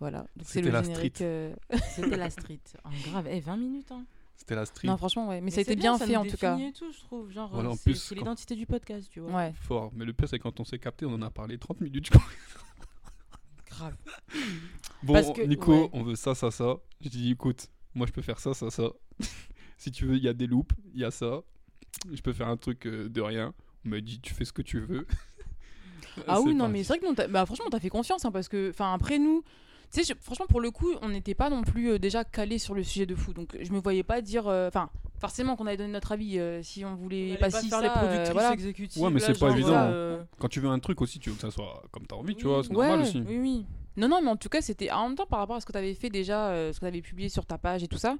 voilà. 0.00 0.26
C'est 0.42 0.54
C'était 0.54 0.66
le 0.68 0.72
la 0.72 0.82
générique. 0.82 1.16
street. 1.16 1.26
euh, 1.26 1.54
C'était 1.94 2.16
la 2.16 2.30
street. 2.30 2.60
En 2.84 2.90
grave. 3.10 3.26
Eh, 3.30 3.40
20 3.40 3.56
minutes, 3.56 3.90
hein. 3.92 4.04
C'était 4.36 4.54
la 4.54 4.66
street. 4.66 4.86
Non 4.86 4.96
franchement 4.98 5.28
ouais, 5.28 5.40
mais, 5.40 5.50
ça 5.50 5.60
a 5.60 5.64
c'est 5.64 5.72
été 5.72 5.80
bien, 5.80 5.96
ça 5.98 6.06
fait 6.06 6.12
nous 6.12 6.18
en 6.20 6.24
tout 6.24 6.36
cas. 6.36 6.54
définit 6.54 6.70
et 6.70 6.72
tout, 6.74 6.92
je 6.92 6.98
trouve. 7.00 7.30
Genre, 7.32 7.50
Voilà, 7.52 7.70
en 7.70 7.74
c'est- 7.74 7.84
plus, 7.84 7.94
c'est 7.94 8.14
quand- 8.14 8.20
l'identité 8.20 8.54
du 8.54 8.66
podcast, 8.66 9.08
tu 9.10 9.20
vois. 9.20 9.32
Ouais. 9.32 9.52
Fort. 9.62 9.90
Mais 9.94 10.04
le 10.04 10.12
pire, 10.12 10.28
c'est 10.28 10.38
quand 10.38 10.60
on 10.60 10.64
s'est 10.64 10.78
capté, 10.78 11.06
on 11.06 11.14
en 11.14 11.22
a 11.22 11.30
parlé 11.30 11.56
30 11.58 11.80
minutes, 11.80 12.06
je 12.06 12.10
crois. 12.18 12.28
Grave. 13.70 13.96
Bon, 15.02 15.12
Parce 15.14 15.32
que- 15.32 15.42
Nico, 15.42 15.72
ouais. 15.84 15.90
on 15.92 16.02
veut 16.02 16.16
ça, 16.16 16.34
ça, 16.34 16.50
ça. 16.50 16.76
J'ai 17.00 17.08
dit, 17.10 17.30
écoute, 17.32 17.68
moi 17.94 18.06
je 18.06 18.12
peux 18.12 18.22
faire 18.22 18.38
ça, 18.38 18.52
ça, 18.54 18.70
ça. 18.70 18.90
si 19.78 19.90
tu 19.90 20.04
veux, 20.06 20.16
il 20.16 20.22
y 20.22 20.28
a 20.28 20.32
des 20.34 20.46
loops, 20.46 20.74
il 20.94 21.00
y 21.00 21.04
a 21.04 21.10
ça. 21.10 21.40
Je 22.12 22.20
peux 22.20 22.32
faire 22.34 22.48
un 22.48 22.56
truc 22.58 22.86
euh, 22.86 23.08
de 23.08 23.20
rien. 23.20 23.54
On 23.84 23.88
m'a 23.90 24.00
dit, 24.00 24.20
tu 24.20 24.34
fais 24.34 24.44
ce 24.44 24.52
que 24.52 24.62
tu 24.62 24.80
veux. 24.80 25.06
Ah 26.28 26.40
oui, 26.40 26.54
non, 26.54 26.68
mais 26.68 26.82
c'est 26.84 26.96
vrai 26.98 27.08
que 27.08 27.14
t'as- 27.14 27.28
bah, 27.28 27.44
franchement, 27.46 27.66
t'as 27.70 27.80
fait 27.80 27.88
confiance 27.88 28.24
hein, 28.24 28.30
parce 28.32 28.48
que, 28.48 28.70
enfin, 28.70 28.92
après 28.94 29.18
nous, 29.18 29.42
tu 29.92 30.02
sais, 30.02 30.14
franchement, 30.20 30.46
pour 30.48 30.60
le 30.60 30.70
coup, 30.70 30.90
on 31.02 31.08
n'était 31.08 31.34
pas 31.34 31.48
non 31.50 31.62
plus 31.62 31.90
euh, 31.92 31.98
déjà 31.98 32.24
calé 32.24 32.58
sur 32.58 32.74
le 32.74 32.82
sujet 32.82 33.06
de 33.06 33.14
fou. 33.14 33.32
Donc, 33.32 33.56
je 33.60 33.70
me 33.72 33.78
voyais 33.78 34.02
pas 34.02 34.20
dire, 34.20 34.48
euh, 34.48 34.68
enfin, 34.68 34.90
forcément 35.20 35.54
qu'on 35.56 35.66
allait 35.66 35.76
donner 35.76 35.92
notre 35.92 36.12
avis 36.12 36.38
euh, 36.38 36.60
si 36.62 36.84
on 36.84 36.90
On 36.92 36.94
voulait 36.96 37.36
pas, 37.38 37.50
pas 37.50 37.60
si 37.62 37.68
faire 37.68 37.78
ça, 37.78 37.84
les 37.84 37.88
euh, 37.90 37.98
productrices 38.00 38.32
voilà. 38.32 38.52
exécutives. 38.52 39.02
Ouais, 39.02 39.10
mais 39.10 39.20
c'est 39.20 39.38
pas 39.38 39.50
évident. 39.50 39.70
euh, 39.74 40.22
Quand 40.38 40.48
tu 40.48 40.60
veux 40.60 40.68
un 40.68 40.78
truc 40.80 41.00
aussi, 41.02 41.18
tu 41.20 41.30
veux 41.30 41.36
que 41.36 41.42
ça 41.42 41.50
soit 41.50 41.82
comme 41.92 42.06
t'as 42.06 42.16
envie, 42.16 42.34
tu 42.34 42.46
Oui. 42.46 42.52
vois. 42.52 42.62
C'est 42.64 42.70
Ouais, 42.74 42.88
normal 42.88 43.00
aussi. 43.06 43.22
oui, 43.26 43.38
oui. 43.38 43.66
Non, 43.96 44.08
non, 44.08 44.20
mais 44.22 44.28
en 44.28 44.36
tout 44.36 44.50
cas, 44.50 44.60
c'était 44.60 44.90
en 44.90 45.08
même 45.08 45.16
temps 45.16 45.24
par 45.24 45.38
rapport 45.38 45.56
à 45.56 45.60
ce 45.60 45.64
que 45.66 45.72
tu 45.72 45.78
avais 45.78 45.94
fait 45.94 46.10
déjà, 46.10 46.48
euh, 46.48 46.70
ce 46.72 46.80
que 46.80 46.84
tu 46.84 46.88
avais 46.88 47.00
publié 47.00 47.30
sur 47.30 47.46
ta 47.46 47.56
page 47.56 47.82
et 47.82 47.88
tout 47.88 47.96
ça. 47.96 48.16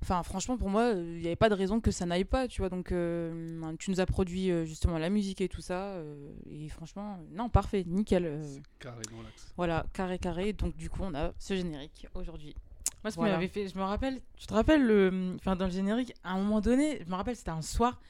Enfin, 0.00 0.22
franchement, 0.22 0.56
pour 0.56 0.70
moi, 0.70 0.92
il 0.94 1.18
n'y 1.20 1.26
avait 1.26 1.34
pas 1.36 1.48
de 1.48 1.54
raison 1.54 1.80
que 1.80 1.90
ça 1.90 2.06
n'aille 2.06 2.24
pas, 2.24 2.46
tu 2.46 2.60
vois. 2.62 2.68
Donc, 2.68 2.92
euh, 2.92 3.60
tu 3.78 3.90
nous 3.90 4.00
as 4.00 4.06
produit 4.06 4.50
euh, 4.50 4.64
justement 4.64 4.96
la 4.98 5.10
musique 5.10 5.40
et 5.40 5.48
tout 5.48 5.60
ça. 5.60 5.94
euh, 5.94 6.30
et 6.50 6.68
franchement, 6.68 7.18
non, 7.32 7.48
parfait, 7.48 7.84
nickel. 7.86 8.24
euh, 8.24 8.42
C'est 8.42 8.62
carré 8.78 9.02
dans 9.10 9.22
l'axe. 9.22 9.52
voilà, 9.56 9.84
carré, 9.92 10.18
carré. 10.18 10.52
Donc, 10.52 10.76
du 10.76 10.88
coup, 10.88 11.00
on 11.02 11.14
a 11.14 11.32
ce 11.38 11.54
générique 11.56 12.06
aujourd'hui. 12.14 12.54
Moi, 13.02 13.10
ce 13.10 13.16
qui 13.16 13.20
Voilà. 13.20 13.34
m'avait 13.34 13.48
fait, 13.48 13.68
je 13.68 13.76
me 13.76 13.82
rappelle, 13.82 14.20
tu 14.36 14.46
te 14.46 14.54
rappelles, 14.54 14.84
le, 14.84 15.34
enfin, 15.36 15.56
dans 15.56 15.66
le 15.66 15.70
générique, 15.72 16.14
à 16.24 16.32
un 16.32 16.38
moment 16.38 16.60
donné, 16.60 17.00
je 17.04 17.10
me 17.10 17.14
rappelle, 17.16 17.36
c'était 17.36 17.50
un 17.50 17.62
soir, 17.62 18.00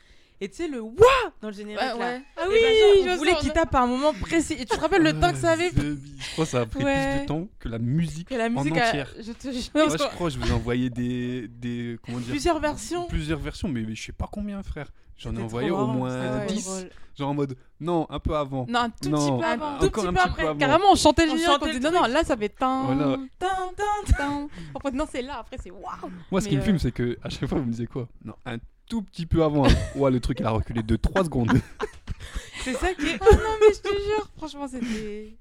et 0.40 0.48
tu 0.48 0.56
sais, 0.56 0.68
le 0.68 0.80
wouah 0.80 0.94
dans 1.42 1.48
le 1.48 1.54
générique 1.54 1.80
là. 1.80 2.18
Ah 2.36 2.44
oui, 2.48 2.54
ben, 2.60 3.04
genre, 3.04 3.14
on 3.14 3.16
voulait 3.18 3.34
qu'il 3.36 3.48
on 3.48 3.52
a- 3.52 3.54
tape 3.54 3.74
à 3.74 3.80
un 3.82 3.86
moment 3.86 4.12
précis. 4.12 4.54
Et 4.54 4.64
tu 4.64 4.76
te 4.76 4.80
rappelles 4.80 5.02
le 5.02 5.18
temps 5.18 5.32
que 5.32 5.38
ça 5.38 5.50
avait 5.50 5.70
pris 5.70 5.98
Je 6.18 6.32
crois 6.32 6.44
que 6.44 6.50
ça 6.50 6.60
a 6.60 6.66
pris 6.66 6.84
Ouais. 6.84 7.12
plus 7.16 7.20
de 7.22 7.26
temps 7.26 7.48
que 7.58 7.68
la 7.68 7.78
musique 7.78 8.28
que 8.28 8.34
la 8.34 8.46
en 8.46 8.50
musique 8.50 8.76
a- 8.76 8.88
entière. 8.88 9.12
Je 9.20 9.32
te 9.32 9.50
jure. 9.50 9.62
Moi, 9.74 9.88
je 9.90 9.96
crois 9.96 10.28
que 10.28 10.34
je 10.34 10.38
vous 10.38 10.48
ai 10.48 10.52
envoyé 10.52 10.90
des, 10.90 11.48
des 11.48 11.98
comment 12.04 12.18
dire, 12.18 12.28
Plusieurs 12.30 12.60
versions. 12.60 13.06
plusieurs 13.08 13.38
versions, 13.40 13.68
mais, 13.68 13.82
mais 13.82 13.94
je 13.94 14.04
sais 14.06 14.12
pas 14.12 14.28
combien, 14.30 14.62
frère. 14.62 14.88
J'en 15.16 15.34
ai 15.34 15.42
envoyé 15.42 15.70
au 15.72 15.84
moins 15.86 16.10
c'était 16.10 16.28
Ah 16.32 16.38
ouais. 16.38 16.46
10. 16.46 16.64
drôle. 16.66 16.90
Genre 17.18 17.28
en 17.30 17.34
mode, 17.34 17.56
non, 17.80 18.06
un 18.08 18.20
peu 18.20 18.36
avant. 18.36 18.64
Non, 18.68 18.78
un 18.78 18.90
tout 18.90 19.08
Non, 19.08 19.18
petit 19.18 19.40
peu 19.40 19.44
un 19.44 19.50
avant. 19.50 19.78
tout 19.80 19.86
encore 19.86 20.04
petit 20.04 20.06
un 20.06 20.12
peu 20.12 20.18
petit 20.20 20.28
après. 20.28 20.42
peu 20.44 20.48
avant. 20.50 20.58
Carrément, 20.60 20.84
on 20.92 20.94
chantait 20.94 21.26
le 21.26 21.32
On 21.32 21.36
générique. 21.36 21.52
chantait 21.52 21.64
On 21.64 21.74
disait 21.74 21.90
non, 21.90 22.00
non, 22.02 22.06
là, 22.06 22.22
ça 22.22 22.36
fait 22.36 22.48
tin, 22.50 22.84
Voilà. 22.84 23.16
Tin, 23.40 23.48
tin, 23.76 24.14
tin. 24.16 24.48
En 24.74 24.78
fait, 24.78 24.92
non, 24.92 25.04
c'est 25.10 25.22
là. 25.22 25.38
Après, 25.40 25.56
c'est 25.60 25.72
waouh. 25.72 25.82
Moi, 26.30 26.40
ce 26.40 26.44
Mais, 26.46 26.50
qui 26.50 26.56
me 26.58 26.62
euh, 26.62 26.64
fume, 26.64 26.78
c'est 26.78 26.92
que 26.92 27.18
à 27.24 27.28
chaque 27.28 27.48
fois, 27.48 27.58
vous 27.58 27.64
me 27.64 27.72
disiez 27.72 27.88
quoi? 27.88 28.06
Non, 28.24 28.34
un 28.46 28.58
tout 28.88 29.02
petit 29.02 29.26
peu 29.26 29.42
avant. 29.44 29.66
Ouais, 29.96 30.10
le 30.10 30.20
truc, 30.20 30.38
il 30.40 30.46
a 30.46 30.50
reculé 30.50 30.82
de 30.82 30.96
3 30.96 31.24
secondes. 31.24 31.50
C'est 32.64 32.74
ça 32.74 32.92
qui 32.94 33.06
est. 33.06 33.18
Ah 33.20 33.34
non, 33.34 33.56
mais 33.60 33.74
je 33.74 33.80
te 33.80 33.88
jure, 33.88 34.28
franchement, 34.36 34.68
c'était. 34.68 35.36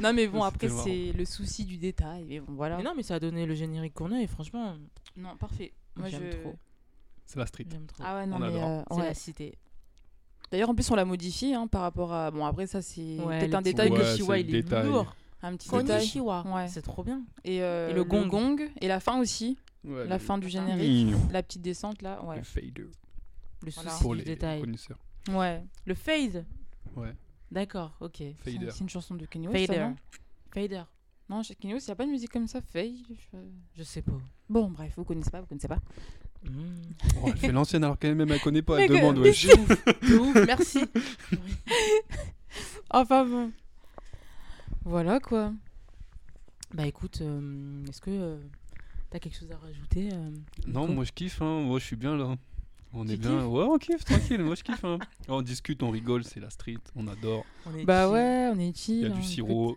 Non, 0.00 0.12
mais 0.12 0.26
bon, 0.28 0.42
après, 0.42 0.68
marrant. 0.68 0.84
c'est 0.84 1.12
le 1.12 1.24
souci 1.24 1.64
du 1.64 1.76
détail. 1.76 2.24
Mais 2.28 2.40
bon, 2.40 2.52
voilà. 2.54 2.76
Mais 2.76 2.82
non, 2.84 2.92
mais 2.96 3.02
ça 3.02 3.16
a 3.16 3.20
donné 3.20 3.46
le 3.46 3.54
générique 3.54 3.94
qu'on 3.94 4.12
a, 4.12 4.20
et 4.20 4.26
franchement, 4.26 4.76
Non, 5.16 5.36
parfait. 5.36 5.72
Moi, 5.96 6.08
j'aime 6.08 6.22
je... 6.32 6.36
trop. 6.38 6.54
C'est 7.26 7.38
la 7.38 7.46
street. 7.46 7.66
J'aime 7.70 7.86
trop. 7.86 8.02
Ah 8.06 8.16
ouais, 8.16 8.26
non, 8.26 8.36
On 8.36 8.38
mais. 8.38 8.46
euh, 8.62 8.82
C'est 8.90 8.96
ouais. 8.96 9.04
la 9.04 9.14
cité. 9.14 9.58
D'ailleurs, 10.50 10.70
en 10.70 10.74
plus, 10.74 10.90
on 10.90 10.94
l'a 10.94 11.04
modifié 11.04 11.54
hein, 11.54 11.66
par 11.66 11.82
rapport 11.82 12.12
à. 12.12 12.30
Bon, 12.30 12.46
après, 12.46 12.66
ça, 12.66 12.80
c'est 12.80 13.18
Ouais, 13.18 13.38
peut-être 13.40 13.50
le 13.50 13.56
un 13.56 13.62
détail 13.62 13.90
Ouais, 13.90 13.98
que 13.98 14.02
le 14.32 14.38
il 14.38 14.54
est 14.56 14.62
détail. 14.62 14.86
lourd. 14.86 15.14
Un 15.42 15.56
petit 15.56 15.68
détail. 15.68 16.20
Ouais. 16.20 16.68
C'est 16.68 16.82
trop 16.82 17.02
bien. 17.04 17.22
Et, 17.44 17.62
euh, 17.62 17.90
Et 17.90 17.92
le 17.92 18.04
gong. 18.04 18.58
Et 18.80 18.88
la 18.88 19.00
fin 19.00 19.18
aussi. 19.20 19.58
Ouais, 19.88 20.06
La 20.06 20.18
fin 20.18 20.38
du 20.38 20.48
générique. 20.48 21.14
Mmh. 21.14 21.32
La 21.32 21.42
petite 21.42 21.62
descente, 21.62 22.02
là. 22.02 22.22
Ouais. 22.24 22.36
Le 22.36 22.42
fader. 22.42 22.86
Le 23.64 23.70
Voilà. 23.72 23.90
souci 23.90 24.02
Pour 24.02 24.12
du 24.14 24.18
les 24.20 24.24
détail. 24.24 24.60
connaisseurs. 24.60 24.98
Ouais. 25.30 25.62
Le 25.86 25.94
fade. 25.94 26.44
Ouais, 26.96 27.14
D'accord, 27.50 27.96
ok. 28.00 28.16
C'est 28.18 28.34
fader. 28.52 28.68
c'est 28.70 28.80
une 28.80 28.88
chanson 28.88 29.14
de 29.14 29.24
Kenny 29.26 29.48
West. 29.48 29.66
ça, 29.66 29.72
Fader. 29.72 29.84
non? 29.86 29.96
Fader. 30.52 30.82
Non, 31.30 31.42
chez 31.42 31.54
Kenny 31.54 31.74
West, 31.74 31.86
il 31.86 31.90
n'y 31.90 31.92
a 31.92 31.96
pas 31.96 32.06
de 32.06 32.10
musique 32.10 32.30
comme 32.30 32.46
ça. 32.46 32.60
Fade. 32.60 32.92
je- 33.08 33.38
Je 33.76 33.82
sais 33.82 34.02
pas. 34.02 34.12
Bon, 34.48 34.70
bref, 34.70 34.92
vous 34.96 35.04
connaissez 35.04 35.30
pas, 35.30 35.40
vous 35.40 35.46
connaissez 35.46 35.68
pas. 35.68 35.80
Oh, 36.46 37.26
elle 37.26 37.36
fait 37.36 37.52
l'ancienne 37.52 37.84
alors 37.84 37.98
qu'elle 37.98 38.14
même 38.14 38.30
elle 38.30 38.40
connaît 38.40 38.62
pas. 38.62 38.76
Mais 38.76 38.82
Elle 38.84 38.88
que- 38.90 38.94
demande, 38.94 39.16
mais 39.18 39.28
wesh. 39.28 39.46
De 39.46 39.60
ouf, 39.60 39.84
de 40.10 40.18
ouf, 40.18 40.46
merci. 40.46 40.84
Enfin 42.90 43.24
bon. 43.24 43.52
Voilà 44.84 45.20
quoi. 45.20 45.52
Bah 46.74 46.86
écoute, 46.86 47.20
euh, 47.22 47.84
est-ce 47.88 48.00
que 48.00 48.10
euh, 48.10 48.38
t'as 49.10 49.18
quelque 49.18 49.36
chose 49.38 49.50
à 49.52 49.56
rajouter 49.56 50.10
euh, 50.12 50.30
Non, 50.66 50.88
moi 50.88 51.04
je 51.04 51.12
kiffe, 51.12 51.40
hein. 51.42 51.60
moi 51.62 51.78
je 51.78 51.84
suis 51.84 51.96
bien 51.96 52.16
là. 52.16 52.36
On 52.94 53.04
Tu 53.04 53.12
est 53.12 53.16
bien. 53.18 53.44
Ouais, 53.46 53.64
on 53.64 53.76
kiffe, 53.78 54.04
tranquille, 54.04 54.42
moi 54.42 54.54
je 54.54 54.62
kiffe. 54.62 54.82
Hein. 54.84 54.98
On 55.28 55.42
discute, 55.42 55.82
on 55.82 55.90
rigole, 55.90 56.24
c'est 56.24 56.40
la 56.40 56.48
street, 56.48 56.78
on 56.96 57.06
adore. 57.06 57.44
On 57.66 57.84
Bah 57.84 58.04
chill. 58.04 58.12
ouais, 58.14 58.50
on 58.54 58.58
est 58.58 58.68
Il 58.68 58.74
chill. 58.76 59.00
y 59.00 59.04
a 59.04 59.08
hein, 59.08 59.10
du 59.10 59.18
écoute. 59.18 59.24
sirop. 59.30 59.76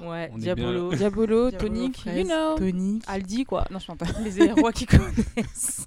Ouais, 0.00 0.30
On 0.32 0.36
est 0.38 0.40
Diabolo. 0.42 0.90
Diabolo, 0.94 1.50
Diabolo, 1.50 1.50
tonic, 1.50 2.04
you 2.06 2.22
know. 2.24 2.56
Tonic. 2.56 3.02
Aldi 3.08 3.44
quoi. 3.44 3.64
Non, 3.70 3.78
je 3.80 3.86
m'entends 3.90 4.06
pas. 4.06 4.20
Les 4.20 4.52
rois 4.52 4.72
qui 4.72 4.86
connaissent. 4.86 5.86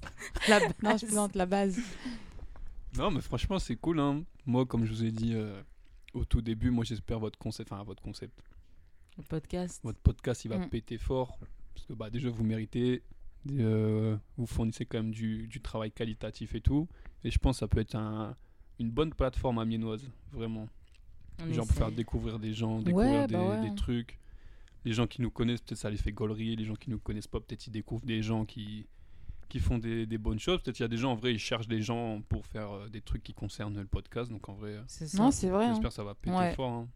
La 0.50 0.60
base. 0.60 0.74
Non, 0.84 0.98
je 0.98 1.06
plaisante 1.06 1.36
la 1.36 1.46
base. 1.46 1.80
Non, 2.98 3.10
mais 3.12 3.22
franchement, 3.22 3.60
c'est 3.60 3.76
cool. 3.78 4.00
Hein. 4.00 4.24
Moi, 4.46 4.66
comme 4.66 4.86
je 4.86 4.92
vous 4.92 5.04
ai 5.06 5.12
dit 5.12 5.34
euh, 5.36 5.62
au 6.14 6.26
tout 6.26 6.42
début, 6.42 6.72
moi 6.72 6.84
j'espère 6.84 7.20
votre 7.20 7.38
concept, 7.40 7.72
enfin 7.72 7.84
votre 7.84 8.02
concept, 8.02 8.38
Le 9.18 9.24
podcast. 9.24 9.80
votre 9.84 10.00
podcast, 10.00 10.44
il 10.46 10.50
va 10.50 10.58
Mm. 10.58 10.70
péter 10.70 10.98
fort. 10.98 11.38
Parce 11.80 11.88
que 11.88 11.94
bah, 11.94 12.10
déjà, 12.10 12.30
vous 12.30 12.44
méritez. 12.44 13.04
euh, 13.52 14.18
vous 14.38 14.46
fournissez 14.46 14.86
quand 14.86 14.98
même 14.98 15.12
du, 15.12 15.48
du 15.48 15.62
travail 15.62 15.92
qualitatif 15.92 16.56
et 16.56 16.62
tout. 16.62 16.88
Et 17.24 17.32
je 17.32 17.38
pense 17.40 17.56
que 17.56 17.60
ça 17.62 17.68
peut 17.68 17.80
être 17.80 17.96
un- 17.96 18.36
une 18.80 18.92
bonne 18.92 19.14
plateforme 19.14 19.60
amiénoise, 19.60 20.10
vraiment. 20.32 20.68
On 21.42 21.54
Genre 21.54 21.66
pour 21.66 21.76
faire 21.76 21.92
découvrir 21.92 22.38
des 22.38 22.54
gens, 22.54 22.80
découvrir 22.82 23.28
des, 23.28 23.34
bah 23.36 23.62
ouais. 23.62 23.70
des 23.70 23.76
trucs. 23.76 24.20
Les 24.86 24.92
gens 24.94 25.08
qui 25.08 25.22
nous 25.22 25.32
connaissent, 25.32 25.62
peut-être 25.62 25.78
ça 25.80 25.90
les 25.90 25.96
fait 25.98 26.12
gaulerie. 26.12 26.56
Les 26.58 26.66
gens 26.66 26.76
qui 26.76 26.90
nous 26.90 27.00
connaissent 27.00 27.28
pas, 27.28 27.40
peut-être 27.40 27.66
ils 27.68 27.72
découvrent 27.72 28.06
des 28.06 28.22
gens 28.22 28.44
qui, 28.46 28.88
qui 29.48 29.60
font 29.60 29.78
des, 29.78 30.06
des 30.06 30.18
bonnes 30.18 30.40
choses. 30.40 30.62
Peut-être 30.62 30.80
il 30.80 30.84
y 30.84 30.86
a 30.86 30.90
des 30.90 30.98
gens, 30.98 31.12
en 31.14 31.16
vrai, 31.16 31.34
ils 31.34 31.40
cherchent 31.40 31.68
des 31.68 31.82
gens 31.82 32.22
pour 32.28 32.46
faire 32.46 32.72
euh, 32.72 32.90
des 32.90 33.02
trucs 33.02 33.24
qui 33.24 33.34
concernent 33.34 33.78
le 33.80 33.86
podcast. 33.88 34.30
Donc 34.30 34.48
en 34.50 34.54
vrai, 34.54 34.82
C'est 34.88 35.08
ça. 35.08 35.18
Non, 35.18 35.32
c'est 35.32 35.50
vrai. 35.50 35.66
hein. 35.66 35.70
j'espère 35.70 35.90
que 35.90 35.96
ça 35.96 36.04
va 36.04 36.14
péter 36.16 36.36
Ouais. 36.36 36.54
fort. 36.56 36.72
hein. 36.72 36.88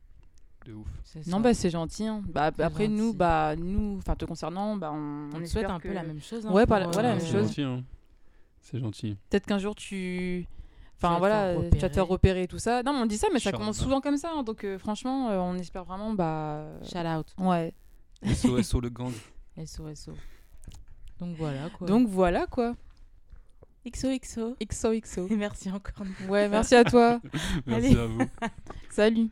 De 0.65 0.73
ouf. 0.73 0.87
c'est 1.03 1.27
Non, 1.27 1.39
bah 1.41 1.53
c'est 1.53 1.69
gentil. 1.69 2.05
hein. 2.07 2.21
Bah, 2.27 2.51
après, 2.59 2.87
nous, 2.87 3.13
bah, 3.13 3.55
nous, 3.57 3.97
enfin, 3.97 4.15
te 4.15 4.23
concernant, 4.25 4.77
bah, 4.77 4.91
on, 4.93 5.29
on, 5.33 5.41
on 5.41 5.45
souhaite 5.45 5.65
un 5.69 5.79
peu 5.79 5.91
la 5.91 6.03
même 6.03 6.21
chose. 6.21 6.45
hein, 6.45 6.51
Ouais, 6.51 6.65
pour, 6.65 6.77
voilà, 6.77 6.87
voilà, 6.87 7.09
la 7.09 7.15
euh, 7.15 7.17
même 7.17 7.25
c'est 7.25 7.31
chose. 7.31 7.47
gentil. 7.47 7.61
hein. 7.63 7.83
C'est 8.61 8.79
gentil. 8.79 9.17
Peut-être 9.29 9.45
qu'un 9.45 9.59
jour 9.59 9.75
tu. 9.75 10.47
Enfin 10.95 11.17
voilà, 11.17 11.47
euh, 11.47 11.69
tu 11.69 11.79
vas 11.79 11.89
te 11.89 11.95
faire 11.95 12.07
repérer. 12.07 12.47
tout 12.47 12.59
ça. 12.59 12.81
Non, 12.81 12.93
mais 12.93 12.99
on 12.99 13.05
dit 13.05 13.17
ça, 13.17 13.27
mais 13.33 13.39
ça 13.39 13.51
commence 13.51 13.77
souvent 13.77 13.99
comme 13.99 14.15
ça. 14.15 14.31
hein. 14.33 14.43
donc 14.43 14.63
euh, 14.63 14.77
franchement, 14.77 15.29
euh, 15.31 15.37
on 15.39 15.55
espère 15.55 15.83
vraiment. 15.83 16.13
Bah. 16.13 16.65
Shout 16.83 16.99
out. 16.99 17.27
Ouais. 17.37 17.73
SOSO 18.25 18.79
le 18.79 18.89
gang. 18.89 19.11
SOSO. 19.65 20.13
Donc 21.19 21.35
voilà 21.35 21.69
quoi. 21.71 21.87
Donc 21.87 22.07
voilà 22.07 22.47
quoi. 22.47 22.73
XOXO. 23.85 24.55
XOXO. 24.63 25.27
Et 25.29 25.35
merci 25.35 25.69
encore. 25.69 26.05
Ouais, 26.29 26.47
merci 26.47 26.73
à 26.73 26.85
toi. 26.85 27.19
Merci 27.65 27.87
Allez. 27.87 27.97
à 27.99 28.05
vous. 28.05 28.21
Salut. 28.89 29.29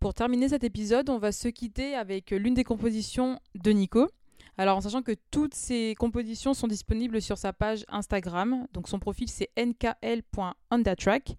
Pour 0.00 0.14
terminer 0.14 0.48
cet 0.48 0.62
épisode, 0.62 1.10
on 1.10 1.18
va 1.18 1.32
se 1.32 1.48
quitter 1.48 1.96
avec 1.96 2.30
l'une 2.30 2.54
des 2.54 2.62
compositions 2.62 3.40
de 3.56 3.72
Nico. 3.72 4.08
Alors 4.56 4.76
en 4.76 4.80
sachant 4.80 5.02
que 5.02 5.12
toutes 5.30 5.54
ces 5.54 5.94
compositions 5.98 6.54
sont 6.54 6.68
disponibles 6.68 7.20
sur 7.20 7.36
sa 7.36 7.52
page 7.52 7.84
Instagram, 7.88 8.66
donc 8.72 8.88
son 8.88 8.98
profil 8.98 9.28
c'est 9.28 9.50
nkl.ondatrack. 9.56 11.36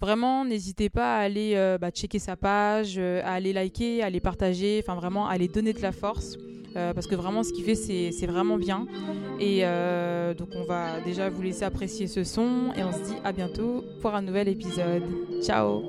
Vraiment, 0.00 0.44
n'hésitez 0.44 0.90
pas 0.90 1.16
à 1.16 1.20
aller 1.20 1.54
euh, 1.54 1.78
bah, 1.78 1.90
checker 1.90 2.18
sa 2.18 2.36
page, 2.36 2.96
euh, 2.98 3.22
à 3.24 3.32
aller 3.32 3.52
liker, 3.52 4.02
à 4.02 4.06
aller 4.06 4.20
partager, 4.20 4.82
enfin 4.84 4.94
vraiment 4.94 5.26
à 5.26 5.32
aller 5.32 5.48
donner 5.48 5.72
de 5.72 5.80
la 5.80 5.92
force, 5.92 6.36
euh, 6.76 6.92
parce 6.92 7.06
que 7.06 7.14
vraiment 7.14 7.42
ce 7.42 7.52
qu'il 7.52 7.64
fait 7.64 7.74
c'est 7.76 8.26
vraiment 8.26 8.56
bien. 8.56 8.86
Et 9.40 9.60
euh, 9.62 10.34
donc 10.34 10.48
on 10.54 10.64
va 10.64 11.00
déjà 11.00 11.28
vous 11.28 11.42
laisser 11.42 11.64
apprécier 11.64 12.06
ce 12.06 12.24
son 12.24 12.72
et 12.76 12.84
on 12.84 12.92
se 12.92 12.98
dit 12.98 13.16
à 13.24 13.32
bientôt 13.32 13.84
pour 14.00 14.14
un 14.14 14.22
nouvel 14.22 14.48
épisode. 14.48 15.02
Ciao. 15.42 15.82